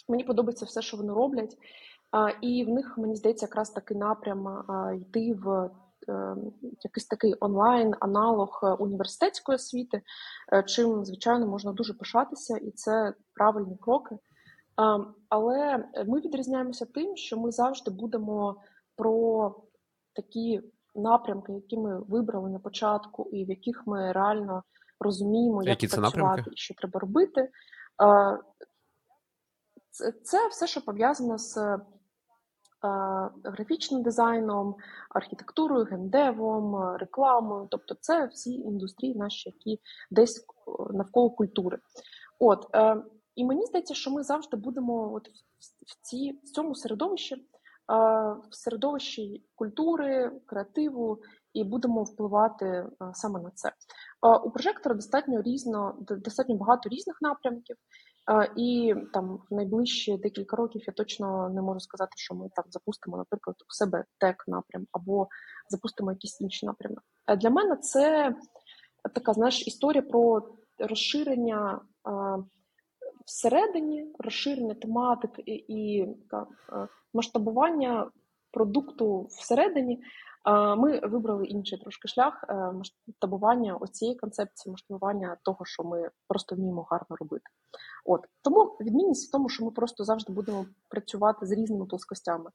Мені 0.08 0.24
подобається 0.24 0.64
все, 0.64 0.82
що 0.82 0.96
вони 0.96 1.12
роблять, 1.12 1.56
і 2.40 2.64
в 2.64 2.68
них 2.68 2.98
мені 2.98 3.16
здається, 3.16 3.46
якраз 3.46 3.70
такий 3.70 3.96
напрям 3.96 4.64
йти 5.00 5.34
в 5.34 5.70
Е, 6.08 6.36
якийсь 6.84 7.06
такий 7.06 7.34
онлайн-аналог 7.40 8.60
е, 8.62 8.66
університетської 8.66 9.56
освіти, 9.56 10.02
е, 10.52 10.62
чим, 10.62 11.04
звичайно, 11.04 11.46
можна 11.46 11.72
дуже 11.72 11.94
пишатися, 11.94 12.56
і 12.56 12.70
це 12.70 13.14
правильні 13.34 13.76
кроки. 13.80 14.18
Але 15.28 15.84
ми 16.06 16.20
відрізняємося 16.20 16.86
тим, 16.86 17.16
що 17.16 17.38
ми 17.38 17.52
завжди 17.52 17.90
будемо 17.90 18.62
про 18.96 19.54
такі 20.12 20.60
напрямки, 20.94 21.52
які 21.52 21.76
ми 21.76 22.00
вибрали 22.00 22.50
на 22.50 22.58
початку, 22.58 23.28
і 23.32 23.44
в 23.44 23.48
яких 23.48 23.86
ми 23.86 24.12
реально 24.12 24.62
розуміємо, 25.00 25.62
як 25.62 25.82
які 25.82 25.96
працювати 25.96 26.50
і 26.52 26.56
що 26.56 26.74
треба 26.74 27.00
робити. 27.00 27.50
Це 30.22 30.48
все, 30.48 30.66
що 30.66 30.84
пов'язано 30.84 31.38
з 31.38 31.78
графічним 33.44 34.02
дизайном, 34.02 34.76
архітектурою, 35.10 35.84
геймдевом, 35.84 36.96
рекламою. 36.96 37.68
Тобто, 37.70 37.94
це 38.00 38.26
всі 38.26 38.54
індустрії 38.54 39.14
наші, 39.14 39.48
які 39.50 39.80
десь 40.10 40.46
навколо 40.90 41.30
культури. 41.30 41.78
От 42.38 42.66
е, 42.74 43.02
і 43.38 43.44
мені 43.44 43.66
здається, 43.66 43.94
що 43.94 44.10
ми 44.10 44.22
завжди 44.22 44.56
будемо 44.56 45.12
от 45.14 45.28
в 45.86 46.00
ці 46.02 46.40
в 46.44 46.50
цьому 46.50 46.74
середовищі, 46.74 47.46
в 48.50 48.54
середовищі 48.54 49.44
культури, 49.54 50.40
креативу, 50.46 51.18
і 51.52 51.64
будемо 51.64 52.02
впливати 52.02 52.86
саме 53.12 53.40
на 53.40 53.50
це. 53.50 53.72
У 54.44 54.50
Прожектора 54.50 54.94
достатньо 54.94 55.42
різно, 55.42 55.96
достатньо 56.00 56.54
багато 56.54 56.88
різних 56.88 57.18
напрямків. 57.22 57.76
І 58.56 58.94
там 59.12 59.40
в 59.50 59.54
найближчі 59.54 60.16
декілька 60.16 60.56
років 60.56 60.82
я 60.86 60.92
точно 60.92 61.48
не 61.48 61.62
можу 61.62 61.80
сказати, 61.80 62.12
що 62.16 62.34
ми 62.34 62.48
там 62.54 62.64
запустимо, 62.68 63.16
наприклад, 63.16 63.56
у 63.70 63.72
себе 63.72 64.04
тек 64.18 64.44
напрям 64.46 64.86
або 64.92 65.28
запустимо 65.68 66.12
якісь 66.12 66.40
інші 66.40 66.66
напрями. 66.66 66.96
Для 67.36 67.50
мене 67.50 67.76
це 67.76 68.34
така 69.14 69.32
знаєш 69.32 69.66
історія 69.66 70.02
про 70.02 70.42
розширення 70.78 71.80
всередині, 73.28 74.14
розширення 74.18 74.74
тематик 74.74 75.30
і, 75.46 75.64
і 75.68 76.08
масштабування 77.14 78.10
продукту 78.50 79.26
всередині. 79.30 80.02
Ми 80.76 81.00
вибрали 81.00 81.46
інший 81.46 81.78
трошки 81.78 82.08
шлях 82.08 82.44
е, 82.48 82.54
масштабування 82.54 83.76
оцієї 83.76 84.16
концепції, 84.18 84.70
масштабування 84.70 85.36
того, 85.42 85.64
що 85.64 85.84
ми 85.84 86.10
просто 86.28 86.56
вміємо 86.56 86.82
гарно 86.90 87.16
робити. 87.20 87.44
От 88.04 88.26
тому 88.42 88.64
відмінність 88.80 89.28
в 89.28 89.32
тому, 89.32 89.48
що 89.48 89.64
ми 89.64 89.70
просто 89.70 90.04
завжди 90.04 90.32
будемо 90.32 90.66
працювати 90.88 91.46
з 91.46 91.52
різними 91.52 91.86
плоскостями. 91.86 92.50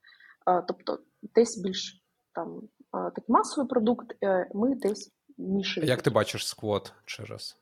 Тобто, 0.68 1.00
десь 1.36 1.58
більш 1.58 2.04
там 2.34 2.62
такий 2.92 3.26
масовий 3.28 3.68
продукт, 3.68 4.16
е, 4.24 4.50
ми 4.54 4.76
десь 4.76 5.12
нішеві. 5.38 5.88
Як 5.88 6.02
ти 6.02 6.10
бачиш 6.10 6.48
сквот 6.48 6.94
через 7.06 7.58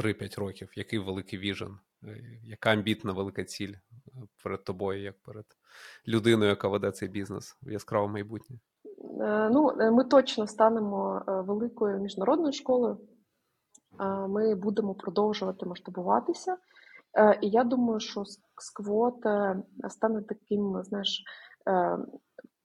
3-5 0.00 0.40
років? 0.40 0.72
Який 0.76 0.98
великий 0.98 1.38
віжен? 1.38 1.78
Е, 2.08 2.20
яка 2.42 2.70
амбітна 2.70 3.12
велика 3.12 3.44
ціль 3.44 3.74
перед 4.42 4.64
тобою, 4.64 5.02
як 5.02 5.22
перед 5.22 5.46
людиною, 6.08 6.50
яка 6.50 6.68
веде 6.68 6.92
цей 6.92 7.08
бізнес 7.08 7.56
в 7.62 7.70
яскраве 7.70 8.08
майбутнє? 8.08 8.58
Е, 9.20 9.50
ну, 9.52 9.70
е, 9.80 9.90
ми 9.90 10.04
точно 10.04 10.46
станемо 10.46 11.22
е, 11.28 11.32
великою 11.32 11.98
міжнародною 11.98 12.52
школою. 12.52 12.98
Ми 14.28 14.54
будемо 14.54 14.94
продовжувати 14.94 15.66
масштабуватися. 15.66 16.56
І 17.40 17.48
я 17.48 17.64
думаю, 17.64 18.00
що 18.00 18.24
сквот 18.56 19.14
стане 19.88 20.22
таким, 20.22 20.82
знаєш, 20.82 21.24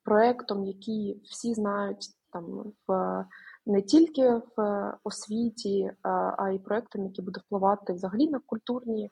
проектом, 0.03 0.65
який 0.65 1.21
всі 1.23 1.53
знають 1.53 2.07
там 2.31 2.73
в 2.87 3.25
не 3.65 3.81
тільки 3.81 4.29
в 4.57 4.93
освіті, 5.03 5.91
а 6.37 6.49
й 6.49 6.59
проектом, 6.59 7.05
який 7.05 7.25
буде 7.25 7.39
впливати 7.45 7.93
взагалі 7.93 8.27
на 8.27 8.39
культурні 8.39 9.11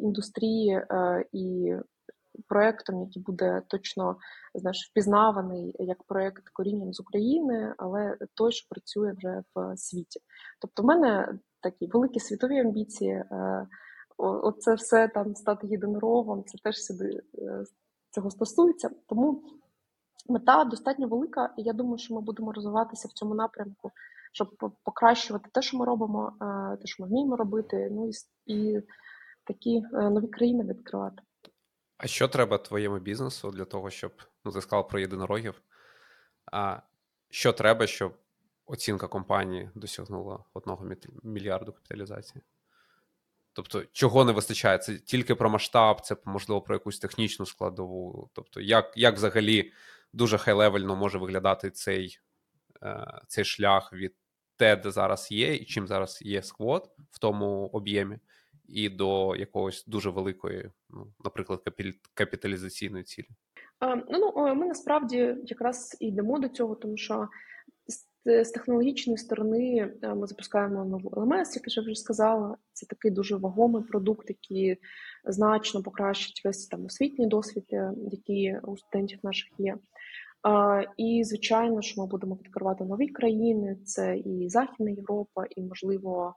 індустрії 0.00 0.82
і 1.32 1.74
проектом, 2.48 3.02
який 3.02 3.22
буде 3.22 3.62
точно 3.68 4.16
знаєш, 4.54 4.88
впізнаваний 4.90 5.76
як 5.78 6.02
проект 6.02 6.48
корінням 6.48 6.92
з 6.92 7.00
України, 7.00 7.74
але 7.78 8.16
той, 8.34 8.52
що 8.52 8.68
працює 8.68 9.12
вже 9.16 9.42
в 9.54 9.76
світі. 9.76 10.20
Тобто, 10.60 10.82
в 10.82 10.86
мене 10.86 11.38
такі 11.60 11.86
великі 11.86 12.20
світові 12.20 12.60
амбіції. 12.60 13.10
Е, 13.12 13.66
оце 14.16 14.74
все 14.74 15.08
там 15.08 15.34
стати 15.34 15.66
єдинорогом, 15.66 16.44
це 16.44 16.58
теж 16.64 16.82
сюди 16.82 17.20
е, 17.38 17.64
цього 18.10 18.30
стосується. 18.30 18.90
Тому 19.08 19.42
мета 20.26 20.64
достатньо 20.64 21.08
велика, 21.08 21.54
і 21.58 21.62
я 21.62 21.72
думаю, 21.72 21.98
що 21.98 22.14
ми 22.14 22.20
будемо 22.20 22.52
розвиватися 22.52 23.08
в 23.08 23.12
цьому 23.12 23.34
напрямку, 23.34 23.90
щоб 24.32 24.72
покращувати 24.84 25.50
те, 25.52 25.62
що 25.62 25.76
ми 25.76 25.86
робимо, 25.86 26.32
е, 26.42 26.76
те, 26.76 26.86
що 26.86 27.02
ми 27.02 27.08
вміємо 27.08 27.36
робити, 27.36 27.88
ну 27.92 28.08
і, 28.08 28.12
і 28.54 28.82
такі 29.44 29.82
нові 29.92 30.26
країни 30.26 30.64
відкривати. 30.64 31.22
А 31.98 32.06
що 32.06 32.28
треба 32.28 32.58
твоєму 32.58 32.98
бізнесу 32.98 33.50
для 33.50 33.64
того, 33.64 33.90
щоб 33.90 34.12
ну, 34.44 34.52
ти 34.52 34.60
сказав 34.60 34.88
про 34.88 35.00
єдинорогів? 35.00 35.62
А 36.52 36.80
що 37.30 37.52
треба, 37.52 37.86
щоб 37.86 38.14
оцінка 38.66 39.08
компанії 39.08 39.70
досягнула 39.74 40.44
одного 40.54 40.86
мільярду 41.22 41.72
капіталізації? 41.72 42.42
Тобто, 43.52 43.84
чого 43.92 44.24
не 44.24 44.32
вистачає? 44.32 44.78
Це 44.78 44.98
тільки 44.98 45.34
про 45.34 45.50
масштаб, 45.50 46.00
це 46.00 46.16
можливо 46.24 46.62
про 46.62 46.74
якусь 46.74 46.98
технічну 46.98 47.46
складову. 47.46 48.30
Тобто, 48.32 48.60
як 48.60 48.92
як 48.96 49.14
взагалі 49.14 49.72
дуже 50.14 50.38
хай-левельно 50.38 50.96
може 50.96 51.18
виглядати 51.18 51.70
цей 51.70 52.18
е, 52.82 53.20
цей 53.28 53.44
шлях 53.44 53.92
від 53.92 54.14
те, 54.56 54.76
де 54.76 54.90
зараз 54.90 55.32
є, 55.32 55.54
і 55.54 55.64
чим 55.64 55.86
зараз 55.86 56.18
є 56.22 56.42
сквот 56.42 56.90
в 57.10 57.18
тому 57.18 57.70
об'ємі, 57.72 58.18
і 58.68 58.88
до 58.88 59.36
якогось 59.36 59.84
дуже 59.86 60.10
великої, 60.10 60.70
ну, 60.90 61.12
наприклад, 61.24 61.62
капіталізаційної 62.14 63.04
цілі? 63.04 63.28
Ну, 63.80 64.32
ну 64.36 64.54
ми 64.54 64.66
насправді 64.66 65.36
якраз 65.44 65.96
і 66.00 66.06
йдемо 66.06 66.38
до 66.38 66.48
цього, 66.48 66.74
тому 66.74 66.96
що 66.96 67.28
з 68.24 68.50
технологічної 68.50 69.18
сторони 69.18 69.90
е, 70.02 70.14
ми 70.14 70.26
запускаємо 70.26 70.84
нову 70.84 71.10
ЛМС, 71.16 71.56
як 71.56 71.76
я 71.76 71.82
вже 71.82 71.94
сказала. 71.94 72.56
Це 72.72 72.86
такий 72.86 73.10
дуже 73.10 73.36
вагомий 73.36 73.82
продукт, 73.82 74.30
який 74.30 74.76
значно 75.24 75.82
покращить 75.82 76.42
весь 76.44 76.66
там 76.66 76.84
освітній 76.84 77.26
досвід, 77.26 77.64
е, 77.72 77.92
який 78.10 78.58
у 78.58 78.76
студентів 78.76 79.18
наших 79.22 79.48
є. 79.58 79.76
І, 80.96 81.24
звичайно, 81.24 81.82
що 81.82 82.00
ми 82.00 82.06
будемо 82.06 82.34
відкривати 82.34 82.84
нові 82.84 83.08
країни, 83.08 83.76
це 83.84 84.16
і 84.16 84.48
Західна 84.48 84.90
Європа, 84.90 85.44
і, 85.56 85.62
можливо, 85.62 86.34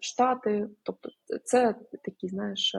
Штати. 0.00 0.68
Тобто, 0.82 1.08
це 1.44 1.74
такі, 2.04 2.28
знаєш, 2.28 2.76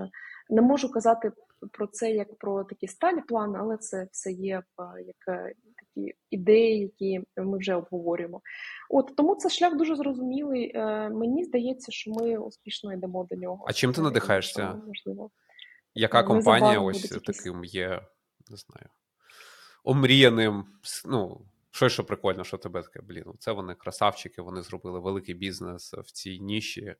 не 0.50 0.62
можу 0.62 0.92
казати 0.92 1.32
про 1.72 1.88
це 1.88 2.12
як 2.12 2.38
про 2.38 2.64
такі 2.64 2.88
сталі 2.88 3.22
плани, 3.28 3.60
але 3.62 3.78
це 3.78 4.08
все 4.12 4.32
є 4.32 4.64
як 5.06 5.38
е, 5.38 5.54
такі 5.78 6.14
ідеї, 6.30 6.80
які 6.80 7.22
ми 7.38 7.58
вже 7.58 7.76
обговорюємо. 7.76 8.42
От 8.90 9.16
тому 9.16 9.36
це 9.36 9.50
шлях 9.50 9.78
дуже 9.78 9.96
зрозумілий. 9.96 10.72
Е, 10.76 11.10
мені 11.10 11.44
здається, 11.44 11.92
що 11.92 12.12
ми 12.12 12.38
успішно 12.38 12.94
йдемо 12.94 13.28
до 13.30 13.36
нього. 13.36 13.66
А 13.68 13.74
чим 13.74 13.94
ти 13.94 14.02
надихаєшся? 14.02 14.82
Можливо. 14.88 15.30
Яка 15.94 16.24
компанія 16.24 16.80
ось 16.80 17.10
таким 17.10 17.64
є, 17.64 17.88
не 18.50 18.58
знаю, 18.58 18.88
омріяним, 19.88 20.66
ну, 21.06 21.42
що 21.72 21.90
що 21.90 22.04
прикольно, 22.04 22.44
що 22.44 22.58
тебе 22.58 22.82
таке, 22.82 23.02
блін, 23.02 23.24
це 23.40 23.52
вони 23.52 23.76
красавчики, 23.76 24.42
вони 24.42 24.62
зробили 24.62 25.00
великий 25.00 25.36
бізнес 25.36 25.94
в 25.94 26.12
цій 26.12 26.40
ніші. 26.40 26.96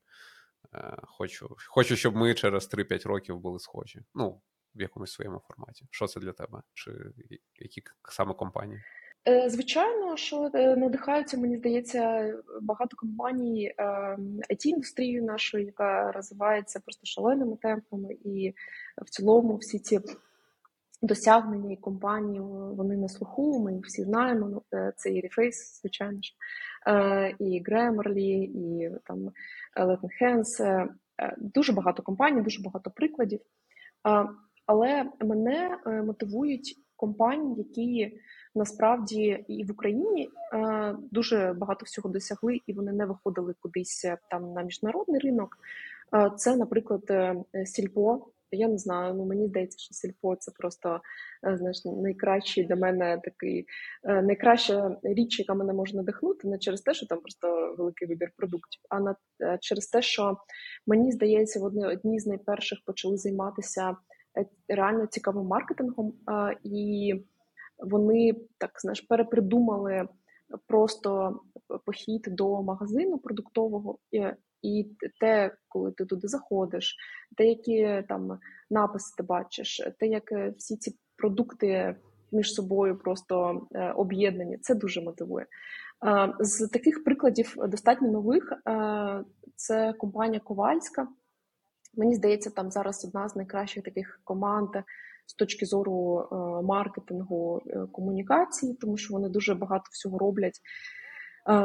Е, 0.74 0.96
хочу, 1.02 1.56
хочу, 1.68 1.96
щоб 1.96 2.16
ми 2.16 2.34
через 2.34 2.74
3-5 2.74 3.08
років 3.08 3.40
були 3.40 3.58
схожі. 3.58 4.00
Ну, 4.14 4.40
в 4.74 4.80
якомусь 4.80 5.12
своєму 5.12 5.42
форматі. 5.48 5.86
Що 5.90 6.06
це 6.06 6.20
для 6.20 6.32
тебе? 6.32 6.62
Чи 6.74 6.92
які 7.58 7.82
саме 8.10 8.34
компанії? 8.34 8.82
Е, 9.28 9.50
звичайно, 9.50 10.16
що 10.16 10.50
е, 10.54 10.76
надихаються, 10.76 11.38
мені 11.38 11.56
здається, 11.56 12.34
багато 12.62 12.96
компаній 12.96 13.74
it 14.50 14.66
індустрією 14.66 15.24
нашою, 15.24 15.64
яка 15.64 16.12
розвивається 16.12 16.80
просто 16.80 17.06
шаленими 17.06 17.56
темпами, 17.56 18.14
і 18.24 18.54
в 19.02 19.10
цілому 19.10 19.56
всі 19.56 19.78
ці 19.78 20.00
досягнення 21.02 21.72
і 21.72 21.76
компанії 21.76 22.40
вони 22.76 22.96
на 22.96 23.08
слуху. 23.08 23.58
Ми 23.58 23.80
всі 23.80 24.04
знаємо. 24.04 24.48
Ну, 24.48 24.62
це 24.96 25.10
і 25.10 25.22
Reface, 25.22 25.80
звичайно 25.80 26.18
ж, 26.22 26.34
і 27.38 27.62
Grammarly, 27.62 28.44
і 28.44 28.90
там 29.04 29.18
Latin 29.76 30.10
Hands. 30.22 30.86
Дуже 31.38 31.72
багато 31.72 32.02
компаній, 32.02 32.42
дуже 32.42 32.62
багато 32.62 32.90
прикладів. 32.90 33.40
Але 34.68 35.10
мене 35.20 35.78
е, 35.86 36.02
мотивують 36.02 36.76
компанії, 36.96 37.54
які 37.58 38.20
насправді 38.54 39.44
і 39.48 39.64
в 39.64 39.70
Україні 39.70 40.28
е, 40.52 40.96
дуже 41.10 41.54
багато 41.56 41.84
всього 41.84 42.10
досягли, 42.10 42.60
і 42.66 42.72
вони 42.72 42.92
не 42.92 43.06
виходили 43.06 43.54
кудись 43.60 44.04
е, 44.04 44.18
там 44.30 44.52
на 44.52 44.62
міжнародний 44.62 45.20
ринок. 45.20 45.58
Це, 46.36 46.56
наприклад, 46.56 47.02
Сільпо. 47.64 48.26
Я 48.50 48.68
не 48.68 48.78
знаю, 48.78 49.14
ну 49.14 49.24
мені 49.24 49.46
здається, 49.46 49.78
що 49.78 49.94
сільпо 49.94 50.36
це 50.36 50.52
просто 50.58 51.00
знаєш, 51.42 51.84
найкращий 51.84 52.64
для 52.64 52.76
мене 52.76 53.20
такий 53.24 53.66
найкраща 54.04 54.96
річ, 55.02 55.38
яка 55.38 55.54
мене 55.54 55.72
може 55.72 55.96
надихнути, 55.96 56.48
не 56.48 56.58
через 56.58 56.80
те, 56.80 56.94
що 56.94 57.06
там 57.06 57.20
просто 57.20 57.74
великий 57.78 58.08
вибір 58.08 58.30
продуктів, 58.36 58.80
а 58.88 59.00
на 59.00 59.16
через 59.60 59.86
те, 59.86 60.02
що 60.02 60.36
мені 60.86 61.12
здається, 61.12 61.60
вони 61.60 61.88
одні 61.88 62.20
з 62.20 62.26
найперших 62.26 62.78
почали 62.86 63.16
займатися 63.16 63.96
Е, 64.38 64.46
реально 64.68 65.06
цікавим 65.06 65.46
маркетингом, 65.46 66.12
і 66.64 67.14
вони 67.78 68.34
так 68.58 68.70
знаєш, 68.80 69.00
перепридумали 69.00 70.08
просто 70.66 71.40
похід 71.84 72.26
до 72.28 72.62
магазину 72.62 73.18
продуктового. 73.18 73.98
І 74.62 74.86
те, 75.20 75.56
коли 75.68 75.92
ти 75.92 76.04
туди 76.04 76.28
заходиш, 76.28 76.96
те, 77.36 77.46
які 77.46 78.04
там 78.08 78.38
написи 78.70 79.14
ти 79.16 79.22
бачиш, 79.22 79.82
те, 79.98 80.06
як 80.06 80.32
е, 80.32 80.54
всі 80.58 80.76
ці 80.76 80.96
продукти 81.16 81.96
між 82.32 82.54
собою 82.54 82.98
просто 82.98 83.66
е, 83.72 83.92
об'єднані, 83.92 84.58
це 84.58 84.74
дуже 84.74 85.02
мотивує. 85.02 85.46
З 86.40 86.68
таких 86.68 87.04
прикладів 87.04 87.54
достатньо 87.68 88.10
нових 88.10 88.52
це 89.56 89.92
компанія 89.92 90.40
Ковальська. 90.40 91.08
Мені 91.96 92.14
здається, 92.14 92.50
там 92.50 92.70
зараз 92.70 93.04
одна 93.04 93.28
з 93.28 93.36
найкращих 93.36 93.84
таких 93.84 94.20
команд 94.24 94.68
з 95.28 95.34
точки 95.34 95.66
зору 95.66 96.20
е, 96.20 96.34
маркетингу 96.62 97.62
е, 97.66 97.86
комунікації, 97.92 98.74
тому 98.74 98.96
що 98.96 99.14
вони 99.14 99.28
дуже 99.28 99.54
багато 99.54 99.84
всього 99.92 100.18
роблять 100.18 100.60
е, 100.60 100.60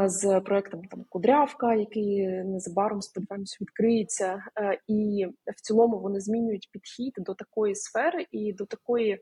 з 0.06 0.42
проектом 0.42 0.86
там 0.86 1.06
Кудрявка, 1.10 1.76
який 1.76 2.28
незабаром 2.28 3.02
сподіваємось 3.02 3.62
відкриється, 3.62 4.44
і 4.88 5.28
в 5.56 5.62
цілому 5.62 6.00
вони 6.00 6.20
змінюють 6.20 6.70
підхід 6.72 7.14
до 7.18 7.34
такої 7.34 7.76
сфери 7.76 8.26
і 8.32 8.54
до 8.54 8.66
такої 8.66 9.22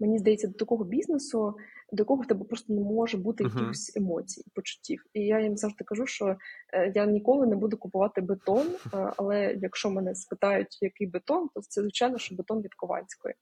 мені 0.00 0.18
здається, 0.18 0.48
до 0.48 0.54
такого 0.54 0.84
бізнесу, 0.84 1.54
до 1.92 2.00
якого 2.00 2.22
в 2.22 2.26
тебе 2.26 2.44
просто 2.44 2.72
не 2.72 2.80
може 2.80 3.16
бути 3.16 3.44
uh-huh. 3.44 3.54
якихось 3.54 3.96
емоцій, 3.96 4.44
почуттів. 4.54 5.04
І 5.14 5.20
я 5.20 5.40
їм 5.40 5.56
завжди 5.56 5.84
кажу, 5.84 6.06
що 6.06 6.36
е, 6.72 6.92
я 6.94 7.06
ніколи 7.06 7.46
не 7.46 7.56
буду 7.56 7.76
купувати 7.76 8.20
бетон, 8.20 8.66
е, 8.94 9.12
але 9.16 9.58
якщо 9.62 9.90
мене 9.90 10.14
спитають, 10.14 10.78
який 10.82 11.06
бетон, 11.06 11.48
то 11.54 11.60
це 11.60 11.82
звичайно, 11.82 12.18
що 12.18 12.34
бетон 12.34 12.62
від 12.62 12.74
Ковальської. 12.74 13.34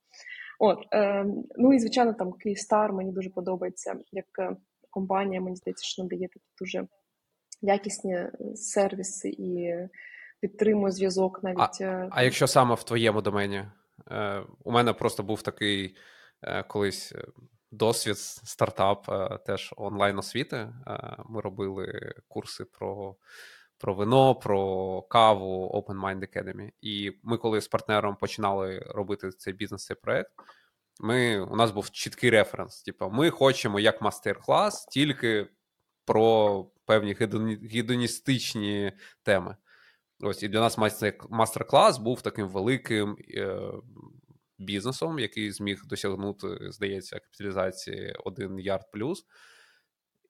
От 0.59 0.79
е, 0.93 1.27
ну 1.57 1.73
і 1.73 1.79
звичайно, 1.79 2.13
там 2.13 2.33
Київстар 2.33 2.93
мені 2.93 3.13
дуже 3.13 3.31
подобається 3.31 3.97
як 4.13 4.27
е, 4.39 4.57
компанія. 4.91 5.41
Мені 5.41 5.57
здається, 5.57 5.87
що 5.87 6.03
надає 6.03 6.29
такі 6.29 6.47
дуже 6.61 6.87
якісні 7.63 8.27
сервіси 8.55 9.29
і 9.29 9.75
підтримує 10.41 10.93
зв'язок 10.93 11.41
навіть. 11.43 11.81
А, 11.81 12.09
а 12.11 12.23
якщо 12.23 12.47
саме 12.47 12.75
в 12.75 12.83
твоєму 12.83 13.23
домені? 13.23 13.65
Е, 14.11 14.43
У 14.65 14.73
мене 14.73 14.93
просто 14.93 15.23
був 15.23 15.43
такий 15.43 15.97
Е, 16.43 16.63
колись 16.63 17.13
е, 17.13 17.25
досвід 17.71 18.19
стартап 18.19 19.09
е, 19.09 19.39
теж 19.47 19.75
онлайн 19.77 20.19
освіти. 20.19 20.69
Ми 21.29 21.41
робили 21.41 22.15
курси 22.29 22.65
про. 22.65 23.17
Про 23.81 23.95
вино, 23.95 24.35
про 24.35 25.03
каву, 25.03 25.71
Open 25.75 26.01
Mind 26.01 26.21
Academy. 26.21 26.71
І 26.81 27.13
ми, 27.23 27.37
коли 27.37 27.61
з 27.61 27.69
партнером 27.69 28.17
починали 28.17 28.79
робити 28.79 29.31
цей 29.31 29.53
бізнес, 29.53 29.85
цей 29.85 29.97
проект, 30.03 30.31
ми, 30.99 31.41
у 31.41 31.57
нас 31.57 31.71
був 31.71 31.91
чіткий 31.91 32.31
референс. 32.31 32.83
Типу, 32.83 33.11
ми 33.11 33.31
хочемо 33.31 33.81
як 33.81 34.03
мастер-клас 34.03 34.87
тільки 34.87 35.47
про 36.05 36.65
певні 36.85 37.17
гедоністичні 37.73 38.93
теми. 39.23 39.57
Ось 40.21 40.43
і 40.43 40.49
для 40.49 40.61
нас 40.61 40.79
мастер-клас 41.31 41.99
був 41.99 42.23
таким 42.23 42.49
великим 42.49 43.17
бізнесом, 44.59 45.19
який 45.19 45.53
зміг 45.53 45.83
досягнути, 45.87 46.73
здається, 46.73 47.19
капіталізації 47.19 48.17
1 48.25 48.59
ярд 48.59 48.91
плюс. 48.93 49.25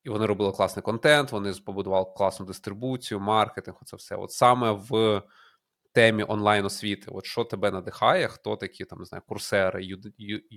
І 0.05 0.11
вони 0.11 0.27
робили 0.27 0.53
класний 0.53 0.83
контент, 0.83 1.33
вони 1.33 1.53
побудували 1.53 2.07
класну 2.17 2.47
дистрибуцію, 2.47 3.21
маркетинг, 3.21 3.77
оце 3.83 3.97
все. 3.97 4.17
От 4.17 4.33
саме 4.33 4.71
в 4.71 5.23
темі 5.93 6.25
онлайн 6.29 6.65
освіти, 6.65 7.11
от 7.11 7.25
що 7.25 7.45
тебе 7.45 7.71
надихає, 7.71 8.29
хто 8.29 8.57
такі 8.57 8.85
там 8.85 8.99
не 8.99 9.05
знаю, 9.05 9.23
курсери, 9.29 9.81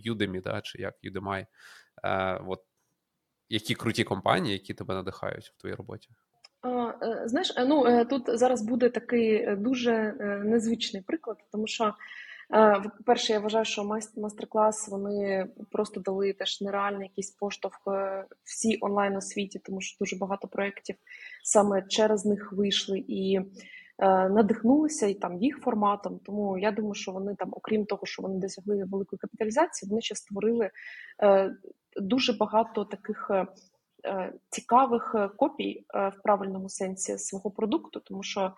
Udemy, 0.05 0.41
да, 0.41 0.61
чи 0.61 0.82
як 0.82 0.95
Udemy, 1.03 1.45
е, 2.03 2.41
от 2.47 2.61
які 3.49 3.75
круті 3.75 4.03
компанії, 4.03 4.53
які 4.53 4.73
тебе 4.73 4.93
надихають 4.93 5.53
в 5.57 5.61
твоїй 5.61 5.75
роботі? 5.75 6.09
Е, 6.65 7.21
знаєш, 7.25 7.53
е, 7.57 7.65
ну 7.65 7.86
е, 7.86 8.05
тут 8.05 8.23
зараз 8.27 8.61
буде 8.61 8.89
такий 8.89 9.55
дуже 9.55 10.13
незвичний 10.45 11.01
приклад, 11.01 11.38
тому 11.51 11.67
що 11.67 11.93
по-перше, 12.97 13.34
я 13.34 13.39
вважаю, 13.39 13.65
що 13.65 13.84
майстер-клас 14.17 14.88
вони 14.88 15.47
просто 15.71 15.99
дали 15.99 16.34
теж 16.34 16.61
нереальний 16.61 17.07
якийсь 17.07 17.32
поштовх 17.32 17.82
всій 18.43 18.77
онлайн 18.82 19.15
освіті, 19.15 19.59
тому 19.59 19.82
що 19.82 19.97
дуже 19.99 20.15
багато 20.15 20.47
проєктів 20.47 20.95
саме 21.43 21.82
через 21.82 22.25
них 22.25 22.53
вийшли. 22.53 23.03
І 23.07 23.39
надихнулися 24.06 25.08
і 25.08 25.14
там 25.14 25.38
їх 25.38 25.58
форматом. 25.58 26.20
Тому 26.26 26.58
я 26.58 26.72
думаю, 26.72 26.93
що 26.93 27.12
вони 27.12 27.36
там, 27.36 27.49
окрім 27.52 27.86
того, 27.86 28.06
що 28.06 28.22
вони 28.22 28.39
досягли 28.39 28.84
великої 28.91 29.18
капіталізації, 29.20 29.89
вони 29.89 30.02
ще 30.02 30.16
створили 30.16 30.70
дуже 32.02 32.34
багато 32.34 32.86
таких. 32.86 33.32
Цікавих 34.49 35.16
копій 35.38 35.86
в 35.93 36.24
правильному 36.24 36.70
сенсі 36.70 37.18
свого 37.18 37.52
продукту, 37.52 37.99
тому 37.99 38.24
що 38.24 38.54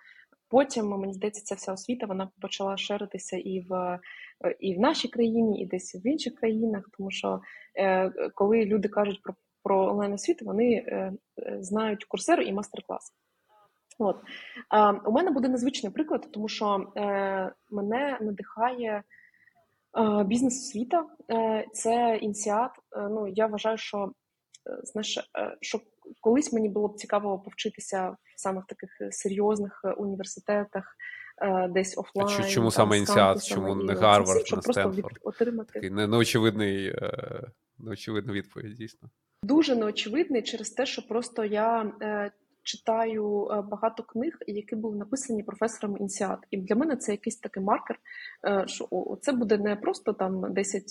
Потім 0.54 0.88
мені 0.88 1.12
здається, 1.12 1.44
ця 1.44 1.54
вся 1.54 1.72
освіта 1.72 2.06
вона 2.06 2.30
почала 2.40 2.76
ширитися 2.76 3.36
і 3.36 3.60
в 3.68 3.98
і 4.60 4.74
в 4.74 4.80
нашій 4.80 5.08
країні, 5.08 5.62
і 5.62 5.66
десь 5.66 5.94
в 5.94 6.06
інших 6.06 6.34
країнах, 6.34 6.88
тому 6.98 7.10
що 7.10 7.40
е, 7.78 8.10
коли 8.34 8.64
люди 8.64 8.88
кажуть 8.88 9.22
про 9.22 9.34
про 9.62 9.90
онлайн 9.90 10.12
освіту, 10.12 10.44
вони 10.44 10.74
е, 10.74 11.12
знають 11.60 12.04
курсери 12.04 12.44
і 12.44 12.52
мастер-клас. 12.52 13.12
От 13.98 14.16
е, 14.74 14.92
у 14.92 15.12
мене 15.12 15.30
буде 15.30 15.48
незвичний 15.48 15.92
приклад, 15.92 16.28
тому 16.32 16.48
що 16.48 16.92
е, 16.96 17.52
мене 17.70 18.18
надихає 18.20 19.02
е, 19.98 20.24
бізнес-освіта, 20.24 21.06
е, 21.30 21.66
це 21.72 22.16
ініціат. 22.16 22.70
Е, 22.96 23.08
ну 23.08 23.28
я 23.28 23.46
вважаю, 23.46 23.78
що 23.78 24.12
знаєш, 24.84 25.30
що 25.60 25.80
колись 26.20 26.52
мені 26.52 26.68
було 26.68 26.88
б 26.88 26.96
цікаво 26.96 27.38
повчитися 27.38 28.16
саме 28.36 28.60
в 28.60 28.66
таких 28.66 29.00
е, 29.00 29.12
серйозних 29.12 29.80
е, 29.84 29.90
університетах, 29.92 30.96
е, 31.42 31.68
десь 31.68 31.98
офлайн. 31.98 32.28
А 32.40 32.48
чому 32.48 32.64
там, 32.64 32.70
саме 32.70 32.96
ініціат, 32.96 33.44
чому 33.44 33.74
не 33.74 33.94
Гарвард, 33.94 34.44
не 34.52 34.62
Стенфорд? 34.62 35.18
отримати 35.22 35.72
Такий 35.72 35.90
неочевидний, 35.90 36.94
неочевидна 37.78 38.32
відповідь, 38.32 38.74
дійсно. 38.74 39.10
Дуже 39.42 39.76
неочевидний 39.76 40.42
через 40.42 40.70
те, 40.70 40.86
що 40.86 41.02
просто 41.08 41.44
я 41.44 41.92
читаю 42.64 43.48
е, 43.50 43.62
багато 43.62 44.02
книг, 44.02 44.36
які 44.46 44.76
були 44.76 44.96
написані 44.96 45.42
професором 45.42 45.96
інсіат. 46.00 46.38
І 46.50 46.56
для 46.56 46.74
мене 46.74 46.96
це 46.96 47.12
якийсь 47.12 47.36
такий 47.36 47.62
маркер, 47.62 47.98
е, 48.46 48.64
що 48.66 48.88
це 49.22 49.32
буде 49.32 49.58
не 49.58 49.76
просто 49.76 50.12
там 50.12 50.54
10 50.54 50.82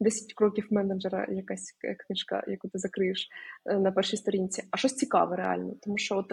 10 0.00 0.30
е, 0.30 0.34
кроків 0.34 0.66
менеджера, 0.70 1.26
якась 1.30 1.76
книжка, 2.06 2.44
яку 2.46 2.68
ти 2.68 2.78
закриєш 2.78 3.28
на 3.66 3.92
першій 3.92 4.16
сторінці, 4.16 4.62
а 4.70 4.76
щось 4.76 4.94
цікаве 4.94 5.36
реально. 5.36 5.74
Тому 5.82 5.98
що 5.98 6.16
от 6.16 6.32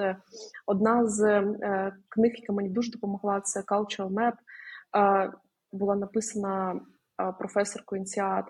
одна 0.66 1.06
з 1.06 1.42
книг, 2.10 2.32
яка 2.36 2.54
мені 2.54 2.70
дуже 2.70 2.92
допомогла, 2.92 3.42
це 3.42 3.60
Cultural 3.60 4.10
Map. 4.10 4.34
була 5.72 5.96
написана 5.96 6.82
професоркою 7.40 8.00
INSEAD. 8.00 8.46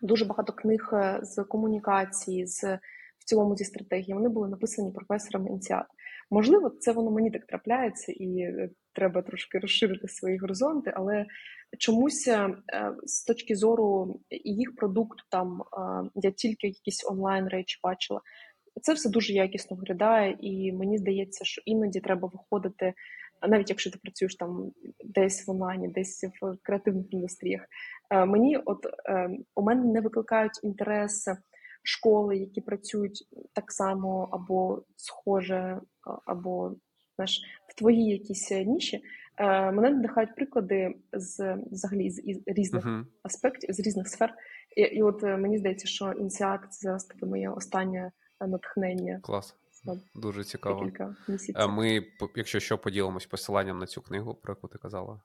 Дуже 0.00 0.24
багато 0.24 0.52
книг 0.52 0.92
з 1.22 1.44
комунікації, 1.44 2.46
з 2.46 2.78
в 3.20 3.24
цілому 3.24 3.56
зі 3.56 3.64
стратегії. 3.64 4.14
Вони 4.14 4.28
були 4.28 4.48
написані 4.48 4.92
професором 4.92 5.48
INSEAD. 5.48 5.86
Можливо, 6.30 6.70
це 6.70 6.92
воно 6.92 7.10
мені 7.10 7.30
так 7.30 7.46
трапляється, 7.46 8.12
і 8.12 8.54
треба 8.92 9.22
трошки 9.22 9.58
розширити 9.58 10.08
свої 10.08 10.38
горизонти, 10.38 10.92
але 10.96 11.26
чомусь 11.78 12.28
е, 12.28 12.54
з 13.04 13.24
точки 13.24 13.56
зору 13.56 14.20
їх 14.44 14.76
продукту, 14.76 15.24
там 15.30 15.62
я 16.14 16.30
тільки 16.30 16.66
якісь 16.66 17.06
онлайн 17.10 17.48
речі 17.48 17.80
бачила. 17.82 18.20
Це 18.82 18.92
все 18.92 19.10
дуже 19.10 19.32
якісно 19.32 19.76
виглядає, 19.76 20.36
і 20.40 20.72
мені 20.72 20.98
здається, 20.98 21.44
що 21.44 21.62
іноді 21.64 22.00
треба 22.00 22.30
виходити, 22.32 22.94
навіть 23.48 23.70
якщо 23.70 23.90
ти 23.90 23.98
працюєш 24.02 24.36
там 24.36 24.72
десь 25.04 25.46
в 25.46 25.50
онлайні, 25.50 25.88
десь 25.88 26.24
в 26.42 26.56
креативних 26.62 27.12
індустріях. 27.12 27.62
Е, 28.10 28.24
мені, 28.24 28.56
от 28.56 28.86
е, 29.08 29.30
у 29.54 29.62
мене 29.62 29.84
не 29.84 30.00
викликають 30.00 30.60
інтерес 30.62 31.28
школи, 31.82 32.36
які 32.36 32.60
працюють 32.60 33.28
так 33.52 33.72
само 33.72 34.28
або 34.32 34.82
схоже, 34.96 35.80
або 36.26 36.74
знаєш, 37.16 37.40
в 37.68 37.74
твоїй 37.74 38.10
якійсь 38.10 38.50
ніші. 38.50 39.02
Е, 39.36 39.72
мене 39.72 39.90
надихають 39.90 40.34
приклади 40.34 40.94
з 41.12 41.56
взагалі 41.70 42.10
з 42.10 42.22
різних 42.46 42.86
uh-huh. 42.86 43.04
аспектів, 43.22 43.74
з 43.74 43.80
різних 43.80 44.08
сфер. 44.08 44.34
І, 44.76 44.80
і 44.80 45.02
от 45.02 45.22
мені 45.22 45.58
здається, 45.58 45.88
що 45.88 46.12
ініціат 46.12 46.60
це 46.70 46.78
зараз 46.80 47.04
таке 47.04 47.26
моє 47.26 47.50
останнє 47.50 48.12
натхнення. 48.40 49.20
Клас. 49.22 49.56
Дуже 50.14 50.44
цікаво. 50.44 50.90
Ми, 51.68 52.06
якщо 52.34 52.60
що, 52.60 52.78
поділимось 52.78 53.26
посиланням 53.26 53.78
на 53.78 53.86
цю 53.86 54.02
книгу, 54.02 54.34
про 54.34 54.52
яку 54.52 54.68
ти 54.68 54.78
казала 54.78 55.20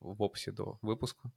в 0.00 0.22
описі 0.22 0.50
до 0.50 0.76
випуску. 0.82 1.30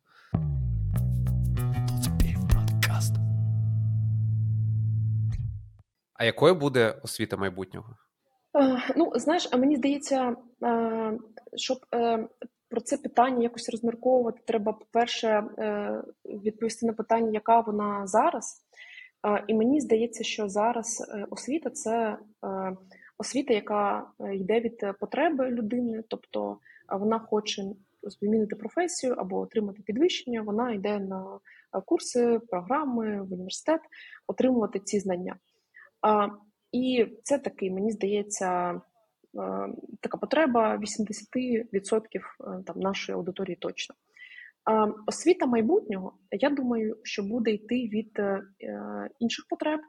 А 6.16 6.26
якою 6.26 6.56
буде 6.56 6.96
освіта 7.04 7.38
майбутнього? 7.38 7.96
Ну, 8.96 9.12
знаєш, 9.16 9.50
а 9.52 9.58
мені 9.58 9.76
здається, 9.76 10.36
щоб 11.56 11.78
е, 11.96 12.28
про 12.70 12.82
це 12.82 12.98
питання 12.98 13.44
якось 13.44 13.70
розмірковувати, 13.70 14.42
треба, 14.46 14.74
по-перше, 14.74 15.28
е, 15.30 16.02
відповісти 16.26 16.86
на 16.86 16.94
питання, 16.94 17.32
яка 17.32 17.60
вона 17.60 18.08
зараз. 18.08 18.62
І 19.48 19.54
мені 19.54 19.82
здається, 19.82 20.24
що 20.24 20.50
зараз 20.50 21.10
е, 21.10 21.26
освіта 21.30 21.70
це 21.70 22.18
освіта, 23.18 23.54
яка 23.54 24.08
йде 24.34 24.60
від 24.60 24.86
потреби 25.00 25.50
людини, 25.50 26.04
тобто 26.08 26.58
вона 27.00 27.20
хоче 27.20 27.64
змінити 28.04 28.56
професію 28.56 29.14
або 29.14 29.40
отримати 29.40 29.82
підвищення, 29.82 30.42
вона 30.42 30.72
йде 30.72 31.00
на 31.00 31.40
курси, 31.86 32.40
програми 32.50 33.22
в 33.22 33.34
університет, 33.34 33.82
отримувати 34.28 34.80
ці 34.80 35.00
знання. 35.00 35.36
І 36.72 37.06
це 37.24 37.38
такий, 37.38 37.72
мені 37.72 37.92
здається, 37.92 38.82
така 40.02 40.18
потреба 40.18 40.78
80% 40.78 41.64
там 42.66 42.80
нашої 42.80 43.16
аудиторії 43.16 43.56
точно. 43.56 43.96
Освіта 45.08 45.46
майбутнього, 45.46 46.14
я 46.32 46.50
думаю, 46.50 46.98
що 47.04 47.24
буде 47.24 47.52
йти 47.52 47.76
від 47.76 48.20
е, 48.20 48.42
інших 49.20 49.46
потреб. 49.50 49.80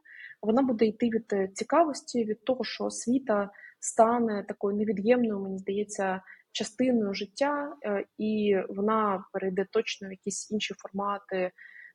Вона 0.42 0.62
буде 0.62 0.84
йти 0.84 1.10
від 1.10 1.56
цікавості, 1.56 2.24
від 2.24 2.44
того, 2.44 2.64
що 2.64 2.84
освіта 2.84 3.50
стане 3.80 4.44
такою 4.48 4.76
невід'ємною, 4.76 5.40
мені 5.40 5.58
здається, 5.58 6.22
частиною 6.52 7.14
життя, 7.14 7.76
е, 7.84 8.04
і 8.18 8.56
вона 8.68 9.24
перейде 9.32 9.66
точно 9.70 10.08
в 10.08 10.10
якісь 10.10 10.50
інші 10.50 10.74
формати 10.74 11.50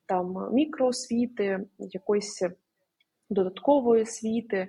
там 0.06 0.48
мікроосвіти, 0.52 1.60
якоїсь 1.78 2.42
додаткової 3.30 4.02
освіти, 4.02 4.68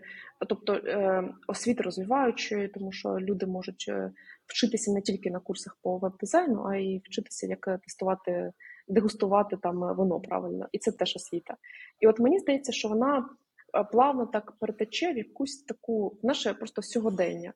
тобто 0.50 0.74
е, 0.74 1.24
освіти 1.48 1.84
розвиваючої, 1.84 2.68
тому 2.68 2.92
що 2.92 3.20
люди 3.20 3.46
можуть 3.46 3.86
е, 3.90 4.12
вчитися 4.48 4.92
не 4.92 5.02
тільки 5.02 5.32
на 5.32 5.40
курсах 5.40 5.78
по 5.82 5.98
веб-дизайну, 5.98 6.64
а 6.68 6.76
й 6.76 7.02
вчитися, 7.06 7.48
як 7.48 7.80
тестувати, 7.84 8.52
дегустувати 8.88 9.58
там 9.58 9.96
вино 9.96 10.20
правильно, 10.20 10.68
і 10.72 10.78
це 10.78 10.92
теж 10.92 11.16
освіта. 11.16 11.58
І 12.00 12.08
от 12.08 12.20
мені 12.20 12.40
здається, 12.40 12.72
що 12.72 12.88
вона 12.88 13.30
е, 13.78 13.84
плавно 13.84 14.26
так 14.26 14.52
перетече 14.52 15.14
в 15.14 15.18
якусь 15.18 15.64
таку 15.64 16.18
наше 16.24 16.54
просто 16.54 16.82
сьогодення, 16.82 17.54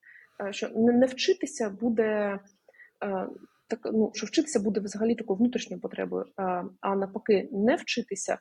що 0.51 0.69
не 0.75 1.05
вчитися 1.05 1.69
буде 1.69 2.39
так 3.67 3.79
ну 3.93 4.11
що 4.13 4.27
вчитися 4.27 4.59
буде 4.59 4.79
взагалі 4.79 5.15
такою 5.15 5.37
внутрішньою 5.37 5.81
потребою, 5.81 6.25
а, 6.81 6.95
навпаки, 6.95 7.49
не 7.51 7.75
вчитися 7.75 8.37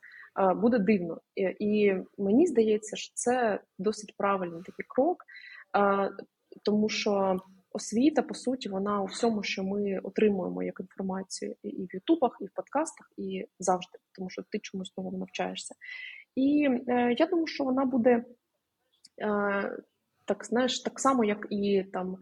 буде 0.55 0.79
дивно. 0.79 1.21
І, 1.59 1.93
мені 2.17 2.47
здається, 2.47 2.95
що 2.95 3.11
це 3.13 3.61
досить 3.79 4.17
правильний 4.17 4.61
такий 4.65 4.85
крок, 4.87 5.23
тому 6.63 6.89
що 6.89 7.39
освіта, 7.71 8.21
по 8.21 8.33
суті, 8.33 8.69
вона 8.69 9.01
у 9.01 9.05
всьому, 9.05 9.43
що 9.43 9.63
ми 9.63 9.99
отримуємо 10.03 10.63
як 10.63 10.79
інформацію 10.79 11.55
і 11.63 11.85
в 11.85 11.95
Ютубах, 11.95 12.37
і 12.41 12.45
в 12.45 12.51
подкастах, 12.53 13.11
і 13.17 13.47
завжди, 13.59 13.97
тому 14.11 14.29
що 14.29 14.43
ти 14.49 14.59
чомусь 14.59 14.97
новому 14.97 15.17
навчаєшся. 15.17 15.75
І 16.35 16.69
е, 16.87 17.15
я 17.19 17.25
думаю, 17.25 17.47
що 17.47 17.63
вона 17.63 17.85
буде. 17.85 18.23
Е, 19.21 19.77
так 20.25 20.45
знаєш, 20.45 20.79
так 20.79 20.99
само, 20.99 21.23
як 21.23 21.47
і 21.49 21.83
там 21.93 22.17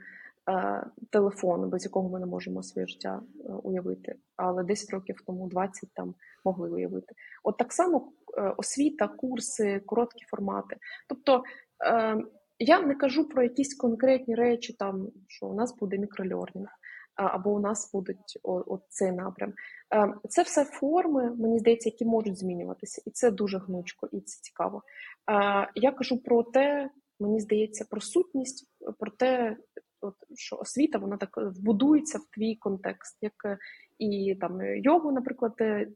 телефон, 1.09 1.69
без 1.69 1.83
якого 1.83 2.09
ми 2.09 2.19
не 2.19 2.25
можемо 2.25 2.63
своє 2.63 2.87
життя 2.87 3.21
е, 3.45 3.53
уявити, 3.53 4.15
але 4.35 4.63
10 4.63 4.89
років 4.89 5.21
тому 5.27 5.47
20 5.47 5.89
там 5.93 6.15
могли 6.45 6.69
уявити. 6.69 7.15
От 7.43 7.57
так 7.57 7.73
само 7.73 8.11
е, 8.37 8.53
освіта, 8.57 9.07
курси, 9.07 9.81
короткі 9.85 10.25
формати. 10.25 10.77
Тобто 11.09 11.43
я 12.59 12.81
не 12.81 12.95
кажу 12.95 13.29
про 13.29 13.43
якісь 13.43 13.75
конкретні 13.75 14.35
речі, 14.35 14.73
там 14.73 15.07
що 15.27 15.47
у 15.47 15.53
нас 15.53 15.77
буде 15.77 15.97
мікрольорнінг. 15.97 16.69
Або 17.15 17.53
у 17.53 17.59
нас 17.59 17.91
будуть 17.93 18.39
цей 18.89 19.11
напрям. 19.11 19.53
Це 20.29 20.41
все 20.43 20.65
форми, 20.65 21.35
мені 21.35 21.59
здається, 21.59 21.89
які 21.89 22.05
можуть 22.05 22.37
змінюватися, 22.37 23.01
і 23.05 23.11
це 23.11 23.31
дуже 23.31 23.57
гнучко, 23.57 24.09
і 24.11 24.19
це 24.19 24.41
цікаво. 24.41 24.83
Я 25.75 25.91
кажу 25.91 26.23
про 26.23 26.43
те, 26.43 26.89
мені 27.19 27.39
здається, 27.39 27.85
про 27.89 28.01
сутність, 28.01 28.69
про 28.99 29.11
те, 29.11 29.57
от, 30.05 30.15
що 30.35 30.55
освіта 30.55 30.97
вона 30.97 31.17
так 31.17 31.29
вбудується 31.37 32.17
в 32.17 32.25
твій 32.35 32.55
контекст, 32.55 33.17
як 33.21 33.33
е, 33.45 33.57
і 33.99 34.35
там 34.41 34.77
йогу, 34.77 35.11
наприклад, 35.11 35.53
е, 35.61 35.87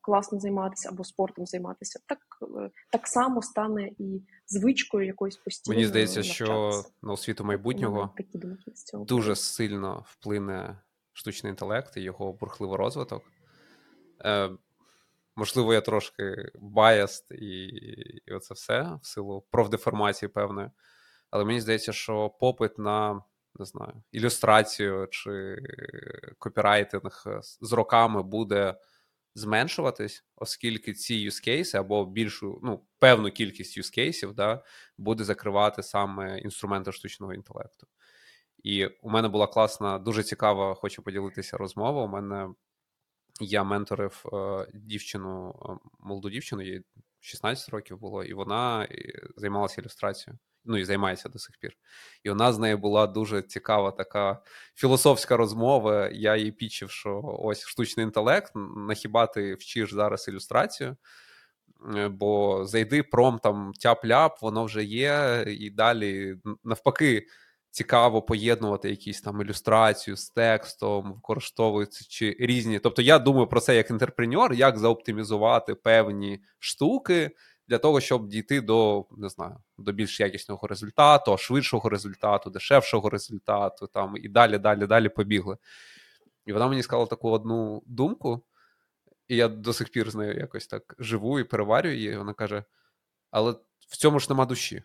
класно 0.00 0.40
займатися 0.40 0.88
або 0.92 1.04
спортом 1.04 1.46
займатися, 1.46 2.00
так 2.06 2.18
е, 2.42 2.70
так 2.92 3.06
само 3.06 3.42
стане 3.42 3.90
і 3.98 4.22
звичкою 4.46 5.06
якоюсь 5.06 5.36
постійно. 5.36 5.74
Мені 5.74 5.86
здається, 5.86 6.22
що 6.22 6.72
на 7.02 7.12
освіту 7.12 7.44
майбутнього 7.44 8.10
такі 8.16 8.38
думки 8.38 8.72
з 8.74 8.84
цього 8.84 9.04
дуже 9.04 9.36
сильно 9.36 10.04
вплине 10.08 10.78
штучний 11.12 11.50
інтелект 11.50 11.96
і 11.96 12.00
його 12.00 12.32
бурхливий 12.32 12.76
розвиток. 12.76 13.22
Е, 14.24 14.50
Можливо, 15.38 15.74
я 15.74 15.80
трошки 15.80 16.50
баяст 16.60 17.30
і 17.30 17.66
і 18.26 18.32
оце 18.32 18.54
все 18.54 18.98
в 19.02 19.06
силу 19.06 19.44
профдеформації 19.50 20.28
певної. 20.28 20.70
Але 21.30 21.44
мені 21.44 21.60
здається, 21.60 21.92
що 21.92 22.30
попит 22.40 22.78
на 22.78 23.22
не 23.58 23.64
знаю, 23.64 24.02
ілюстрацію 24.12 25.08
чи 25.10 25.56
копірайтинг 26.38 27.24
з 27.60 27.72
роками 27.72 28.22
буде 28.22 28.74
зменшуватись, 29.34 30.24
оскільки 30.36 30.92
ці 30.92 31.14
юзкейси 31.14 31.78
або 31.78 32.06
більшу, 32.06 32.60
ну, 32.62 32.86
певну 32.98 33.30
кількість 33.30 33.76
юзкейсів 33.76 34.34
да, 34.34 34.62
буде 34.98 35.24
закривати 35.24 35.82
саме 35.82 36.38
інструменти 36.38 36.92
штучного 36.92 37.34
інтелекту. 37.34 37.86
І 38.62 38.86
у 38.86 39.10
мене 39.10 39.28
була 39.28 39.46
класна, 39.46 39.98
дуже 39.98 40.22
цікава, 40.22 40.74
хочу 40.74 41.02
поділитися 41.02 41.56
розмова. 41.56 42.04
У 42.04 42.08
мене 42.08 42.48
я 43.40 43.64
менторив 43.64 44.24
е, 44.32 44.66
дівчину, 44.74 45.54
е, 45.64 45.88
молоду 45.98 46.30
дівчину, 46.30 46.62
їй 46.62 46.84
16 47.20 47.68
років 47.68 47.98
було, 47.98 48.24
і 48.24 48.34
вона 48.34 48.84
е, 48.84 48.88
займалася 49.36 49.80
ілюстрацією 49.80 50.38
ну 50.66 50.76
і 50.76 50.84
займається 50.84 51.28
до 51.28 51.38
сих 51.38 51.56
пір. 51.60 51.72
І 52.22 52.30
у 52.30 52.34
нас 52.34 52.54
з 52.54 52.58
нею 52.58 52.78
була 52.78 53.06
дуже 53.06 53.42
цікава 53.42 53.90
така 53.90 54.42
філософська 54.74 55.36
розмова. 55.36 56.08
Я 56.12 56.36
їй 56.36 56.52
пічив, 56.52 56.90
що 56.90 57.20
ось 57.24 57.66
штучний 57.66 58.04
інтелект, 58.06 58.52
на 58.76 58.94
хіба 58.94 59.26
ти 59.26 59.54
вчиш 59.54 59.92
зараз 59.92 60.28
ілюстрацію? 60.28 60.96
Е, 61.96 62.08
бо 62.08 62.64
зайди 62.66 63.02
промптом 63.02 63.72
тяп-ляп, 63.84 64.30
воно 64.42 64.64
вже 64.64 64.84
є, 64.84 65.44
і 65.46 65.70
далі 65.70 66.36
навпаки. 66.64 67.26
Цікаво 67.70 68.22
поєднувати 68.22 68.90
якісь 68.90 69.20
там 69.20 69.40
ілюстрацію 69.40 70.16
з 70.16 70.30
текстом, 70.30 71.12
використовуючи 71.14 72.36
різні. 72.40 72.78
Тобто, 72.78 73.02
я 73.02 73.18
думаю 73.18 73.46
про 73.46 73.60
це 73.60 73.76
як 73.76 73.90
інтерпренер, 73.90 74.52
як 74.52 74.78
заоптимізувати 74.78 75.74
певні 75.74 76.40
штуки 76.58 77.30
для 77.68 77.78
того, 77.78 78.00
щоб 78.00 78.28
дійти 78.28 78.60
до 78.60 79.06
не 79.10 79.28
знаю, 79.28 79.56
до 79.78 79.92
більш 79.92 80.20
якісного 80.20 80.68
результату, 80.68 81.36
швидшого 81.36 81.88
результату, 81.88 82.50
дешевшого 82.50 83.10
результату, 83.10 83.86
там 83.86 84.16
і 84.16 84.28
далі, 84.28 84.58
далі, 84.58 84.86
далі 84.86 85.08
побігли. 85.08 85.56
І 86.46 86.52
вона 86.52 86.68
мені 86.68 86.82
сказала 86.82 87.06
таку 87.06 87.30
одну 87.30 87.82
думку, 87.86 88.44
і 89.28 89.36
я 89.36 89.48
до 89.48 89.72
сих 89.72 89.90
пір 89.90 90.10
з 90.10 90.14
нею 90.14 90.34
якось 90.34 90.66
так 90.66 90.94
живу 90.98 91.40
і 91.40 91.44
переварюю 91.44 91.96
її. 91.96 92.16
Вона 92.16 92.32
каже: 92.32 92.64
Але 93.30 93.52
в 93.88 93.96
цьому 93.96 94.18
ж 94.18 94.26
нема 94.30 94.46
душі. 94.46 94.82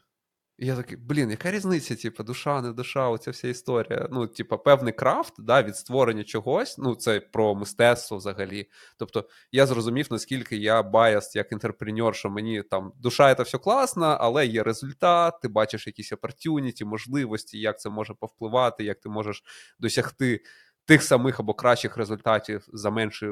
І 0.61 0.65
я 0.65 0.75
такий, 0.75 0.97
блін, 0.97 1.31
яка 1.31 1.51
різниця, 1.51 1.95
типу, 1.95 2.23
душа, 2.23 2.61
не 2.61 2.71
душа, 2.73 3.09
оця 3.09 3.31
вся 3.31 3.47
історія. 3.47 4.07
Ну, 4.11 4.27
типу, 4.27 4.57
певний 4.57 4.93
крафт 4.93 5.33
да, 5.37 5.63
від 5.63 5.75
створення 5.75 6.23
чогось, 6.23 6.77
ну, 6.77 6.95
це 6.95 7.19
про 7.19 7.55
мистецтво 7.55 8.17
взагалі. 8.17 8.69
Тобто, 8.97 9.29
я 9.51 9.65
зрозумів, 9.65 10.07
наскільки 10.11 10.57
я 10.57 10.83
баяст 10.83 11.35
як 11.35 11.51
інтерпренер, 11.51 12.15
що 12.15 12.29
мені 12.29 12.63
там 12.63 12.93
душа 12.97 13.35
це 13.35 13.43
все 13.43 13.57
класно, 13.57 14.17
але 14.19 14.45
є 14.45 14.63
результат, 14.63 15.41
ти 15.41 15.47
бачиш 15.47 15.87
якісь 15.87 16.11
опортюніті, 16.11 16.85
можливості, 16.85 17.59
як 17.59 17.79
це 17.79 17.89
може 17.89 18.13
повпливати, 18.13 18.83
як 18.83 18.99
ти 18.99 19.09
можеш 19.09 19.43
досягти 19.79 20.41
тих 20.85 21.03
самих 21.03 21.39
або 21.39 21.53
кращих 21.53 21.97
результатів 21.97 22.65
за 22.73 22.89
менший, 22.89 23.29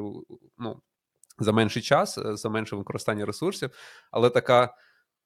ну, 0.58 0.82
за 1.40 1.52
менший 1.52 1.82
час, 1.82 2.20
за 2.26 2.50
менше 2.50 2.76
використання 2.76 3.26
ресурсів, 3.26 3.70
але 4.12 4.30
така 4.30 4.74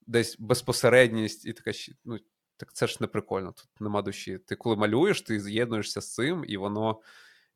десь 0.07 0.35
безпосередність 0.39 1.45
і 1.45 1.53
така 1.53 1.71
ну, 2.05 2.19
так 2.57 2.73
це 2.73 2.87
ж 2.87 2.97
не 2.99 3.07
прикольно, 3.07 3.51
тут 3.51 3.67
нема 3.79 4.01
душі. 4.01 4.37
Ти 4.37 4.55
коли 4.55 4.75
малюєш, 4.75 5.21
ти 5.21 5.39
з'єднуєшся 5.39 6.01
з 6.01 6.13
цим, 6.13 6.45
і 6.47 6.57
воно. 6.57 7.01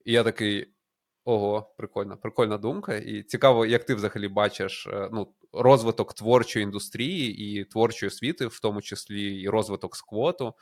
І 0.05 0.11
я 0.13 0.23
такий. 0.23 0.73
Ого, 1.25 1.73
прикольна, 1.77 2.15
прикольна 2.15 2.57
думка. 2.57 2.95
І 2.95 3.23
цікаво, 3.23 3.65
як 3.65 3.85
ти 3.85 3.95
взагалі 3.95 4.27
бачиш 4.27 4.87
е, 4.87 5.09
ну, 5.11 5.33
розвиток 5.53 6.13
творчої 6.13 6.63
індустрії 6.63 7.59
і 7.59 7.63
творчої 7.63 8.07
освіти, 8.07 8.47
в 8.47 8.59
тому 8.59 8.81
числі 8.81 9.41
і 9.41 9.49
розвиток 9.49 9.95
сквоту 9.95 10.53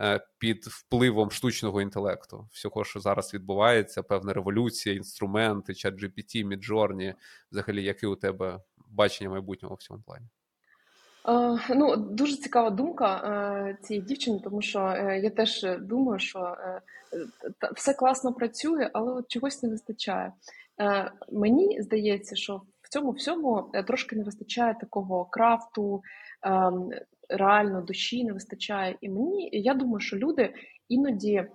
е, 0.00 0.26
під 0.38 0.64
впливом 0.64 1.30
штучного 1.30 1.82
інтелекту. 1.82 2.48
Всього, 2.52 2.84
що 2.84 3.00
зараз 3.00 3.34
відбувається, 3.34 4.02
певна 4.02 4.32
революція, 4.32 4.94
інструменти, 4.94 5.74
чат 5.74 5.94
GPT, 5.94 6.46
Midjourney, 6.46 7.14
взагалі, 7.52 7.84
яке 7.84 8.06
у 8.06 8.16
тебе 8.16 8.60
бачення 8.88 9.30
майбутнього 9.30 9.74
в 9.74 9.82
цьому 9.82 10.02
плані? 10.02 10.28
Е, 11.28 11.74
ну, 11.74 11.96
дуже 11.96 12.36
цікава 12.36 12.70
думка 12.70 13.16
е, 13.16 13.76
цієї 13.82 14.06
дівчини, 14.06 14.40
тому 14.44 14.62
що 14.62 14.80
е, 14.80 15.20
я 15.22 15.30
теж 15.30 15.66
думаю, 15.80 16.18
що 16.18 16.56
все 17.76 17.94
класно 17.94 18.32
працює, 18.32 18.90
але 18.92 19.12
от 19.12 19.28
чогось 19.28 19.62
не 19.62 19.68
вистачає. 19.68 20.32
Мені 21.32 21.82
здається, 21.82 22.36
що 22.36 22.62
в 22.82 22.88
цьому 22.88 23.10
всьому 23.10 23.70
трошки 23.86 24.16
не 24.16 24.24
вистачає 24.24 24.76
такого 24.80 25.24
крафту, 25.24 26.02
реально 27.28 27.82
душі 27.82 28.24
не 28.24 28.32
вистачає. 28.32 28.96
І 29.00 29.08
мені 29.08 29.50
я 29.52 29.74
думаю, 29.74 30.00
що 30.00 30.16
люди 30.16 30.54
іноді 30.88 31.46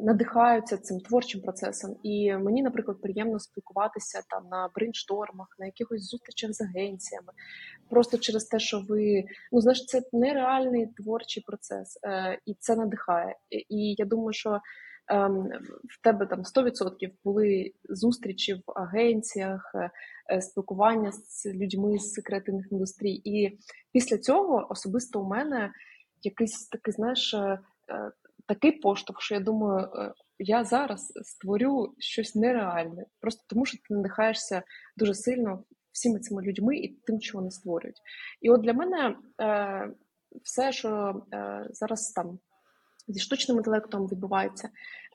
надихаються 0.00 0.76
цим 0.76 1.00
творчим 1.00 1.40
процесом. 1.40 1.96
І 2.02 2.32
мені, 2.32 2.62
наприклад, 2.62 3.00
приємно 3.02 3.38
спілкуватися 3.38 4.22
там 4.30 4.48
на 4.50 4.68
брейнштормах, 4.74 5.56
на 5.58 5.66
якихось 5.66 6.10
зустрічах 6.10 6.52
з 6.52 6.60
агенціями, 6.60 7.32
просто 7.90 8.18
через 8.18 8.44
те, 8.44 8.58
що 8.58 8.84
ви 8.88 9.24
ну 9.52 9.60
знаєш, 9.60 9.86
це 9.86 10.02
нереальний 10.12 10.86
творчий 10.86 11.42
процес, 11.46 11.98
е, 12.02 12.38
і 12.46 12.54
це 12.60 12.76
надихає. 12.76 13.36
І 13.50 13.94
я 13.98 14.04
думаю, 14.04 14.32
що. 14.32 14.60
Ем, 15.08 15.48
в 15.88 16.02
тебе 16.02 16.26
там 16.26 16.42
100% 16.42 17.10
були 17.24 17.72
зустрічі 17.88 18.54
в 18.54 18.62
агенціях, 18.74 19.72
е, 20.32 20.40
спілкування 20.40 21.12
з 21.12 21.46
людьми 21.46 21.98
з 21.98 22.22
креативних 22.22 22.72
індустрій. 22.72 23.20
І 23.24 23.58
після 23.92 24.18
цього 24.18 24.66
особисто 24.70 25.20
у 25.20 25.28
мене 25.28 25.72
якийсь 26.22 26.68
такий, 26.68 26.94
знаєш, 26.94 27.34
е, 27.34 27.58
такий 28.46 28.72
поштовх, 28.72 29.20
що 29.20 29.34
я 29.34 29.40
думаю, 29.40 29.88
е, 29.94 30.12
я 30.38 30.64
зараз 30.64 31.12
створю 31.22 31.94
щось 31.98 32.34
нереальне, 32.34 33.06
просто 33.20 33.44
тому 33.48 33.66
що 33.66 33.78
ти 33.78 33.94
надихаєшся 33.94 34.62
дуже 34.96 35.14
сильно 35.14 35.64
всіми 35.92 36.18
цими 36.18 36.42
людьми 36.42 36.76
і 36.76 36.88
тим, 36.88 37.20
що 37.20 37.38
вони 37.38 37.50
створюють. 37.50 38.00
І 38.40 38.50
от 38.50 38.60
для 38.60 38.72
мене 38.72 39.16
е, 39.40 39.90
все, 40.42 40.72
що 40.72 41.22
е, 41.32 41.66
зараз 41.70 42.10
там. 42.10 42.38
Зі 43.08 43.20
штучним 43.20 43.56
інтелектом 43.56 44.06
відбувається, 44.06 44.68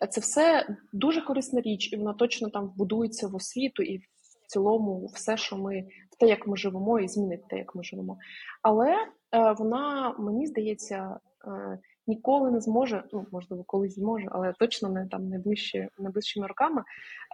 це 0.10 0.22
все 0.22 0.68
дуже 0.94 1.22
корисна 1.22 1.62
річ, 1.62 1.94
і 1.94 1.98
вона 1.98 2.14
точно 2.14 2.50
там 2.50 2.68
вбудується 2.68 3.28
в 3.28 3.36
освіту 3.36 3.84
і 3.84 3.98
в 3.98 4.02
цілому 4.48 5.06
все, 5.06 5.38
що 5.38 5.58
ми 5.58 5.84
в 6.12 6.18
те, 6.20 6.28
як 6.28 6.48
ми 6.48 6.58
живемо, 6.58 7.00
і 7.00 7.08
змінить 7.08 7.48
те, 7.48 7.58
як 7.58 7.76
ми 7.76 7.84
живемо. 7.84 8.18
Але 8.62 8.96
е, 8.96 9.52
вона 9.52 10.16
мені 10.20 10.48
здається 10.48 11.20
е, 11.48 11.80
ніколи 12.10 12.52
не 12.52 12.62
зможе, 12.62 13.04
ну 13.14 13.26
можливо, 13.32 13.64
колись 13.64 13.96
зможе, 13.96 14.28
але 14.32 14.54
точно 14.60 14.90
не 14.90 15.08
там 15.08 15.30
найближчі 15.30 15.90
найближчими 16.00 16.48
роками 16.48 16.84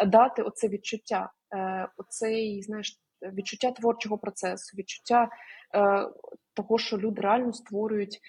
е, 0.01 0.05
дати 0.05 0.41
оце 0.41 0.67
відчуття, 0.67 1.31
е, 1.55 1.87
оцей 1.97 2.61
знаєш, 2.61 2.99
відчуття 3.21 3.71
творчого 3.71 4.17
процесу, 4.17 4.77
відчуття 4.77 5.29
е, 5.75 6.09
того, 6.53 6.77
що 6.77 6.97
люди 6.97 7.21
реально 7.21 7.53
створюють 7.53 8.19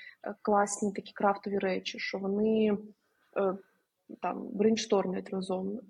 класні 0.42 0.92
такі 0.92 1.12
крафтові 1.12 1.58
речі, 1.58 1.98
що 1.98 2.18
вони 2.18 2.78
там 4.22 4.48
брейнштормлять 4.52 5.30
разом. 5.30 5.80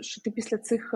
Що 0.00 0.20
ти 0.20 0.30
після 0.30 0.58
цих 0.58 0.94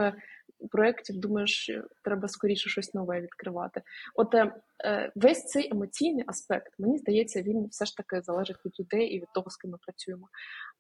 проєктів 0.69 1.19
думаєш, 1.19 1.71
треба 2.05 2.29
скоріше 2.29 2.71
щось 2.71 2.95
нове 2.95 3.21
відкривати. 3.21 3.83
От 4.15 4.35
е, 4.35 4.55
е, 4.85 5.13
весь 5.15 5.45
цей 5.45 5.71
емоційний 5.73 6.25
аспект, 6.27 6.73
мені 6.79 6.99
здається, 6.99 7.43
він 7.43 7.67
все 7.67 7.85
ж 7.85 7.97
таки 7.97 8.23
залежить 8.23 8.65
від 8.65 8.81
людей 8.81 9.07
і 9.07 9.21
від 9.21 9.29
того, 9.35 9.51
з 9.51 9.57
ким 9.57 9.71
ми 9.71 9.79
працюємо. 9.87 10.29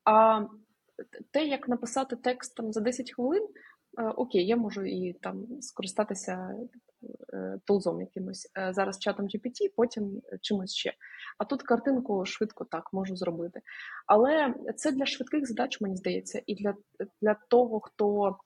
А 0.04 0.44
те, 1.30 1.46
як 1.46 1.68
написати 1.68 2.16
текст 2.16 2.56
там 2.56 2.72
за 2.72 2.80
10 2.80 3.12
хвилин, 3.12 3.48
е, 3.98 4.02
окей, 4.02 4.46
я 4.46 4.56
можу 4.56 4.84
і 4.84 5.12
там 5.12 5.46
скористатися 5.60 6.54
тулзом 7.64 8.00
якимось 8.00 8.50
зараз 8.70 8.98
чатом 8.98 9.26
GPT, 9.26 9.72
потім 9.76 10.22
чимось 10.40 10.74
ще. 10.74 10.92
А 11.38 11.44
тут 11.44 11.62
картинку 11.62 12.24
швидко 12.24 12.64
так 12.64 12.92
можу 12.92 13.16
зробити. 13.16 13.60
Але 14.06 14.54
це 14.76 14.92
для 14.92 15.06
швидких 15.06 15.46
задач, 15.46 15.80
мені 15.80 15.96
здається, 15.96 16.42
і 16.46 16.54
для, 16.54 16.74
для 17.22 17.36
того, 17.48 17.80
хто 17.80 18.36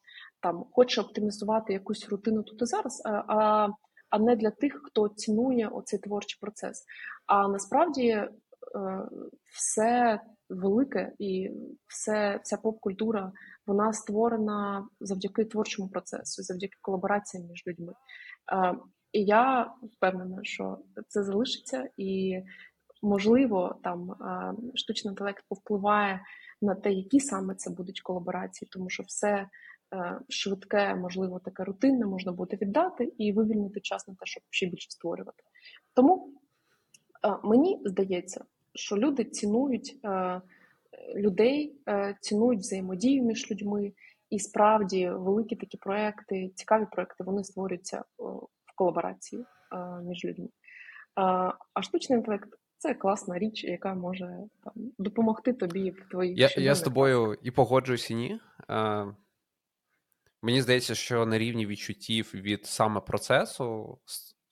там 0.40 0.64
хоче 0.72 1.00
оптимізувати 1.00 1.72
якусь 1.72 2.08
рутину 2.08 2.42
тут 2.42 2.62
і 2.62 2.66
зараз, 2.66 3.02
а 3.04 3.68
а 4.14 4.18
не 4.18 4.36
для 4.36 4.50
тих, 4.50 4.80
хто 4.84 5.08
цінує 5.08 5.68
оцей 5.68 5.98
творчий 5.98 6.38
процес. 6.40 6.84
А 7.26 7.48
насправді 7.48 8.08
е, 8.08 8.30
все 9.52 10.20
велике 10.48 11.12
і 11.18 11.50
все, 11.86 12.40
вся 12.44 12.56
поп-культура 12.56 13.32
вона 13.66 13.92
створена 13.92 14.88
завдяки 15.00 15.44
творчому 15.44 15.88
процесу, 15.88 16.42
завдяки 16.42 16.78
колабораціям 16.80 17.46
між 17.46 17.62
людьми. 17.66 17.92
Е, 18.52 18.74
і 19.12 19.24
я 19.24 19.74
впевнена, 19.82 20.38
що 20.42 20.78
це 21.08 21.24
залишиться, 21.24 21.88
і 21.96 22.40
можливо, 23.02 23.80
там 23.82 24.10
е, 24.10 24.54
штучний 24.74 25.12
інтелект 25.12 25.44
повпливає 25.48 26.20
на 26.62 26.74
те, 26.74 26.92
які 26.92 27.20
саме 27.20 27.54
це 27.54 27.70
будуть 27.70 28.00
колаборації, 28.00 28.68
тому 28.72 28.90
що 28.90 29.02
все 29.02 29.46
Е, 29.94 30.20
швидке, 30.28 30.94
можливо, 30.94 31.38
таке 31.38 31.64
рутинне 31.64 32.06
можна 32.06 32.32
буде 32.32 32.56
віддати 32.56 33.12
і 33.18 33.32
вивільнити 33.32 33.80
час 33.80 34.08
на 34.08 34.14
те, 34.14 34.26
щоб 34.26 34.42
ще 34.50 34.66
більше 34.66 34.90
створювати. 34.90 35.42
Тому 35.94 36.32
е, 37.26 37.36
мені 37.44 37.82
здається, 37.84 38.44
що 38.74 38.96
люди 38.96 39.24
цінують 39.24 40.00
е, 40.04 40.40
людей, 41.16 41.76
цінують 42.20 42.60
взаємодію 42.60 43.24
між 43.24 43.50
людьми, 43.50 43.92
і 44.30 44.38
справді 44.38 45.10
великі 45.10 45.56
такі 45.56 45.76
проекти, 45.76 46.50
цікаві 46.54 46.86
проекти, 46.92 47.24
вони 47.24 47.44
створюються 47.44 48.04
в 48.18 48.76
колаборації 48.76 49.44
між 50.02 50.24
людьми. 50.24 50.48
А 51.74 51.82
штучний 51.82 52.18
інтелект. 52.18 52.48
Це 52.78 52.94
класна 52.94 53.38
річ, 53.38 53.64
яка 53.64 53.94
може 53.94 54.38
там 54.64 54.72
допомогти 54.98 55.52
тобі 55.52 55.90
в 55.90 56.08
твоїх. 56.10 56.38
Я 56.38 56.50
я 56.56 56.74
з 56.74 56.82
тобою 56.82 57.38
і 57.42 57.50
погоджуюсь, 57.50 58.10
і 58.10 58.14
ні. 58.14 58.40
Мені 60.42 60.62
здається, 60.62 60.94
що 60.94 61.26
на 61.26 61.38
рівні 61.38 61.66
відчуттів 61.66 62.30
від 62.34 62.66
саме 62.66 63.00
процесу 63.00 63.98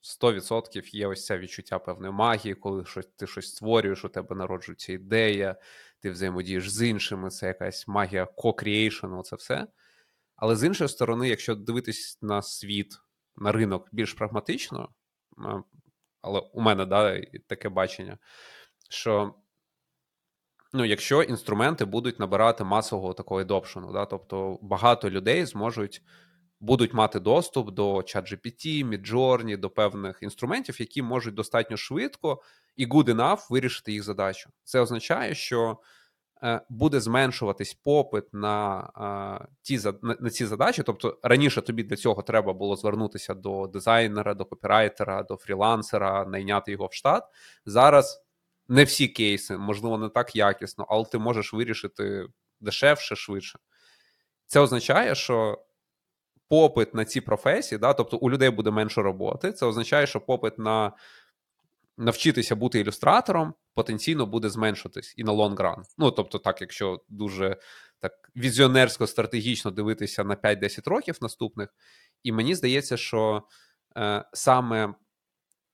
100% 0.03 0.95
є 0.95 1.07
ось 1.07 1.27
це 1.27 1.39
відчуття 1.39 1.79
певної 1.79 2.13
магії, 2.13 2.55
коли 2.55 2.85
щось, 2.85 3.07
ти 3.17 3.27
щось 3.27 3.49
створюєш, 3.49 4.05
у 4.05 4.09
тебе 4.09 4.37
народжується 4.37 4.93
ідея, 4.93 5.57
ти 6.01 6.11
взаємодієш 6.11 6.71
з 6.71 6.89
іншими, 6.89 7.31
це 7.31 7.47
якась 7.47 7.89
магія 7.89 8.25
co-creation, 8.25 9.23
це 9.23 9.37
все. 9.37 9.67
Але 10.37 10.57
з 10.57 10.65
іншої 10.65 10.89
сторони, 10.89 11.29
якщо 11.29 11.55
дивитись 11.55 12.19
на 12.23 12.43
світ, 12.43 12.99
на 13.37 13.53
ринок 13.53 13.89
більш 13.93 14.13
прагматично, 14.13 14.89
але 16.21 16.41
у 16.41 16.61
мене 16.61 16.87
да, 16.87 17.21
таке 17.47 17.69
бачення, 17.69 18.19
що 18.91 19.35
ну, 20.73 20.85
якщо 20.85 21.23
інструменти 21.23 21.85
будуть 21.85 22.19
набирати 22.19 22.65
масового 22.65 23.15
такого 23.15 23.41
адопшену, 23.41 23.93
да, 23.93 24.07
тобто 24.07 24.59
багато 24.63 25.11
людей 25.11 25.47
зможуть 25.47 26.03
будуть 26.63 26.95
мати 26.95 27.21
доступ 27.21 27.71
до 27.71 27.97
ChatGPT, 27.97 28.89
Midjourney, 28.89 29.57
до 29.57 29.71
певних 29.71 30.19
інструментів, 30.23 30.81
які 30.81 31.03
можуть 31.03 31.35
достатньо 31.35 31.77
швидко 31.77 32.43
і 32.77 32.87
good 32.87 33.05
enough 33.05 33.47
вирішити 33.51 33.93
їх 33.93 34.03
задачу. 34.03 34.51
Це 34.65 34.81
означає, 34.81 35.35
що 35.35 35.79
Е, 36.45 36.61
буде 36.69 37.01
зменшуватись 37.01 37.75
попит 37.75 38.25
на 38.35 39.47
ті 39.63 39.81
на, 40.03 40.17
на 40.21 40.31
ці 40.31 40.47
задачі. 40.47 40.83
Тобто 40.83 41.19
раніше 41.23 41.61
тобі 41.61 41.83
для 41.83 41.97
цього 41.97 42.23
треба 42.23 42.53
було 42.53 42.77
звернутися 42.77 43.35
до 43.35 43.67
дизайнера, 43.67 44.35
до 44.35 44.45
копірайтера, 44.45 45.23
до 45.23 45.37
фрілансера, 45.37 46.25
найняти 46.25 46.73
його 46.73 46.87
в 46.87 46.95
штат. 46.95 47.25
Зараз 47.67 48.25
не 48.69 48.85
всі 48.85 49.09
кейси, 49.09 49.57
можливо, 49.57 49.99
не 49.99 50.09
так 50.09 50.37
якісно, 50.37 50.87
але 50.89 51.05
ти 51.05 51.19
можеш 51.19 51.53
вирішити 51.53 52.27
дешевше, 52.61 53.17
швидше. 53.17 53.59
Це 54.47 54.61
означає, 54.61 55.15
що 55.15 55.65
попит 56.53 56.95
на 56.95 57.05
ці 57.05 57.21
професії, 57.21 57.79
да, 57.79 57.93
тобто 57.93 58.17
у 58.17 58.31
людей 58.31 58.51
буде 58.51 58.71
менше 58.71 59.03
роботи. 59.03 59.53
Це 59.53 59.67
означає, 59.67 60.07
що 60.07 60.21
попит 60.21 60.59
на 60.59 60.93
навчитися 61.97 62.57
бути 62.57 62.81
ілюстратором 62.81 63.55
потенційно 63.75 64.27
буде 64.27 64.51
зменшитись 64.51 65.15
і 65.17 65.25
на 65.25 65.33
long 65.33 65.58
run. 65.58 65.83
Ну 65.99 66.11
тобто, 66.11 66.39
так, 66.39 66.61
якщо 66.61 67.01
дуже 67.09 67.57
так 68.01 68.13
візіонерсько 68.37 69.07
стратегічно 69.07 69.71
дивитися 69.71 70.25
на 70.25 70.37
5-10 70.37 70.91
років 70.91 71.19
наступних, 71.21 71.75
і 72.23 72.33
мені 72.33 72.55
здається, 72.55 72.97
що 72.97 73.43
е, 73.97 74.25
саме 74.33 74.95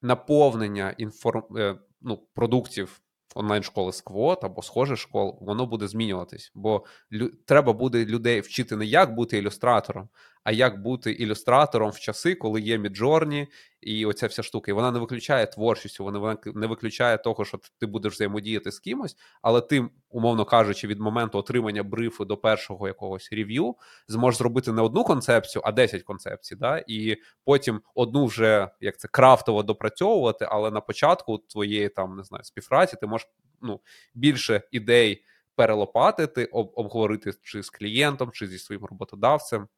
наповнення 0.03 0.95
інформ... 0.99 1.43
е, 1.57 1.79
ну, 2.01 2.27
продуктів 2.35 3.01
онлайн-школи 3.35 3.93
Skvot 3.93 4.45
або 4.45 4.63
схожих 4.63 4.99
школ, 4.99 5.39
воно 5.41 5.67
буде 5.67 5.89
змінюватись, 5.89 6.53
бо 6.55 6.85
лю... 7.13 7.31
треба 7.47 7.73
буде 7.73 8.05
людей 8.05 8.41
вчити 8.41 8.77
не 8.77 8.85
як 8.85 9.15
бути 9.15 9.39
ілюстратором, 9.39 10.09
а 10.49 10.53
як 10.53 10.83
бути 10.83 11.13
ілюстратором 11.13 11.91
в 11.91 11.99
часи, 11.99 12.35
коли 12.35 12.61
є 12.61 12.79
Midjourney 12.79 13.47
і 13.81 14.07
оця 14.07 14.27
вся 14.27 14.43
штука. 14.43 14.71
І 14.71 14.75
вона 14.75 14.91
не 14.91 14.99
виключає 14.99 15.47
творчістю, 15.47 16.05
вона 16.05 16.37
не 16.55 16.67
виключає 16.67 17.19
того, 17.19 17.45
що 17.45 17.59
ти 17.81 17.87
будеш 17.87 18.13
взаємодіяти 18.13 18.73
з 18.73 18.79
кимось, 18.79 19.17
але 19.43 19.61
ти, 19.61 19.89
умовно 20.11 20.45
кажучи, 20.45 20.87
від 20.87 21.01
моменту 21.01 21.39
отримання 21.39 21.83
брифу 21.83 22.25
до 22.25 22.37
першого 22.37 22.89
якогось 22.89 23.33
рев'ю 23.33 23.77
зможеш 24.09 24.39
зробити 24.39 24.73
не 24.73 24.83
одну 24.83 25.05
концепцію, 25.05 25.63
а 25.65 25.73
10 25.73 26.03
концепцій. 26.03 26.57
Да? 26.57 26.85
І 26.87 27.17
потім 27.45 27.81
одну 27.95 28.27
вже 28.27 28.69
як 28.81 28.99
це 28.99 29.09
крафтово 29.09 29.63
допрацьовувати, 29.63 30.47
але 30.51 30.71
на 30.71 30.81
початку 30.81 31.39
твоєї 31.39 31.89
там 31.89 32.17
не 32.17 32.25
знаю 32.25 32.45
співпраці 32.45 32.97
ти 33.01 33.07
можеш 33.07 33.29
ну, 33.63 33.81
більше 34.15 34.63
ідей 34.71 35.25
перелопатити, 35.55 36.45
об, 36.45 36.73
обговорити 36.75 37.33
чи 37.43 37.63
з 37.63 37.71
клієнтом, 37.71 38.31
чи 38.33 38.47
зі 38.47 38.59
своїм 38.59 38.85
роботодавцем. 38.85 39.69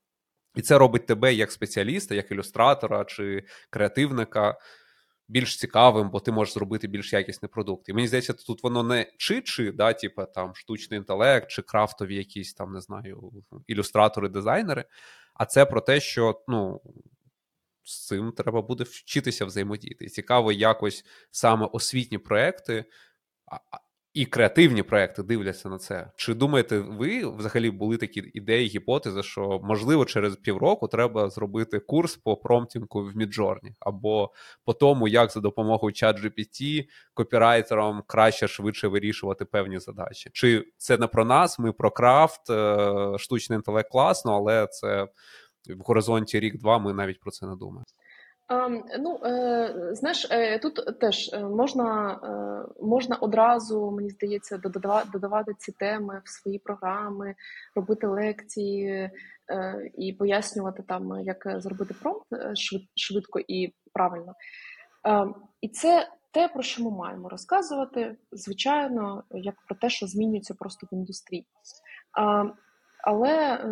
І 0.55 0.63
це 0.63 0.79
робить 0.79 1.07
тебе 1.07 1.35
як 1.35 1.53
спеціаліста, 1.53 2.15
як 2.15 2.31
ілюстратора 2.31 3.05
чи 3.05 3.45
креативника 3.71 4.59
більш 5.29 5.57
цікавим, 5.59 6.11
бо 6.11 6.21
ти 6.21 6.33
можеш 6.33 6.55
зробити 6.55 6.89
більш 6.89 7.13
якісний 7.13 7.49
продукт. 7.49 7.89
І 7.89 7.93
мені 7.93 8.09
здається, 8.09 8.33
тут 8.33 8.63
воно 8.63 8.83
не 8.83 9.13
чи-чи, 9.19 9.73
да, 9.73 9.93
типу 9.93 10.25
там 10.35 10.55
штучний 10.55 10.99
інтелект, 10.99 11.51
чи 11.51 11.63
крафтові 11.63 12.17
якісь 12.17 12.55
там, 12.55 12.73
не 12.73 12.81
знаю, 12.81 13.33
ілюстратори, 13.67 14.29
дизайнери. 14.29 14.85
А 15.35 15.47
це 15.47 15.67
про 15.67 15.81
те, 15.81 16.01
що 16.01 16.43
ну. 16.49 16.81
З 17.83 18.07
цим 18.07 18.33
треба 18.33 18.63
буде 18.63 18.85
вчитися 18.85 19.45
взаємодіяти. 19.45 20.05
І 20.05 20.09
цікаво, 20.09 20.53
якось 20.53 21.05
саме 21.31 21.67
освітні 21.73 22.19
проекти 22.19 22.85
і 24.15 24.27
креативні 24.27 24.83
проекти 24.83 25.23
дивляться 25.23 25.69
на 25.69 25.79
це. 25.79 26.11
Чи 26.17 26.35
думаєте, 26.35 26.79
ви 26.79 27.37
взагалі 27.37 27.71
були 27.71 27.97
такі 27.97 28.31
ідеї, 28.35 28.69
гіпотези, 28.69 29.23
що 29.23 29.61
можливо 29.63 30.05
через 30.05 30.37
півроку 30.37 30.89
треба 30.89 31.31
зробити 31.31 31.79
курс 31.79 32.17
по 32.17 32.37
промптінгу 32.37 33.03
в 33.03 33.17
Midjourney, 33.17 33.75
або 33.81 34.33
по 34.65 34.73
тому, 34.73 35.09
як 35.09 35.33
за 35.33 35.41
допомогою 35.41 35.93
ChatGPT 35.93 36.85
копірайтерам 37.15 38.03
краще 38.07 38.49
швидше 38.49 38.89
вирішувати 38.89 39.45
певні 39.45 39.79
задачі? 39.79 40.31
Чи 40.33 40.73
це 40.77 40.99
не 40.99 41.07
про 41.07 41.25
нас? 41.25 41.59
Ми 41.59 41.73
про 41.73 41.91
крафт, 41.91 42.51
е, 42.51 43.19
штучний 43.19 43.57
інтелект 43.57 43.91
класно, 43.91 44.33
але 44.33 44.67
це 44.67 45.09
в 45.69 45.81
горизонті 45.81 46.41
рік-два. 46.41 46.79
Ми 46.79 46.93
навіть 46.93 47.21
про 47.21 47.31
це 47.31 47.47
не 47.47 47.57
думаємо. 47.57 47.85
Ну, 48.99 49.21
е, 49.25 49.91
знаєш, 49.93 50.27
е, 50.31 50.59
тут 50.59 50.99
теж 51.01 51.31
е, 51.33 51.45
можна 51.45 52.21
можна 52.83 53.17
одразу, 53.17 53.91
мені 53.91 54.11
здається, 54.11 54.59
додавати 55.13 55.55
ці 55.59 55.73
теми 55.73 56.23
в 56.25 56.29
свої 56.29 56.59
програми, 56.59 57.35
робити 57.75 58.07
лекції 58.07 59.11
і 59.99 60.13
пояснювати 60.13 60.83
там, 60.83 61.21
як 61.21 61.61
зробити 61.61 61.95
промпт 62.03 62.27
швидко 62.97 63.41
і 63.49 63.75
правильно. 63.93 64.35
І 65.61 65.69
це 65.69 66.09
те, 66.33 66.49
про 66.49 66.63
що 66.63 66.85
ми 66.85 66.91
маємо 66.91 67.29
розказувати, 67.29 68.17
звичайно, 68.33 69.25
як 69.31 69.55
про 69.67 69.77
те, 69.77 69.91
що 69.91 70.07
змінюється 70.07 70.55
просто 70.55 70.87
в 70.87 70.95
індустрії. 70.95 71.47
Але 73.05 73.65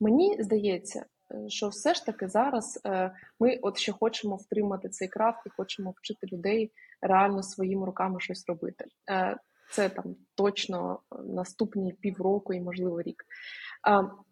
мені 0.00 0.36
здається, 0.42 1.04
що 1.48 1.68
все 1.68 1.94
ж 1.94 2.06
таки 2.06 2.28
зараз 2.28 2.80
е, 2.86 3.12
ми 3.40 3.58
от 3.62 3.78
ще 3.78 3.92
хочемо 3.92 4.36
втримати 4.36 4.88
цей 4.88 5.08
крафт 5.08 5.46
і 5.46 5.50
хочемо 5.50 5.94
вчити 5.96 6.26
людей 6.32 6.72
реально 7.02 7.42
своїми 7.42 7.86
руками 7.86 8.20
щось 8.20 8.44
робити. 8.48 8.84
Е, 9.10 9.36
це 9.70 9.88
там 9.88 10.16
точно 10.34 11.00
наступні 11.24 11.92
півроку 11.92 12.52
і, 12.54 12.60
можливо, 12.60 13.02
рік. 13.02 13.24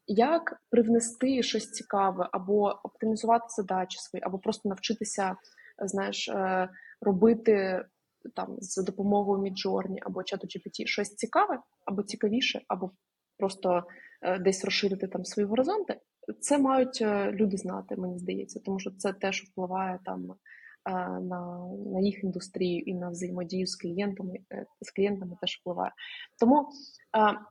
Як 0.07 0.62
привнести 0.70 1.42
щось 1.42 1.70
цікаве, 1.70 2.28
або 2.32 2.80
оптимізувати 2.84 3.44
задачі 3.48 3.98
свої, 3.98 4.22
або 4.22 4.38
просто 4.38 4.68
навчитися, 4.68 5.36
знаєш, 5.78 6.28
е, 6.28 6.68
робити 7.01 7.84
там 8.36 8.57
з 8.61 8.84
допомогою 8.84 9.42
Midjourney 9.42 9.98
або 10.03 10.22
чату 10.22 10.46
GPT 10.46 10.86
щось 10.86 11.14
цікаве, 11.14 11.59
або 11.86 12.03
цікавіше, 12.03 12.61
або 12.68 12.90
просто 13.38 13.84
десь 14.40 14.64
розширити 14.64 15.09
там 15.09 15.24
свої 15.24 15.48
горизонти. 15.48 16.01
Це 16.41 16.59
мають 16.59 16.99
е, 17.03 17.33
люди 17.33 17.57
знати, 17.57 17.97
мені 17.97 18.18
здається, 18.18 18.61
тому 18.64 18.78
що 18.78 18.91
це 18.91 19.12
теж 19.12 19.43
впливає 19.43 19.99
там 20.05 20.31
е, 20.31 20.93
на 21.20 21.66
на 21.93 22.01
їх 22.01 22.24
індустрію 22.24 22.81
і 22.81 22.95
на 22.95 23.11
взаємодію 23.11 23.66
з 23.66 23.76
клієнтами 23.76 24.39
е, 24.53 24.66
з 24.81 24.91
клієнтами 24.91 25.37
теж 25.41 25.59
впливає. 25.61 25.93
Тому 26.41 26.68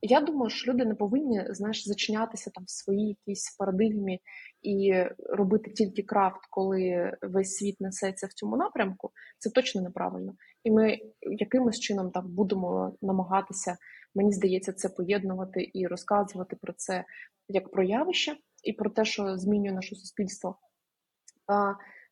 я 0.02 0.22
думаю, 0.22 0.50
що 0.50 0.72
люди 0.72 0.86
не 0.86 0.96
повинні 0.96 1.46
знаєш, 1.50 1.88
зачинятися 1.88 2.52
там 2.54 2.64
в 2.64 2.70
своїй 2.70 3.08
якійсь 3.08 3.56
парадигмі 3.60 4.20
і 4.62 5.04
робити 5.30 5.72
тільки 5.72 6.04
крафт, 6.04 6.40
коли 6.50 7.12
весь 7.22 7.56
світ 7.56 7.82
несеться 7.82 8.28
в 8.28 8.34
цьому 8.34 8.58
напрямку. 8.58 9.12
Це 9.38 9.50
точно 9.50 9.82
неправильно. 9.82 10.34
І 10.64 10.72
ми 10.72 10.98
якимось 11.22 11.80
чином 11.80 12.12
там 12.12 12.36
будемо 12.36 12.98
намагатися, 13.02 13.78
мені 14.16 14.34
здається, 14.34 14.74
це 14.74 14.90
поєднувати 14.90 15.72
і 15.74 15.88
розказувати 15.88 16.56
про 16.62 16.74
це 16.74 17.06
як 17.48 17.72
про 17.72 17.84
явище 17.84 18.36
і 18.64 18.74
про 18.74 18.90
те, 18.90 19.06
що 19.06 19.38
змінює 19.38 19.72
наше 19.72 19.96
суспільство. 19.96 20.58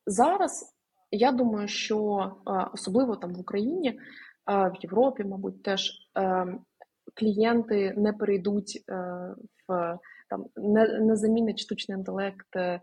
Зараз 0.06 0.74
я 1.12 1.32
думаю, 1.32 1.68
що 1.68 2.32
особливо 2.74 3.16
там 3.16 3.34
в 3.34 3.40
Україні, 3.40 4.00
в 4.48 4.74
Європі, 4.82 5.24
мабуть, 5.24 5.64
теж 5.64 5.92
е, 6.18 6.46
клієнти 7.14 7.94
не 7.98 8.14
перейдуть 8.14 8.84
е, 8.90 8.94
в 9.68 10.00
там, 10.30 10.46
не, 10.56 11.00
не 11.00 11.16
замінить 11.16 11.60
штучний 11.60 11.98
інтелект 11.98 12.56
е, 12.56 12.82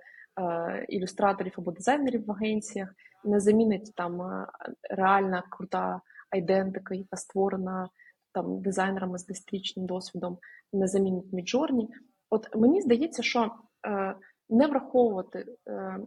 ілюстраторів 0.88 1.54
або 1.58 1.72
дизайнерів 1.72 2.26
в 2.26 2.32
агенціях, 2.32 2.94
не 3.24 3.40
замінить 3.40 3.92
там 3.94 4.46
реальна 4.90 5.42
крута 5.50 6.00
айдентика, 6.30 6.94
яка 6.94 7.16
створена 7.16 7.88
там 8.32 8.62
дизайнерами 8.62 9.18
з 9.18 9.26
десятирічним 9.26 9.86
досвідом, 9.86 10.38
не 10.72 10.88
замінить 10.88 11.32
Midjourney. 11.32 11.88
От 12.34 12.56
мені 12.56 12.82
здається, 12.82 13.22
що 13.22 13.50
е, 13.86 14.14
не 14.50 14.66
враховувати 14.66 15.44
е, 15.68 15.98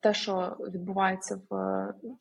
те, 0.00 0.14
що 0.14 0.56
відбувається 0.60 1.40
в, 1.50 1.56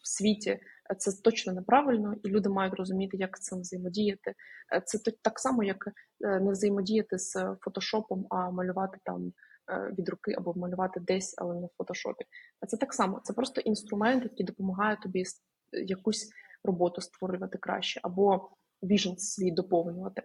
в 0.02 0.08
світі, 0.08 0.60
це 0.98 1.12
точно 1.24 1.54
неправильно, 1.54 2.16
і 2.24 2.30
люди 2.30 2.50
мають 2.50 2.74
розуміти, 2.74 3.18
як 3.18 3.40
цим 3.40 3.60
взаємодіяти. 3.60 4.34
Е, 4.74 4.82
це 4.86 5.12
так 5.22 5.40
само, 5.40 5.64
як 5.64 5.88
е, 5.88 6.40
не 6.40 6.52
взаємодіяти 6.52 7.18
з 7.18 7.56
фотошопом, 7.62 8.28
а 8.30 8.52
малювати 8.52 8.98
там 9.04 9.34
е, 9.72 9.94
від 10.00 10.10
руки 10.10 10.34
або 10.38 10.54
малювати 10.54 11.00
десь, 11.00 11.36
але 11.38 11.56
не 11.56 11.68
в 11.68 11.72
фотошопі. 11.78 12.26
Це 12.68 12.78
так 12.78 12.94
само. 12.94 13.22
Це 13.24 13.34
просто 13.34 13.62
інструмент, 13.62 14.24
який 14.24 14.46
допомагає 14.46 14.98
тобі 15.04 15.24
якусь 15.72 16.30
роботу 16.64 17.02
створювати 17.02 17.58
краще, 17.58 18.00
або 18.04 18.50
віжен 18.84 19.18
свій 19.18 19.52
доповнювати. 19.52 20.24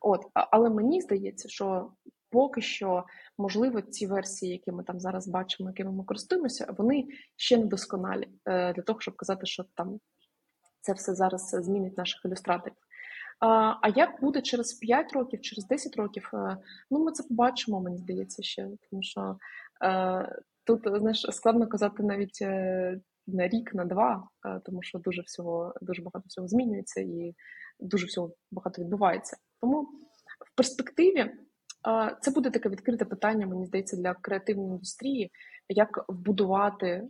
От, 0.00 0.22
але 0.34 0.70
мені 0.70 1.00
здається, 1.00 1.48
що 1.48 1.90
поки 2.30 2.60
що, 2.62 3.04
можливо, 3.38 3.80
ці 3.80 4.06
версії, 4.06 4.52
які 4.52 4.72
ми 4.72 4.84
там 4.84 5.00
зараз 5.00 5.28
бачимо, 5.28 5.70
якими 5.70 5.92
ми 5.92 6.04
користуємося, 6.04 6.74
вони 6.78 7.06
ще 7.36 7.56
не 7.56 7.66
досконалі 7.66 8.28
е, 8.44 8.72
для 8.72 8.82
того, 8.82 9.00
щоб 9.00 9.16
казати, 9.16 9.46
що 9.46 9.64
там 9.74 10.00
це 10.80 10.92
все 10.92 11.14
зараз 11.14 11.50
змінить 11.50 11.98
наших 11.98 12.24
ілюстраторів. 12.24 12.76
А 13.82 13.88
як 13.96 14.20
буде 14.20 14.42
через 14.42 14.72
5 14.72 15.12
років, 15.12 15.40
через 15.40 15.66
10 15.66 15.96
років? 15.96 16.30
Е, 16.34 16.56
ну, 16.90 17.04
ми 17.04 17.12
це 17.12 17.22
побачимо, 17.22 17.80
мені 17.80 17.98
здається, 17.98 18.42
ще 18.42 18.68
тому 18.90 19.02
що 19.02 19.36
е, 19.84 20.40
тут 20.64 20.80
знаєш, 20.84 21.26
складно 21.30 21.66
казати 21.66 22.02
навіть 22.02 22.42
на 23.26 23.48
рік, 23.48 23.74
на 23.74 23.84
два, 23.84 24.28
тому 24.64 24.82
що 24.82 24.98
дуже 24.98 25.22
всього, 25.22 25.74
дуже 25.82 26.02
багато 26.02 26.24
всього 26.26 26.48
змінюється 26.48 27.00
і 27.00 27.34
дуже 27.80 28.06
всього 28.06 28.32
багато 28.50 28.82
відбувається. 28.82 29.36
Тому 29.60 29.82
в 30.52 30.56
перспективі 30.56 31.30
це 32.20 32.30
буде 32.30 32.50
таке 32.50 32.68
відкрите 32.68 33.04
питання, 33.04 33.46
мені 33.46 33.66
здається, 33.66 33.96
для 33.96 34.14
креативної 34.14 34.70
індустрії, 34.70 35.30
як 35.68 36.04
вбудувати 36.08 37.08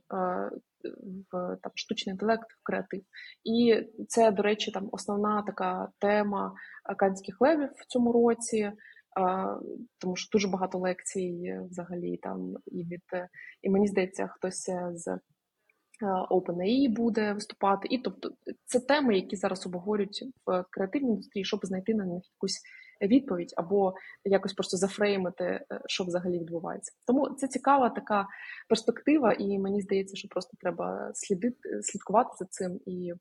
в 1.33 1.57
там 1.63 1.73
штучний 1.75 2.13
інтелект 2.13 2.53
в 2.53 2.63
креатив. 2.63 3.03
І 3.45 3.83
це, 4.09 4.31
до 4.31 4.43
речі, 4.43 4.71
там 4.71 4.89
основна 4.93 5.43
така 5.43 5.89
тема 5.99 6.55
канських 6.99 7.41
левів 7.41 7.69
в 7.77 7.87
цьому 7.87 8.13
році. 8.13 8.73
Тому 9.99 10.17
що 10.17 10.29
дуже 10.33 10.49
багато 10.49 10.79
лекцій 10.79 11.59
взагалі 11.71 12.17
там 12.17 12.55
і 12.67 12.85
від 12.85 13.03
і 13.63 13.71
мені 13.71 13.89
здається, 13.89 14.27
хтось 14.27 14.71
з 14.93 15.19
OpenAI 16.31 16.89
буде 16.89 17.33
виступати. 17.33 17.89
І 17.91 17.99
тобто 17.99 18.31
це 18.65 18.81
теми, 18.81 19.15
які 19.15 19.37
зараз 19.37 19.67
обговорюють 19.67 20.25
в 20.47 20.65
креативній 20.71 21.11
індустрії, 21.11 21.45
щоб 21.45 21.61
знайти 21.63 21.95
на 21.95 22.05
них 22.05 22.23
якусь 22.35 22.61
відповідь 23.03 23.55
або 23.57 23.95
якось 24.25 24.53
просто 24.53 24.77
зафреймити, 24.77 25.45
е, 25.45 25.65
що 25.87 26.05
взагалі 26.05 26.39
відбувається. 26.39 26.93
Тому 27.07 27.31
це 27.31 27.49
цікава 27.49 27.91
така 27.91 28.27
перспектива, 28.69 29.33
і 29.33 29.59
мені 29.59 29.81
здається, 29.81 30.17
що 30.17 30.29
просто 30.29 30.57
треба 30.61 31.11
слідити, 31.15 31.83
слідкувати 31.83 32.31
за 32.39 32.45
цим 32.45 32.81
і 32.87 33.13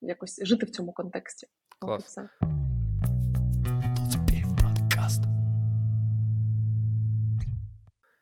якось 0.00 0.40
жити 0.44 0.66
в 0.66 0.70
цьому 0.70 0.92
контексті. 0.92 1.46
Клас. 1.78 2.18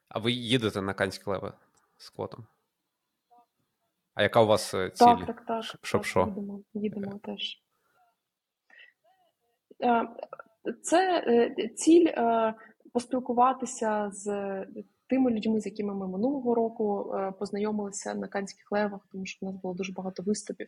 А 0.08 0.18
ви 0.18 0.32
їдете 0.32 0.82
на 0.82 0.94
Канські 0.94 1.30
леви 1.30 1.52
з 1.96 2.10
квотом? 2.10 2.46
А 4.14 4.22
яка 4.22 4.42
у 4.42 4.46
вас 4.46 4.74
е, 4.74 4.90
ціль? 4.90 5.06
Так, 5.06 5.26
так, 5.26 5.44
так. 5.46 5.64
Щоб 5.82 6.04
що? 6.04 6.20
Їдемо, 6.20 6.60
їдемо 6.74 7.20
теж. 7.22 7.62
Е, 9.84 10.08
це 10.82 11.24
е, 11.26 11.68
ціль 11.68 12.06
е, 12.06 12.54
поспілкуватися 12.92 14.10
з 14.12 14.26
тими 15.08 15.30
людьми, 15.30 15.60
з 15.60 15.66
якими 15.66 15.94
ми 15.94 16.08
минулого 16.08 16.54
року 16.54 17.14
е, 17.14 17.32
познайомилися 17.38 18.14
на 18.14 18.28
канських 18.28 18.72
левах, 18.72 19.00
тому 19.12 19.26
що 19.26 19.46
в 19.46 19.50
нас 19.50 19.62
було 19.62 19.74
дуже 19.74 19.92
багато 19.92 20.22
виступів, 20.22 20.66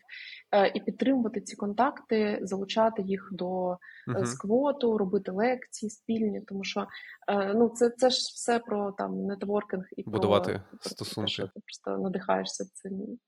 і 0.75 0.81
підтримувати 0.81 1.41
ці 1.41 1.57
контакти, 1.57 2.39
залучати 2.43 3.03
їх 3.03 3.29
до 3.33 3.79
сквоту, 4.25 4.99
робити 4.99 5.33
лекції 5.33 5.91
спільні, 5.91 6.41
тому 6.41 6.65
що 6.65 6.87
ну 7.55 7.69
це 7.69 7.91
це 7.91 8.11
ж 8.11 8.17
все 8.17 8.59
про 8.59 8.93
там 8.93 9.27
нетворкінг 9.27 9.85
і 9.97 10.03
будувати 10.11 10.63
про, 10.71 10.91
стосунки. 10.91 11.21
Про, 11.21 11.29
що 11.29 11.47
ти 11.47 11.61
просто 11.61 12.03
надихаєшся 12.03 12.65
цим 12.65 13.19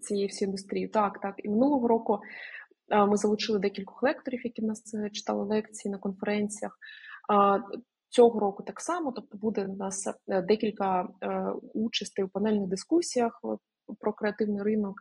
цією 0.00 0.28
всією 0.28 0.48
індустрією. 0.48 0.90
Так, 0.90 1.20
так 1.20 1.34
і 1.38 1.48
минулого 1.48 1.88
року. 1.88 2.20
Ми 3.08 3.16
залучили 3.16 3.58
декількох 3.58 4.02
лекторів, 4.02 4.40
які 4.44 4.62
в 4.62 4.64
нас 4.64 4.94
е, 4.94 5.10
читали 5.10 5.44
лекції 5.44 5.92
на 5.92 5.98
конференціях. 5.98 6.78
Цього 8.08 8.40
року 8.40 8.62
так 8.62 8.80
само, 8.80 9.12
тобто 9.12 9.38
буде 9.38 9.66
у 9.66 9.76
нас 9.76 10.06
е, 10.28 10.42
декілька 10.42 11.08
е, 11.22 11.52
участей 11.74 12.24
у 12.24 12.28
панельних 12.28 12.68
дискусіях 12.68 13.40
про 14.00 14.12
креативний 14.12 14.62
ринок. 14.62 14.94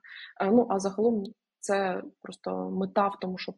Ну 0.51 0.67
а 0.69 0.80
загалом 0.80 1.23
це 1.59 2.03
просто 2.21 2.69
мета 2.69 3.07
в 3.07 3.19
тому, 3.21 3.38
щоб 3.38 3.55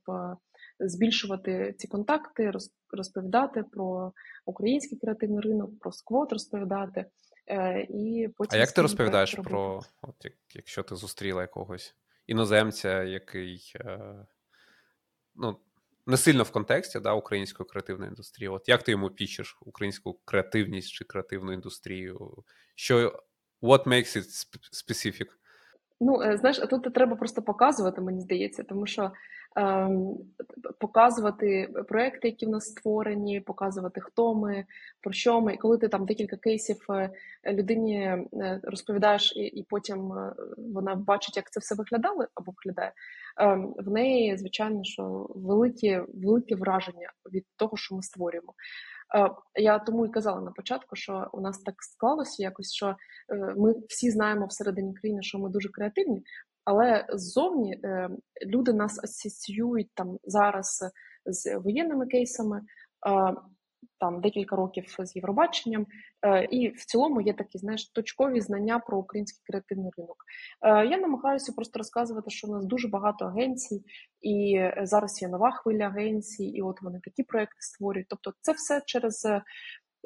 збільшувати 0.79 1.75
ці 1.77 1.87
контакти, 1.87 2.51
розповідати 2.93 3.63
про 3.71 4.11
український 4.45 4.97
креативний 4.97 5.41
ринок, 5.41 5.79
про 5.79 5.91
сквот 5.91 6.33
розповідати. 6.33 7.05
І 7.89 8.29
потім 8.37 8.57
А 8.57 8.61
як 8.61 8.71
ти 8.71 8.81
розповідаєш 8.81 9.35
про 9.43 9.81
от 10.01 10.25
якщо 10.53 10.83
ти 10.83 10.95
зустріла 10.95 11.41
якогось? 11.41 11.95
іноземця, 12.31 13.03
який 13.03 13.73
е, 13.75 14.25
ну, 15.35 15.59
не 16.05 16.17
сильно 16.17 16.43
в 16.43 16.51
контексті 16.51 16.99
да, 16.99 17.13
української 17.13 17.69
креативної 17.69 18.09
індустрії. 18.09 18.49
От 18.49 18.69
як 18.69 18.83
ти 18.83 18.91
йому 18.91 19.09
пічеш 19.09 19.57
українську 19.61 20.19
креативність 20.25 20.91
чи 20.91 21.05
креативну 21.05 21.53
індустрію? 21.53 22.43
Що 22.75 23.23
what 23.61 23.83
makes 23.83 24.17
it 24.17 24.47
specific? 24.87 25.27
Ну, 26.03 26.21
е, 26.21 26.37
знаєш, 26.37 26.57
тут 26.57 26.93
треба 26.93 27.15
просто 27.15 27.41
показувати, 27.41 28.01
мені 28.01 28.21
здається, 28.21 28.63
тому 28.63 28.87
що 28.87 29.11
ем, 29.55 30.17
показувати 30.79 31.69
проекти, 31.87 32.27
які 32.27 32.45
в 32.45 32.49
нас 32.49 32.65
створені, 32.65 33.39
показувати, 33.39 34.01
хто 34.01 34.35
ми, 34.35 34.65
про 35.01 35.13
що 35.13 35.41
ми. 35.41 35.53
І 35.53 35.57
коли 35.57 35.77
ти 35.77 35.87
там 35.87 36.05
декілька 36.05 36.37
кейсів 36.37 36.85
е, 36.89 37.11
людині 37.53 37.97
е, 37.99 38.59
розповідаєш, 38.63 39.33
і 39.35 39.39
і 39.41 39.63
потім 39.63 40.13
вона 40.73 40.95
бачить, 40.95 41.37
як 41.37 41.51
це 41.51 41.59
все 41.59 41.75
виглядало 41.75 42.25
або 42.35 42.53
виглядає, 42.57 42.91
ем, 43.37 43.73
в 43.77 43.91
неї, 43.91 44.37
звичайно, 44.37 44.83
що 44.83 45.27
великі, 45.35 46.01
велике 46.13 46.55
враження 46.55 47.11
від 47.33 47.45
того, 47.55 47.77
що 47.77 47.95
ми 47.95 48.03
створюємо. 48.03 48.53
Е, 49.15 49.29
я 49.55 49.79
тому 49.79 50.05
і 50.05 50.09
казала 50.09 50.41
на 50.41 50.51
початку, 50.51 50.95
що 50.95 51.29
у 51.33 51.41
нас 51.41 51.59
так 51.59 51.75
склалося 51.79 52.43
якось, 52.43 52.73
що 52.73 52.87
е, 52.87 52.95
ми 53.57 53.73
всі 53.89 54.11
знаємо 54.11 54.45
всередині 54.45 54.93
країни, 54.93 55.21
що 55.21 55.39
ми 55.39 55.49
дуже 55.49 55.69
креативні, 55.69 56.23
але 56.65 57.05
ззовні 57.09 57.79
е, 57.83 58.09
люди 58.45 58.73
нас 58.73 59.03
асоціюють 59.03 59.91
там 59.93 60.17
зараз 60.23 60.83
з 61.25 61.57
воєнними 61.57 62.07
кейсами 62.07 62.61
там 63.99 64.21
декілька 64.21 64.55
років 64.55 64.95
з 64.99 65.15
Євробаченням, 65.15 65.87
е, 66.25 66.45
і 66.45 66.69
в 66.69 66.85
цілому 66.85 67.21
є 67.21 67.33
такі 67.33 67.57
знаєш 67.57 67.89
точкові 67.89 68.41
знання 68.41 68.79
про 68.79 68.97
український 68.97 69.41
креативний 69.45 69.91
ринок. 69.97 70.25
Е, 70.61 70.85
я 70.85 70.97
намагаюся 70.97 71.53
просто 71.55 71.79
розказувати, 71.79 72.29
що 72.29 72.47
у 72.47 72.51
нас 72.51 72.65
дуже 72.65 72.87
багато 72.87 73.25
агенцій, 73.25 73.83
і 74.21 74.69
зараз 74.81 75.21
є 75.21 75.27
нова 75.27 75.51
хвиля 75.51 75.83
агенцій, 75.83 76.43
і 76.43 76.61
от 76.61 76.81
вони 76.81 76.99
такі 77.03 77.23
проекти 77.23 77.57
створюють. 77.59 78.07
Тобто, 78.09 78.33
це 78.41 78.51
все 78.51 78.81
через. 78.85 79.25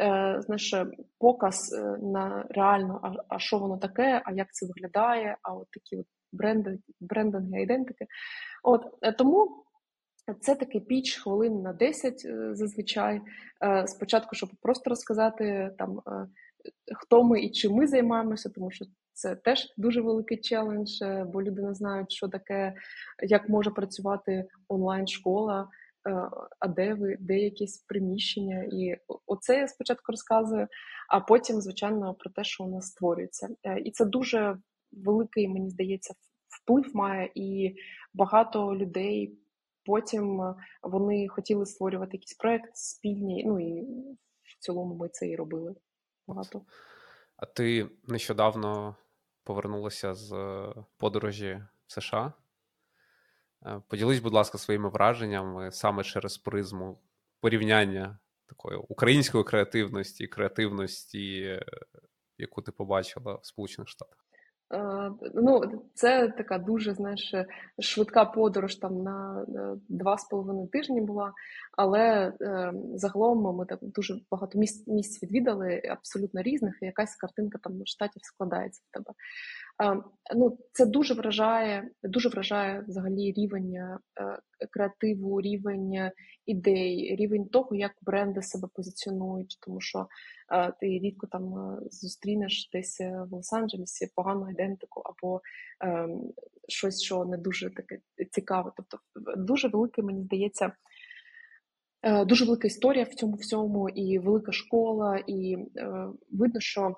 Е, 0.01 0.41
знаєш, 0.41 0.75
показ 1.19 1.71
на 2.01 2.45
реально, 2.49 2.99
а, 3.03 3.35
а 3.35 3.39
що 3.39 3.57
воно 3.57 3.77
таке, 3.77 4.21
а 4.25 4.31
як 4.31 4.53
це 4.53 4.65
виглядає, 4.65 5.37
а 5.41 5.53
от 5.53 5.67
такі 5.71 5.97
от 5.97 6.05
бренди, 6.31 6.79
брендинги, 6.99 7.61
ідентики. 7.61 8.05
От 8.63 8.83
тому 9.17 9.65
це 10.33 10.55
такий 10.55 10.81
піч 10.81 11.17
хвилин 11.17 11.61
на 11.61 11.73
10 11.73 12.25
е, 12.25 12.55
зазвичай. 12.55 13.21
Е, 13.63 13.87
спочатку, 13.87 14.35
щоб 14.35 14.49
просто 14.61 14.89
розказати 14.89 15.71
там, 15.77 16.01
е, 16.07 16.27
хто 16.95 17.23
ми 17.23 17.41
і 17.41 17.51
чим 17.51 17.71
ми 17.71 17.87
займаємося, 17.87 18.49
тому 18.49 18.71
що 18.71 18.85
це 19.13 19.35
теж 19.35 19.73
дуже 19.77 20.01
великий 20.01 20.37
челендж, 20.37 20.89
бо 21.33 21.41
люди 21.41 21.61
не 21.61 21.73
знають, 21.73 22.11
що 22.11 22.27
таке, 22.27 22.73
як 23.23 23.49
може 23.49 23.71
працювати 23.71 24.45
онлайн-школа, 24.67 25.69
а 26.59 26.67
де 26.67 26.93
ви, 26.93 27.17
де 27.19 27.39
якісь 27.39 27.77
приміщення. 27.77 28.63
І 28.63 28.97
оце 29.25 29.57
я 29.57 29.67
спочатку 29.67 30.11
розказую, 30.11 30.67
а 31.09 31.19
потім, 31.19 31.61
звичайно, 31.61 32.13
про 32.13 32.29
те, 32.31 32.43
що 32.43 32.63
у 32.63 32.67
нас 32.67 32.87
створюється. 32.87 33.49
І 33.85 33.91
це 33.91 34.05
дуже 34.05 34.57
великий, 34.91 35.47
мені 35.47 35.69
здається, 35.69 36.13
вплив 36.47 36.95
має, 36.95 37.31
і 37.35 37.75
багато 38.13 38.75
людей. 38.75 39.37
Потім 39.85 40.41
е, 40.41 40.55
вони 40.83 41.27
хотіли 41.27 41.65
створювати 41.65 42.17
якийсь 42.17 42.33
проект 42.33 42.77
спільні. 42.77 43.43
Ну 43.47 43.59
і 43.59 43.81
в 44.43 44.59
цілому 44.59 44.95
ми 44.95 45.09
це 45.09 45.27
і 45.27 45.35
робили 45.35 45.75
багато. 46.27 46.61
А 47.37 47.45
ти 47.45 47.89
нещодавно 48.07 48.95
повернулася 49.43 50.13
з 50.13 50.33
е, 50.33 50.73
подорожі 50.97 51.61
в 51.87 51.93
США? 51.93 52.33
Е, 53.65 53.81
поділись, 53.87 54.19
будь 54.19 54.33
ласка, 54.33 54.57
своїми 54.57 54.89
враженнями 54.89 55.71
саме 55.71 56.03
через 56.03 56.37
призму 56.37 56.99
порівняння 57.39 58.19
такої 58.45 58.77
української 58.77 59.43
креативності 59.43 60.23
і 60.23 60.27
креативності, 60.27 61.59
яку 62.37 62.61
ти 62.61 62.71
побачила 62.71 63.35
в 63.35 63.45
Сполучених 63.45 63.89
Штатах. 63.89 64.24
Е, 64.73 65.11
ну, 65.33 65.61
це 65.93 66.27
така 66.27 66.57
дуже 66.57 66.93
знаєш, 66.93 67.33
швидка 67.79 68.25
подорож 68.25 68.75
там 68.75 69.03
на 69.03 69.45
два 69.89 70.17
з 70.17 70.27
половиною 70.27 70.67
тижні 70.67 71.01
була, 71.01 71.33
але 71.77 72.33
е, 72.41 72.73
загалом 72.95 73.57
ми 73.57 73.65
так 73.65 73.79
дуже 73.81 74.15
багато 74.31 74.59
місць 74.59 74.87
місць 74.87 75.23
відвідали, 75.23 75.81
абсолютно 75.91 76.41
різних, 76.41 76.77
і 76.81 76.85
якась 76.85 77.15
картинка 77.15 77.59
там 77.63 77.85
штатів 77.85 78.21
складається 78.23 78.81
в 78.89 78.93
тебе. 78.93 79.13
Е, 79.83 80.03
ну, 80.35 80.57
Це 80.71 80.85
дуже 80.85 81.13
вражає, 81.13 81.89
дуже 82.03 82.29
вражає 82.29 82.85
взагалі 82.87 83.31
рівень 83.31 83.75
е, 83.75 83.97
креативу, 84.71 85.41
рівень 85.41 86.11
ідей, 86.45 87.15
рівень 87.15 87.45
того, 87.45 87.75
як 87.75 87.91
бренди 88.01 88.41
себе 88.41 88.67
позиціонують, 88.73 89.57
тому 89.61 89.81
що 89.81 90.07
е, 90.53 90.73
ти 90.79 90.87
рідко 90.87 91.27
там 91.27 91.77
зустрінеш 91.91 92.69
десь 92.73 92.99
в 92.99 93.33
Лос-Анджелесі 93.33 94.07
погану 94.15 94.49
ідентику 94.49 95.01
або 95.05 95.41
ем, 95.81 96.31
щось, 96.67 97.01
що 97.01 97.25
не 97.25 97.37
дуже 97.37 97.69
таке 97.69 97.99
цікаве. 98.31 98.71
Тобто, 98.77 98.97
дуже 99.37 99.67
велике, 99.67 100.01
мені 100.01 100.23
здається. 100.23 100.71
Дуже 102.25 102.45
велика 102.45 102.67
історія 102.67 103.03
в 103.03 103.13
цьому 103.13 103.35
всьому, 103.35 103.89
і 103.89 104.19
велика 104.19 104.51
школа, 104.51 105.17
і 105.27 105.57
е, 105.77 106.07
видно, 106.31 106.59
що 106.59 106.95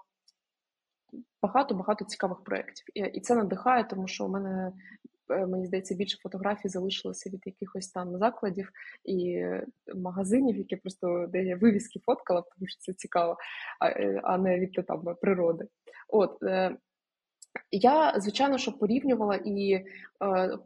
багато-багато 1.42 2.06
цікавих 2.06 2.44
проєктів. 2.44 2.86
І 3.14 3.20
це 3.20 3.36
надихає, 3.36 3.84
тому 3.84 4.08
що 4.08 4.26
у 4.26 4.30
мене. 4.30 4.72
Мені 5.30 5.66
здається, 5.66 5.96
більше 5.96 6.18
фотографій 6.24 6.70
залишилося 6.70 7.30
від 7.30 7.42
якихось 7.46 7.88
там 7.88 8.18
закладів 8.18 8.70
і 9.06 9.46
магазинів, 9.96 10.58
які 10.58 10.76
просто 10.76 11.28
де 11.30 11.44
я 11.44 11.56
вивіски 11.56 12.00
фоткала, 12.06 12.42
тому 12.42 12.68
що 12.68 12.80
це 12.80 12.94
цікаво, 12.94 13.38
а 14.24 14.38
не 14.38 14.60
від 14.60 14.86
там 14.88 15.16
природи. 15.22 15.68
От 16.08 16.40
я, 17.72 18.14
звичайно, 18.18 18.58
що 18.58 18.72
порівнювала, 18.72 19.36
і 19.36 19.72
е, 19.74 19.86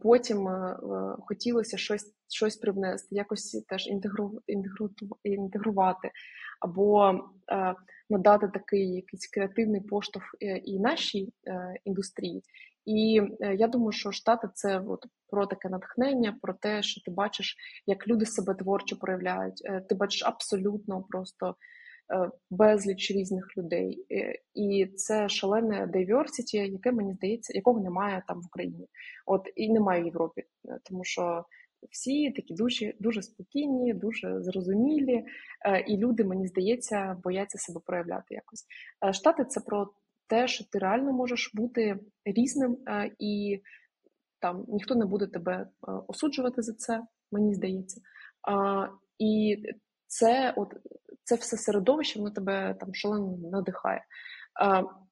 потім 0.01 0.47
е, 0.47 0.77
хотілося 1.19 1.77
щось 1.77 2.13
щось 2.29 2.55
привнести, 2.55 3.15
якось 3.15 3.65
теж 3.67 3.87
інтегру, 3.87 4.41
інтегру, 4.47 4.89
інтегрувати, 5.23 6.11
або 6.61 7.11
е, 7.51 7.75
надати 8.09 8.47
такий 8.47 8.93
якийсь 8.95 9.27
креативний 9.27 9.81
поштовх 9.81 10.25
е, 10.41 10.57
і 10.57 10.79
нашій 10.79 11.33
е, 11.47 11.75
індустрії. 11.85 12.43
І 12.85 13.21
я 13.57 13.67
думаю, 13.67 13.91
що 13.91 14.11
штати 14.11 14.49
це 14.53 14.79
от 14.79 15.05
про 15.29 15.45
таке 15.45 15.69
натхнення, 15.69 16.37
про 16.41 16.53
те, 16.53 16.83
що 16.83 17.01
ти 17.01 17.11
бачиш, 17.11 17.55
як 17.85 18.07
люди 18.07 18.25
себе 18.25 18.53
творчо 18.53 18.97
проявляють. 18.97 19.63
Ти 19.89 19.95
бачиш 19.95 20.23
абсолютно 20.25 21.03
просто 21.09 21.55
безліч 22.49 23.11
різних 23.11 23.57
людей, 23.57 24.05
і 24.53 24.85
це 24.85 25.29
шалене 25.29 25.85
diversity, 25.85 26.71
яке 26.71 26.91
мені 26.91 27.13
здається, 27.13 27.53
якого 27.55 27.79
немає 27.79 28.23
там 28.27 28.41
в 28.41 28.45
Україні, 28.45 28.87
от 29.25 29.49
і 29.55 29.73
немає 29.73 30.01
в 30.01 30.05
Європі, 30.05 30.43
тому 30.83 31.03
що. 31.03 31.45
Всі 31.89 32.31
такі 32.31 32.53
дуже 32.53 32.93
дуже 32.99 33.21
спокійні, 33.21 33.93
дуже 33.93 34.41
зрозумілі, 34.41 35.25
і 35.87 35.97
люди, 35.97 36.23
мені 36.23 36.47
здається, 36.47 37.17
бояться 37.23 37.57
себе 37.57 37.79
проявляти 37.85 38.35
якось. 38.35 38.65
Штати 39.11 39.45
це 39.45 39.59
про 39.59 39.93
те, 40.27 40.47
що 40.47 40.65
ти 40.71 40.79
реально 40.79 41.13
можеш 41.13 41.51
бути 41.53 41.99
різним, 42.25 42.77
і 43.19 43.61
там 44.39 44.65
ніхто 44.67 44.95
не 44.95 45.05
буде 45.05 45.27
тебе 45.27 45.67
осуджувати 46.07 46.61
за 46.61 46.73
це, 46.73 47.03
мені 47.31 47.55
здається. 47.55 48.01
І 49.19 49.63
це 50.07 50.53
от 50.57 50.73
це 51.23 51.35
все 51.35 51.57
середовище, 51.57 52.19
воно 52.19 52.31
тебе 52.31 52.75
там 52.79 52.93
шалено 52.93 53.37
надихає. 53.51 54.05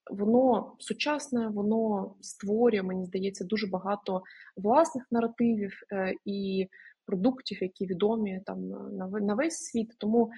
Воно 0.10 0.76
сучасне, 0.80 1.48
воно 1.48 2.16
створює, 2.22 2.84
мені 2.84 3.06
здається, 3.06 3.46
дуже 3.46 3.68
багато 3.68 4.22
власних 4.58 5.08
наративів 5.12 5.74
е, 5.94 6.14
і 6.26 6.68
продуктів, 7.06 7.64
які 7.64 7.86
відомі 7.86 8.42
там 8.46 8.70
на 9.22 9.34
весь 9.34 9.58
світ. 9.58 9.96
Тому, 9.98 10.32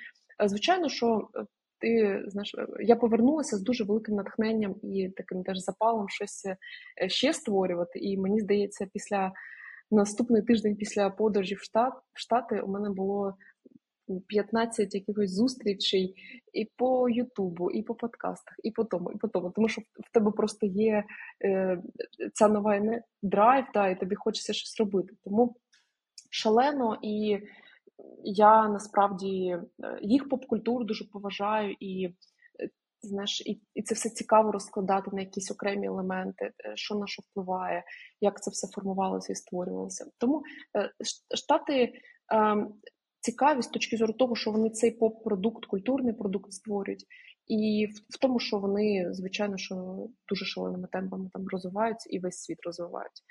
е, 0.43 0.47
звичайно, 0.47 0.89
що 0.89 1.29
е, 1.35 1.45
ти 1.79 2.23
знаєш, 2.27 2.55
я 2.79 2.95
повернулася 2.95 3.57
з 3.57 3.61
дуже 3.61 3.83
великим 3.83 4.15
натхненням 4.15 4.75
і 4.83 5.09
таким 5.17 5.43
теж 5.43 5.57
запалом 5.57 6.09
щось 6.09 6.45
ще 7.07 7.33
створювати. 7.33 7.99
І 7.99 8.17
мені 8.17 8.39
здається, 8.39 8.87
після 8.93 9.31
наступний 9.91 10.41
тиждень 10.41 10.75
після 10.75 11.09
подорожі 11.09 11.55
в 11.55 11.63
штат 11.63 11.93
в 12.13 12.19
штати 12.19 12.61
у 12.61 12.67
мене 12.67 12.89
було 12.89 13.35
15 14.19 14.95
якихось 14.95 15.31
зустрічей 15.31 16.15
і 16.53 16.65
по 16.75 17.09
Ютубу, 17.09 17.71
і 17.71 17.83
по 17.83 17.95
подкастах, 17.95 18.55
і 18.63 18.71
по 18.71 18.83
тому, 18.83 19.11
і 19.11 19.17
по 19.17 19.27
тому. 19.27 19.51
Тому 19.51 19.69
що 19.69 19.81
в 19.81 20.11
тебе 20.13 20.31
просто 20.31 20.65
є 20.65 21.03
е, 21.43 21.81
ця 22.33 22.47
нова 22.47 23.01
драйв, 23.21 23.65
да, 23.73 23.87
і 23.87 23.99
тобі 23.99 24.15
хочеться 24.15 24.53
щось 24.53 24.79
робити. 24.79 25.15
Тому 25.23 25.55
шалено 26.29 26.97
і 27.01 27.39
я 28.23 28.67
насправді 28.67 29.57
е, 29.83 29.99
їх 30.01 30.29
поп-культуру 30.29 30.83
дуже 30.83 31.05
поважаю 31.05 31.75
і. 31.79 32.09
Е, 32.59 32.69
знаєш, 33.03 33.41
і 33.41 33.61
і 33.73 33.81
це 33.81 33.95
все 33.95 34.09
цікаво 34.09 34.51
розкладати 34.51 35.11
на 35.13 35.21
якісь 35.21 35.51
окремі 35.51 35.87
елементи, 35.87 36.45
е, 36.45 36.71
що 36.75 36.95
на 36.95 37.07
що 37.07 37.21
впливає, 37.21 37.83
як 38.21 38.43
це 38.43 38.51
все 38.51 38.67
формувалося 38.67 39.33
і 39.33 39.35
створювалося. 39.35 40.05
Тому 40.17 40.43
штати 41.35 41.93
ем, 42.31 42.73
цікаві 43.21 43.61
з 43.61 43.67
точки 43.67 43.97
зору 43.97 44.13
того, 44.13 44.35
що 44.35 44.51
вони 44.51 44.69
цей 44.69 44.91
поп-продукт, 44.91 45.65
культурний 45.65 46.13
продукт 46.13 46.51
створюють, 46.51 47.05
і 47.47 47.87
в, 47.91 48.15
в 48.15 48.19
тому, 48.19 48.39
що 48.39 48.57
вони, 48.57 49.07
звичайно, 49.13 49.57
що 49.57 50.07
дуже 50.29 50.45
шаленими 50.45 50.87
темпами 50.91 51.29
там 51.33 51.47
розвиваються 51.47 52.09
і 52.09 52.19
весь 52.19 52.37
світ 52.37 52.57
розвивають. 52.65 53.21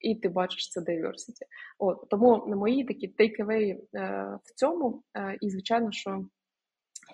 І 0.00 0.14
ти 0.14 0.28
бачиш 0.28 0.70
це 0.70 0.80
diversity. 0.80 1.42
От 1.78 2.08
тому 2.10 2.46
на 2.46 2.56
мої 2.56 2.84
такі 2.84 3.14
take-away 3.18 3.78
е, 3.94 4.38
в 4.44 4.54
цьому, 4.54 5.02
е, 5.14 5.38
і 5.40 5.50
звичайно, 5.50 5.92
що 5.92 6.24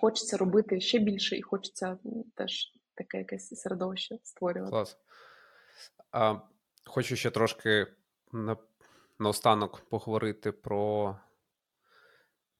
хочеться 0.01 0.37
робити 0.37 0.81
ще 0.81 0.99
більше, 0.99 1.37
і 1.37 1.41
хочеться 1.41 1.97
теж 2.35 2.71
таке 2.95 3.17
якесь 3.17 3.47
середовище 3.47 4.17
створювати. 4.23 4.71
Клас. 4.71 4.97
А, 6.11 6.35
Хочу 6.85 7.15
ще 7.15 7.31
трошки 7.31 7.87
на 8.31 8.57
наостанок 9.19 9.81
поговорити 9.89 10.51
про 10.51 11.15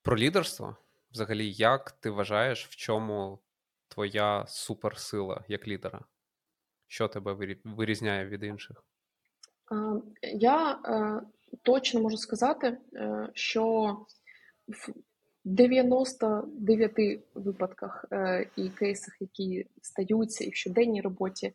про 0.06 0.18
лідерство, 0.18 0.76
взагалі, 1.12 1.52
як 1.52 1.92
ти 1.92 2.10
вважаєш, 2.10 2.68
в 2.68 2.76
чому 2.76 3.40
твоя 3.88 4.46
суперсила 4.48 5.44
як 5.48 5.68
лідера? 5.68 6.02
Що 6.88 7.08
тебе 7.08 7.58
вирізняє 7.64 8.26
від 8.26 8.44
інших? 8.44 8.84
Я 10.34 10.72
е, 10.72 11.22
точно 11.62 12.02
можу 12.02 12.18
сказати, 12.18 12.78
е, 12.94 13.30
що 13.34 13.98
в 14.68 14.94
99 15.46 17.20
випадках 17.36 18.06
е, 18.12 18.48
і 18.56 18.70
кейсах, 18.70 19.18
які 19.20 19.66
стаються 19.82 20.44
і 20.44 20.50
в 20.50 20.56
щоденній 20.56 21.02
роботі, 21.02 21.54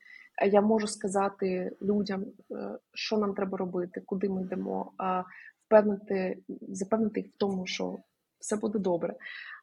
я 0.53 0.61
можу 0.61 0.87
сказати 0.87 1.77
людям, 1.83 2.27
що 2.95 3.19
нам 3.19 3.35
треба 3.35 3.59
робити, 3.59 4.03
куди 4.07 4.29
ми 4.29 4.43
йдемо, 4.43 4.93
впевнити, 5.67 6.39
запевнити 6.69 7.21
їх 7.21 7.29
в 7.29 7.37
тому, 7.37 7.67
що 7.67 7.99
все 8.41 8.57
буде 8.57 8.79
добре. 8.79 9.15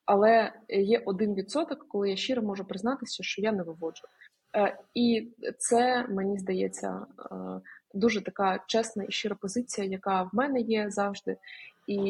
Але 0.06 0.54
є 0.70 1.02
один 1.06 1.34
відсоток, 1.34 1.88
коли 1.88 2.10
я 2.10 2.16
щиро 2.16 2.42
можу 2.42 2.66
признатися, 2.66 3.24
що 3.24 3.42
я 3.42 3.52
не 3.52 3.64
виводжу. 3.64 4.04
Е, 4.56 4.78
і 4.94 5.28
це 5.58 6.08
мені 6.08 6.40
здається 6.40 7.06
е, 7.20 7.36
дуже 7.94 8.24
така 8.24 8.64
чесна 8.68 9.04
і 9.04 9.12
щира 9.12 9.36
позиція, 9.36 9.88
яка 9.88 10.24
в 10.24 10.30
мене 10.34 10.60
є 10.60 10.90
завжди. 10.90 11.38
І 11.88 12.04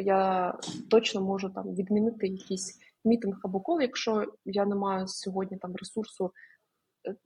я 0.00 0.54
точно 0.90 1.20
можу 1.20 1.50
там 1.50 1.74
відмінити 1.74 2.26
якийсь 2.26 2.80
мітинг 3.04 3.40
або 3.42 3.60
кол, 3.60 3.80
якщо 3.80 4.32
я 4.44 4.66
не 4.66 4.74
маю 4.74 5.08
сьогодні 5.08 5.56
там 5.56 5.76
ресурсу 5.76 6.32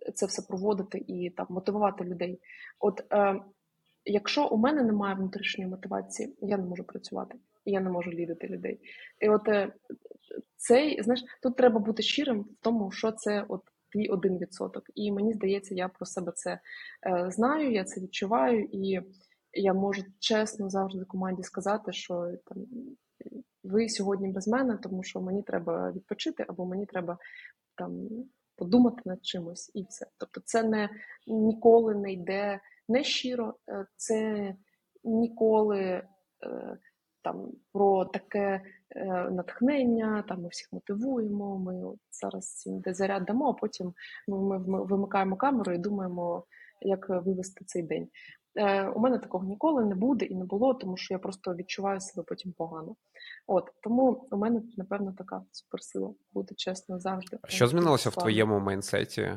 е, 0.06 0.12
це 0.12 0.26
все 0.26 0.42
проводити 0.42 1.04
і 1.06 1.30
там 1.30 1.46
мотивувати 1.50 2.04
людей. 2.04 2.40
От 2.80 3.02
якщо 4.04 4.46
у 4.46 4.56
мене 4.56 4.82
немає 4.82 5.14
внутрішньої 5.14 5.70
мотивації, 5.70 6.34
я 6.40 6.56
не 6.56 6.64
можу 6.64 6.84
працювати 6.84 7.38
і 7.68 7.70
я 7.70 7.80
не 7.80 7.90
можу 7.90 8.10
лідити 8.10 8.48
людей. 8.48 8.80
І 9.20 9.28
от 9.28 9.48
е, 9.48 9.72
цей, 10.56 11.02
знаєш, 11.02 11.24
тут 11.42 11.56
треба 11.56 11.80
бути 11.80 12.02
щирим 12.02 12.40
в 12.40 12.56
тому, 12.62 12.90
що 12.90 13.12
це 13.12 13.44
от 13.48 13.62
твій 13.92 14.08
один 14.08 14.38
відсоток. 14.38 14.84
І 14.94 15.12
мені 15.12 15.32
здається, 15.32 15.74
я 15.74 15.88
про 15.88 16.06
себе 16.06 16.32
це 16.34 16.60
е, 17.06 17.30
знаю, 17.30 17.72
я 17.72 17.84
це 17.84 18.00
відчуваю, 18.00 18.68
і 18.72 19.00
я 19.52 19.74
можу 19.74 20.02
чесно 20.18 20.70
завжди 20.70 21.04
команді 21.04 21.42
сказати, 21.42 21.92
що 21.92 22.32
там 22.44 22.66
ви 23.64 23.88
сьогодні 23.88 24.28
без 24.28 24.48
мене, 24.48 24.78
тому 24.82 25.02
що 25.02 25.20
мені 25.20 25.42
треба 25.42 25.92
відпочити, 25.92 26.44
або 26.48 26.66
мені 26.66 26.86
треба 26.86 27.18
там 27.74 28.08
подумати 28.56 29.02
над 29.04 29.26
чимось, 29.26 29.70
і 29.74 29.82
все. 29.82 30.06
Тобто, 30.18 30.40
це 30.44 30.62
не 30.62 30.88
ніколи 31.26 31.94
не 31.94 32.12
йде 32.12 32.60
не 32.88 33.04
щиро, 33.04 33.54
е, 33.68 33.86
це 33.96 34.54
ніколи 35.04 36.02
там 37.22 37.52
про 37.72 38.04
таке 38.04 38.62
е, 38.96 39.30
натхнення, 39.30 40.24
там 40.28 40.42
ми 40.42 40.48
всіх 40.48 40.68
мотивуємо. 40.72 41.58
Ми 41.58 41.92
зараз 42.10 42.64
де 42.66 42.94
заряд 42.94 43.24
дамо, 43.24 43.48
а 43.48 43.52
потім 43.52 43.94
ми 44.28 44.58
вимикаємо 44.84 45.36
камеру 45.36 45.72
і 45.72 45.78
думаємо, 45.78 46.44
як 46.80 47.08
вивести 47.08 47.64
цей 47.64 47.82
день. 47.82 48.08
Е, 48.58 48.88
у 48.88 49.00
мене 49.00 49.18
такого 49.18 49.44
ніколи 49.44 49.84
не 49.84 49.94
буде 49.94 50.24
і 50.24 50.34
не 50.34 50.44
було, 50.44 50.74
тому 50.74 50.96
що 50.96 51.14
я 51.14 51.18
просто 51.18 51.54
відчуваю 51.54 52.00
себе 52.00 52.24
потім 52.28 52.52
погано. 52.52 52.96
От 53.46 53.72
тому 53.82 54.28
у 54.30 54.36
мене 54.36 54.62
напевно 54.76 55.14
така 55.18 55.42
суперсила 55.52 56.14
буде 56.32 56.54
чесно 56.54 56.98
завжди. 56.98 57.38
Що 57.48 57.66
змінилося 57.66 58.10
в 58.10 58.14
твоєму 58.14 58.60
майнсеті, 58.60 59.32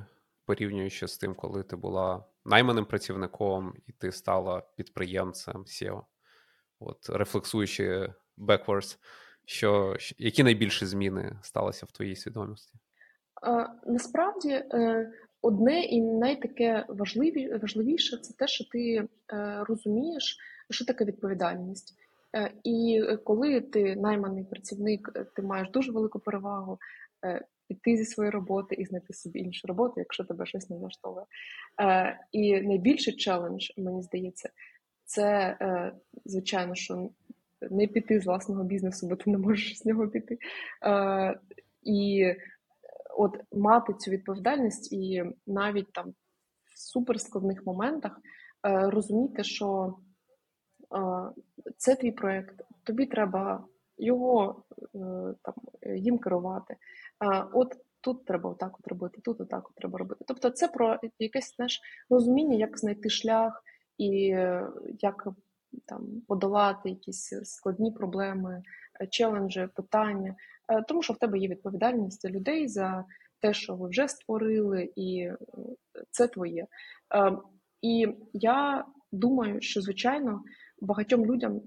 порівнюючи 0.45 1.07
з 1.07 1.17
тим, 1.17 1.35
коли 1.35 1.63
ти 1.63 1.75
була 1.75 2.25
найманим 2.45 2.85
працівником 2.85 3.73
і 3.87 3.91
ти 3.91 4.11
стала 4.11 4.63
підприємцем 4.75 5.55
SEO? 5.55 6.01
От 6.81 7.09
рефлексуючи 7.09 8.13
backwards, 8.37 8.97
що 9.45 9.95
які 10.17 10.43
найбільші 10.43 10.85
зміни 10.85 11.39
сталися 11.41 11.85
в 11.85 11.91
твоїй 11.91 12.15
свідомості? 12.15 12.73
А, 13.41 13.65
Насправді 13.85 14.49
е, 14.49 15.11
одне 15.41 15.81
і 15.81 16.01
найтаке 16.01 16.85
важливі, 16.89 17.57
важливіше 17.61 18.17
це 18.17 18.33
те, 18.33 18.47
що 18.47 18.63
ти 18.71 19.07
е, 19.33 19.63
розумієш, 19.67 20.37
що 20.69 20.85
таке 20.85 21.05
відповідальність. 21.05 21.95
Е, 22.35 22.51
і 22.63 23.03
коли 23.23 23.61
ти 23.61 23.95
найманий 23.95 24.43
працівник, 24.43 25.11
ти 25.35 25.41
маєш 25.41 25.69
дуже 25.69 25.91
велику 25.91 26.19
перевагу. 26.19 26.79
піти 27.67 27.97
зі 27.97 28.05
своєї 28.05 28.31
роботи 28.31 28.75
і 28.75 28.85
знайти 28.85 29.13
собі 29.13 29.39
іншу 29.39 29.67
роботу, 29.67 29.93
якщо 29.97 30.23
тебе 30.23 30.45
щось 30.45 30.69
не 30.69 30.77
влаштовує. 30.77 31.25
І 32.31 32.61
найбільший 32.61 33.15
челендж, 33.15 33.69
мені 33.77 34.01
здається, 34.01 34.49
це 35.11 35.57
звичайно, 36.25 36.75
що 36.75 37.09
не 37.69 37.87
піти 37.87 38.19
з 38.19 38.25
власного 38.25 38.63
бізнесу, 38.63 39.07
бо 39.07 39.15
ти 39.15 39.29
не 39.31 39.37
можеш 39.37 39.77
з 39.77 39.85
нього 39.85 40.07
піти. 40.07 40.37
Е, 40.85 41.39
І 41.83 42.33
от 43.17 43.37
мати 43.51 43.93
цю 43.93 44.11
відповідальність 44.11 44.93
і 44.93 45.23
навіть 45.47 45.93
там 45.93 46.13
в 46.63 46.79
суперскладних 46.79 47.65
моментах 47.65 48.19
е, 48.67 48.89
розуміти, 48.89 49.43
що 49.43 49.97
е, 50.95 50.99
це 51.77 51.95
твій 51.95 52.11
проєкт, 52.11 52.61
тобі 52.83 53.05
треба 53.05 53.65
його 53.97 54.63
е, 54.79 54.99
там 55.41 55.53
їм 55.95 56.19
керувати. 56.19 56.73
Е, 56.73 57.45
от 57.53 57.77
тут 58.01 58.25
треба 58.25 58.49
отак 58.49 58.79
от 58.79 58.87
робити, 58.87 59.21
тут 59.21 59.41
отак 59.41 59.69
от 59.69 59.75
треба 59.75 59.97
робити. 59.99 60.25
Тобто, 60.27 60.49
це 60.49 60.67
про 60.67 60.99
якесь 61.19 61.55
знаєш, 61.55 61.81
розуміння, 62.09 62.55
як 62.55 62.77
знайти 62.77 63.09
шлях 63.09 63.63
і 64.05 64.11
як 64.99 65.27
там 65.85 66.21
подолати 66.27 66.89
якісь 66.89 67.33
складні 67.43 67.91
проблеми, 67.91 68.63
е, 69.01 69.07
челенджі, 69.07 69.67
питання, 69.75 70.35
е, 70.69 70.83
тому 70.87 71.03
що 71.03 71.13
в 71.13 71.17
тебе 71.17 71.37
є 71.37 71.47
відповідальність 71.47 72.21
за 72.21 72.29
людей 72.29 72.67
за 72.67 73.05
те, 73.39 73.53
що 73.53 73.75
ви 73.75 73.89
вже 73.89 74.07
створили, 74.07 74.89
і 74.95 75.19
е, 75.19 75.37
це 76.11 76.27
твоє. 76.27 76.67
І 77.81 78.07
я 78.33 78.85
думаю, 79.11 79.61
що 79.61 79.81
звичайно 79.81 80.43
багатьом 80.81 81.25
людям. 81.25 81.61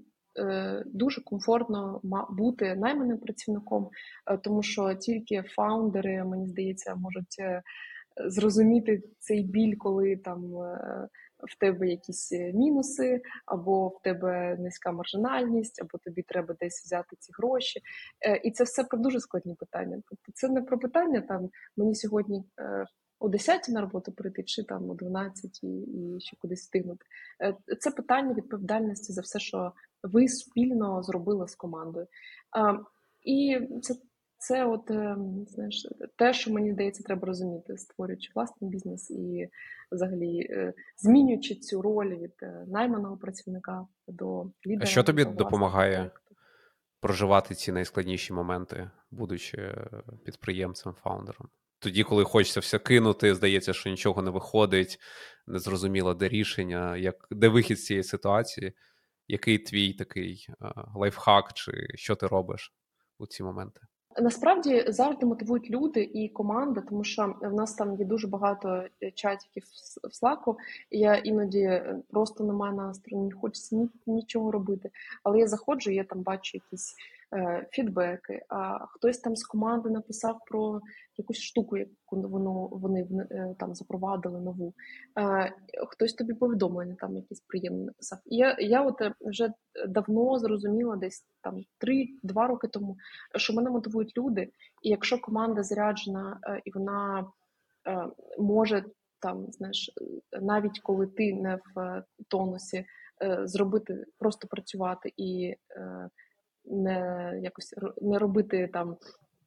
Дуже 0.85 1.21
комфортно 1.21 1.99
бути 2.29 2.75
найманим 2.75 3.17
працівником, 3.17 3.89
тому 4.43 4.63
що 4.63 4.93
тільки 4.93 5.43
фаундери, 5.43 6.23
мені 6.23 6.47
здається, 6.47 6.95
можуть 6.95 7.37
зрозуміти 8.27 9.03
цей 9.19 9.43
біль, 9.43 9.75
коли 9.77 10.15
там 10.15 10.53
в 11.39 11.59
тебе 11.59 11.87
якісь 11.87 12.31
е, 12.31 12.53
мінуси, 12.53 13.21
або 13.45 13.87
в 13.87 14.01
тебе 14.01 14.57
низька 14.59 14.91
маржинальність, 14.91 15.81
або 15.81 15.97
тобі 15.97 16.21
треба 16.21 16.55
десь 16.59 16.83
взяти 16.85 17.15
ці 17.19 17.31
гроші. 17.37 17.81
Е, 18.25 18.37
і 18.43 18.51
це 18.51 18.63
все 18.63 18.83
про 18.83 18.99
дуже 18.99 19.19
складні 19.19 19.55
питання. 19.55 20.01
Тобто 20.09 20.31
це 20.33 20.49
не 20.49 20.61
про 20.61 20.79
питання 20.79 21.21
там 21.21 21.49
мені 21.77 21.95
сьогодні. 21.95 22.43
Е, 22.59 22.85
о 23.19 23.29
10 23.29 23.69
на 23.69 23.81
роботу 23.81 24.11
прийти, 24.11 24.43
чи 24.43 24.63
там 24.63 24.89
о 24.89 24.93
12 24.93 25.63
і, 25.63 25.67
і 25.67 26.19
ще 26.19 26.37
кудись 26.39 26.61
встигнути. 26.61 27.05
Це 27.79 27.91
питання 27.91 28.33
відповідальності 28.33 29.13
за 29.13 29.21
все, 29.21 29.39
що 29.39 29.73
ви 30.03 30.27
спільно 30.27 31.03
зробили 31.03 31.47
з 31.47 31.55
командою. 31.55 32.07
І 33.23 33.59
це 33.81 33.95
це 34.47 34.65
от 34.65 34.91
ем, 34.91 35.45
знаєш, 35.47 35.87
те, 36.15 36.33
що 36.33 36.53
мені 36.53 36.73
здається, 36.73 37.03
треба 37.03 37.27
розуміти, 37.27 37.77
створюючи 37.77 38.31
власний 38.35 38.69
бізнес 38.69 39.11
і 39.11 39.49
взагалі 39.91 40.39
е, 40.39 40.73
змінюючи 40.97 41.55
цю 41.55 41.81
роль 41.81 42.15
від 42.15 42.33
е, 42.41 42.65
найманого 42.67 43.17
працівника 43.17 43.87
до 44.07 44.43
лідера. 44.67 44.83
А 44.83 44.85
що 44.85 45.03
тобі 45.03 45.25
допомагає 45.25 45.95
проєкту. 45.95 46.35
проживати 46.99 47.55
ці 47.55 47.71
найскладніші 47.71 48.33
моменти, 48.33 48.91
будучи 49.11 49.57
е, 49.57 50.03
підприємцем, 50.25 50.93
фаундером? 50.93 51.49
Тоді, 51.79 52.03
коли 52.03 52.23
хочеться 52.23 52.59
все 52.59 52.79
кинути, 52.79 53.35
здається, 53.35 53.73
що 53.73 53.89
нічого 53.89 54.21
не 54.21 54.31
виходить, 54.31 54.99
незрозуміло, 55.47 56.13
де 56.13 56.27
рішення, 56.27 56.97
як 56.97 57.27
де 57.31 57.47
вихід 57.47 57.79
з 57.79 57.85
цієї 57.85 58.03
ситуації, 58.03 58.73
який 59.27 59.57
твій 59.57 59.93
такий 59.93 60.47
лайфхак, 60.95 61.53
чи 61.53 61.87
що 61.95 62.15
ти 62.15 62.27
робиш 62.27 62.73
у 63.19 63.27
ці 63.27 63.43
моменти? 63.43 63.81
Насправді 64.21 64.85
завжди 64.87 65.25
мотивують 65.25 65.69
люди 65.69 66.09
і 66.13 66.29
команда, 66.29 66.81
тому 66.81 67.03
що 67.03 67.35
в 67.41 67.53
нас 67.53 67.73
там 67.73 67.95
є 67.95 68.05
дуже 68.05 68.27
багато 68.27 68.83
чатів 69.13 69.63
в 70.03 70.25
Slack, 70.25 70.55
і 70.91 70.99
Я 70.99 71.15
іноді 71.15 71.59
е, 71.59 71.99
просто 72.11 72.43
немає 72.43 72.73
настрою, 72.73 73.23
не 73.23 73.31
хочеться 73.31 73.87
нічого 74.07 74.51
робити. 74.51 74.89
Але 75.23 75.39
я 75.39 75.47
заходжу, 75.47 75.91
я 75.91 76.03
там 76.03 76.21
бачу 76.21 76.57
якісь 76.57 76.95
Е, 77.24 77.24
фідбеки, 77.71 78.41
а 78.49 78.85
хтось 78.85 79.19
там 79.19 79.35
з 79.35 79.43
команди 79.43 79.89
написав 79.89 80.39
про 80.47 80.81
якусь 81.17 81.39
штуку, 81.39 81.77
яку 81.77 81.95
воно 82.11 82.67
вони 82.67 83.07
е, 83.31 83.55
там 83.59 83.75
запровадили 83.75 84.41
нову. 84.41 84.73
Е, 85.19 85.53
хтось 85.87 86.13
тобі 86.13 86.33
повідомлення 86.33 86.95
там 86.99 87.15
якісь 87.15 87.41
приємне 87.41 87.85
написав. 87.85 88.19
І 88.25 88.35
я 88.35 88.55
я 88.59 88.81
от 88.81 89.01
вже 89.21 89.53
давно 89.87 90.39
зрозуміла, 90.39 90.95
десь 90.95 91.25
там 91.41 91.63
3-2 92.23 92.47
роки 92.47 92.67
тому, 92.67 92.97
що 93.35 93.53
мене 93.53 93.69
мотивують 93.69 94.17
люди, 94.17 94.49
і 94.81 94.89
якщо 94.89 95.21
команда 95.21 95.63
заряджена 95.63 96.39
і 96.65 96.71
вона 96.71 97.27
може 98.39 98.85
там, 99.19 99.45
знаєш, 99.51 99.91
навіть 100.41 100.79
коли 100.79 101.07
ти 101.07 101.33
не 101.33 101.59
в 101.75 102.03
тонусі, 102.27 102.85
зробити 103.43 104.05
просто 104.19 104.47
працювати 104.47 105.13
і 105.17 105.55
не 106.67 107.31
якось 107.43 107.73
не 108.01 108.19
робити 108.19 108.69
там, 108.73 108.97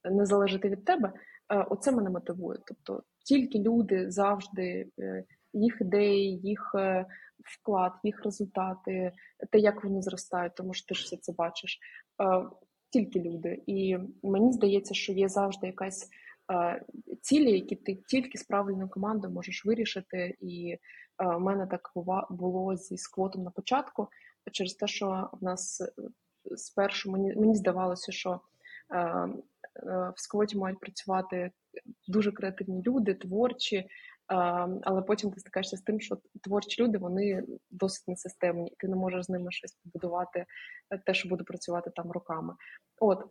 не 0.04 0.26
залежати 0.26 0.68
від 0.68 0.84
тебе, 0.84 1.12
е, 1.52 1.66
оце 1.70 1.92
мене 1.92 2.10
мотивує. 2.10 2.58
Тобто 2.66 3.02
тільки 3.24 3.58
люди 3.58 4.10
завжди, 4.10 4.88
е, 4.98 5.24
їх 5.52 5.78
ідеї, 5.80 6.38
їх 6.38 6.72
е, 6.74 7.06
вклад, 7.44 7.92
їх 8.04 8.24
результати, 8.24 9.12
те, 9.50 9.58
як 9.58 9.84
вони 9.84 10.02
зростають, 10.02 10.54
тому 10.54 10.74
що 10.74 10.86
ти 10.86 10.94
ж 10.94 11.04
все 11.04 11.16
це 11.16 11.32
бачиш. 11.32 11.78
Тільки 12.90 13.20
люди. 13.20 13.62
І 13.66 13.98
мені 14.22 14.52
здається, 14.52 14.94
що 14.94 15.12
є 15.12 15.28
завжди 15.28 15.66
якась 15.66 16.08
цілі, 17.20 17.52
які 17.52 17.76
ти 17.76 17.94
тільки 17.94 18.38
з 18.38 18.44
правильною 18.44 18.88
командою 18.88 19.34
можеш 19.34 19.64
вирішити. 19.64 20.36
І 20.40 20.76
в 21.18 21.38
мене 21.38 21.66
так 21.66 21.92
було 22.30 22.76
зі 22.76 22.96
сквотом 22.96 23.42
на 23.42 23.50
початку, 23.50 24.08
через 24.52 24.74
те, 24.74 24.86
що 24.86 25.30
в 25.40 25.44
нас 25.44 25.82
спершу 26.56 27.10
мені 27.10 27.34
мені 27.36 27.54
здавалося, 27.54 28.12
що 28.12 28.40
е, 28.90 28.98
е, 28.98 29.32
в 30.16 30.20
сквоті 30.20 30.58
мають 30.58 30.80
працювати 30.80 31.50
дуже 32.08 32.32
креативні 32.32 32.82
люди, 32.82 33.14
творчі, 33.14 33.76
е, 33.76 33.86
але 34.82 35.02
потім 35.02 35.30
ти 35.30 35.40
стикаєшся 35.40 35.76
з 35.76 35.80
тим, 35.80 36.00
що 36.00 36.18
творчі 36.42 36.82
люди 36.82 36.98
вони 36.98 37.44
досить 37.70 38.08
несистемні, 38.08 38.70
і 38.70 38.76
ти 38.78 38.88
не 38.88 38.96
можеш 38.96 39.24
з 39.24 39.28
ними 39.28 39.52
щось 39.52 39.72
побудувати, 39.72 40.46
те, 41.06 41.14
що 41.14 41.28
буде 41.28 41.44
працювати 41.44 41.90
там 41.96 42.12
роками. 42.12 42.54
От 43.00 43.24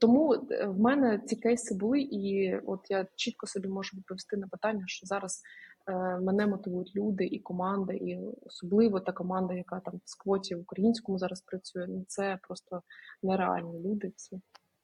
тому 0.00 0.28
в 0.66 0.80
мене 0.80 1.18
ці 1.18 1.36
кейси 1.36 1.74
були, 1.74 2.00
і 2.00 2.56
от 2.66 2.80
я 2.90 3.06
чітко 3.16 3.46
собі 3.46 3.68
можу 3.68 3.96
відповісти 3.96 4.36
на 4.36 4.48
питання, 4.48 4.84
що 4.86 5.06
зараз 5.06 5.42
Е, 5.42 5.71
мене 6.20 6.46
мотивують 6.46 6.96
люди 6.96 7.24
і 7.24 7.38
команда, 7.38 7.92
і 7.92 8.18
особливо 8.46 9.00
та 9.00 9.12
команда, 9.12 9.54
яка 9.54 9.80
там 9.80 10.00
в 10.04 10.10
сквоті 10.10 10.54
в 10.54 10.60
українському 10.60 11.18
зараз 11.18 11.40
працює. 11.40 11.86
Ну 11.88 12.04
це 12.08 12.38
просто 12.42 12.82
нереальні 13.22 13.80
люди. 13.80 14.12
Всі 14.16 14.40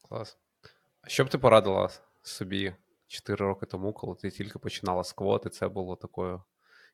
клас. 0.08 0.38
А 1.02 1.08
що 1.08 1.24
б 1.24 1.28
ти 1.28 1.38
порадила 1.38 1.88
собі 2.22 2.74
4 3.06 3.44
роки 3.44 3.66
тому, 3.66 3.92
коли 3.92 4.14
ти 4.14 4.30
тільки 4.30 4.58
починала 4.58 5.04
сквоти? 5.04 5.50
Це 5.50 5.68
було 5.68 5.96
такою 5.96 6.42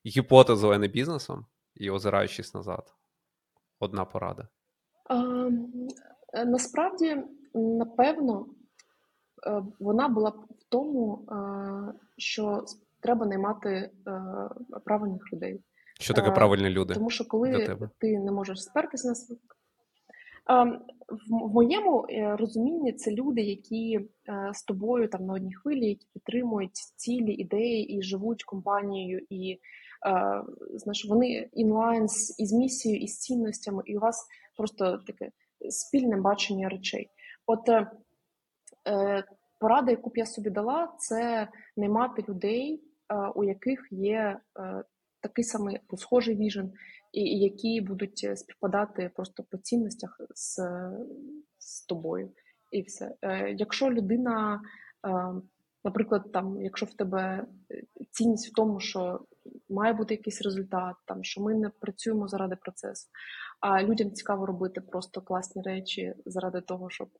гіпотезою, 0.06 0.72
а 0.74 0.78
не 0.78 0.89
бізнесом, 0.89 1.47
і 1.74 1.90
озираючись 1.90 2.55
назад, 2.55 2.94
одна 3.81 4.05
порада. 4.05 4.48
А, 5.05 5.48
е, 6.32 6.44
Насправді, 6.44 7.24
напевно, 7.55 8.47
е, 9.47 9.62
вона 9.78 10.09
була 10.09 10.31
в 10.31 10.64
тому, 10.68 11.26
що 12.18 12.64
треба 13.05 13.26
наймати 13.26 13.70
е, 13.70 13.90
правильних 14.85 15.32
людей. 15.32 15.60
Що 16.01 16.14
таке 16.14 16.28
е, 16.28 16.32
правильні 16.32 16.70
люди? 16.70 16.94
Тому 16.94 17.10
що 17.10 17.24
коли 17.24 17.76
ти 17.98 18.18
не 18.18 18.32
можеш 18.32 18.62
спертися 18.62 19.09
на 19.09 19.14
свій. 19.14 19.36
Ем, 20.47 20.82
в 21.31 21.52
моєму 21.55 22.06
е, 22.10 22.36
розумінні 22.36 22.93
це 22.93 23.10
люди, 23.10 23.40
які 23.40 24.01
з 24.52 24.62
тобою 24.62 25.09
там 25.09 25.26
на 25.26 25.32
одній 25.32 25.55
хвилі, 25.55 25.89
які 25.89 26.06
підтримують 26.12 26.74
цілі 26.97 27.32
ідеї 27.32 27.97
і 27.97 28.02
живуть 28.02 28.44
компанією, 28.44 29.26
і 29.31 29.60
знаєш, 30.74 31.06
вони 31.09 31.48
інлайн 31.52 32.09
з 32.09 32.40
із 32.40 32.52
місією, 32.52 33.01
і 33.01 33.09
з 33.09 33.18
цінностями, 33.18 33.82
і 33.86 33.97
у 33.97 34.01
вас 34.01 34.26
просто 34.56 34.98
таке 35.06 35.31
спільне 35.70 36.16
бачення 36.16 36.68
речей. 36.68 37.10
От 37.47 37.68
порада, 39.60 39.90
яку 39.90 40.10
б 40.10 40.16
я 40.16 40.26
собі 40.26 40.51
дала, 40.51 40.93
це 40.98 41.48
не 41.76 41.89
мати 41.89 42.24
людей, 42.28 42.82
у 43.35 43.45
яких 43.45 43.89
є 43.91 44.41
е, 44.59 44.85
такий 45.20 45.45
самий 45.45 45.81
схожий 45.97 46.36
віжен, 46.36 46.73
і 47.12 47.39
які 47.39 47.81
будуть 47.81 48.20
е, 48.24 48.36
співпадати 48.36 49.11
просто 49.15 49.45
по 49.51 49.59
цінностях 49.59 50.20
з, 50.35 50.57
з 51.59 51.86
тобою. 51.86 52.32
І 52.73 52.82
все. 52.82 53.15
Е, 53.23 53.51
якщо 53.59 53.91
людина, 53.91 54.61
наприклад, 55.85 56.32
там, 56.32 56.62
якщо 56.62 56.86
в 56.86 56.95
тебе 56.95 57.47
цінність 58.11 58.49
в 58.49 58.55
тому, 58.55 58.81
що 58.81 59.20
має 59.69 59.93
бути 59.93 60.15
якийсь 60.15 60.43
результат, 60.43 60.97
там 61.07 61.24
що 61.24 61.41
ми 61.41 61.55
не 61.55 61.69
працюємо 61.69 62.28
заради 62.28 62.57
процесу, 62.57 63.09
а 63.61 63.82
людям 63.82 64.12
цікаво 64.12 64.47
робити 64.47 64.81
просто 64.81 65.20
класні 65.20 65.62
речі 65.62 66.15
заради 66.27 66.61
того, 66.61 66.91
щоб 66.91 67.09
е, 67.09 67.19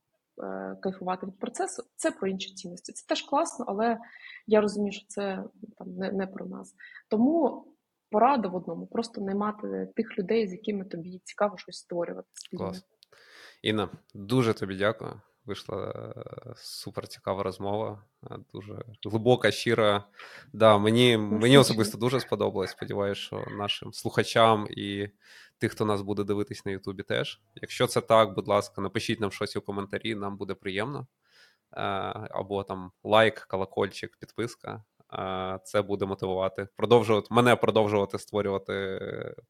кайфувати 0.83 1.27
від 1.27 1.39
процесу. 1.39 1.83
Це 1.97 2.11
про 2.11 2.29
інші 2.29 2.55
цінності. 2.55 2.93
Це 2.93 3.07
теж 3.07 3.23
класно, 3.23 3.65
але 3.69 3.99
я 4.47 4.61
розумію, 4.61 4.93
що 4.93 5.07
це 5.09 5.45
там 5.79 5.95
не, 5.97 6.13
не 6.13 6.27
про 6.27 6.47
нас. 6.47 6.75
Тому 7.09 7.67
порада 8.11 8.49
в 8.49 8.55
одному: 8.55 8.87
просто 8.87 9.21
наймати 9.21 9.89
тих 9.97 10.19
людей, 10.19 10.49
з 10.49 10.53
якими 10.53 10.85
тобі 10.85 11.21
цікаво 11.25 11.59
щось 11.59 11.77
створювати. 11.77 12.29
спільно. 12.33 12.65
Клас. 12.65 12.85
Інна, 13.63 13.89
дуже 14.15 14.55
тобі 14.55 14.77
дякую. 14.77 15.21
Вийшла 15.45 15.91
е, 15.91 16.55
супер 16.57 17.09
цікава 17.09 17.43
розмова, 17.43 18.05
е, 18.31 18.37
дуже 18.53 18.85
глибока, 19.05 19.51
щира. 19.51 20.05
Да, 20.53 20.79
мені, 20.79 21.17
мені 21.17 21.59
особисто 21.59 21.99
дуже 21.99 22.21
сподобалось. 22.21 22.71
Сподіваюся, 22.71 23.21
що 23.21 23.45
нашим 23.59 23.93
слухачам 23.93 24.67
і 24.71 25.09
тих, 25.59 25.73
хто 25.73 25.85
нас 25.85 26.03
буде 26.03 26.25
дивитись 26.25 26.65
на 26.65 26.73
Ютубі, 26.73 27.03
теж. 27.03 27.41
Якщо 27.55 27.87
це 27.87 28.01
так, 28.01 28.35
будь 28.35 28.49
ласка, 28.49 28.81
напишіть 28.83 29.21
нам 29.21 29.33
щось 29.33 29.57
у 29.57 29.61
коментарі, 29.61 30.15
нам 30.15 30.37
буде 30.37 30.55
приємно. 30.55 31.07
Е, 31.73 31.81
Або 32.31 32.65
там 32.65 32.93
лайк, 33.05 33.47
колокольчик, 33.51 34.17
підписка. 34.17 34.85
Е, 35.13 35.59
Це 35.65 35.83
буде 35.83 36.07
мотивувати, 36.07 36.69
продовжувати 36.77 37.29
мене 37.31 37.57
продовжувати 37.57 38.19
створювати 38.19 39.01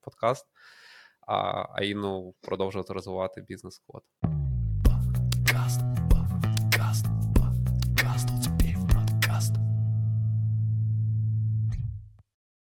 подкаст, 0.01 0.47
а 1.27 1.83
Інну 1.83 2.35
продовжувати 2.41 2.93
розвивати 2.93 3.41
бізнес-код. 3.41 4.03
Podcast. 5.55 5.94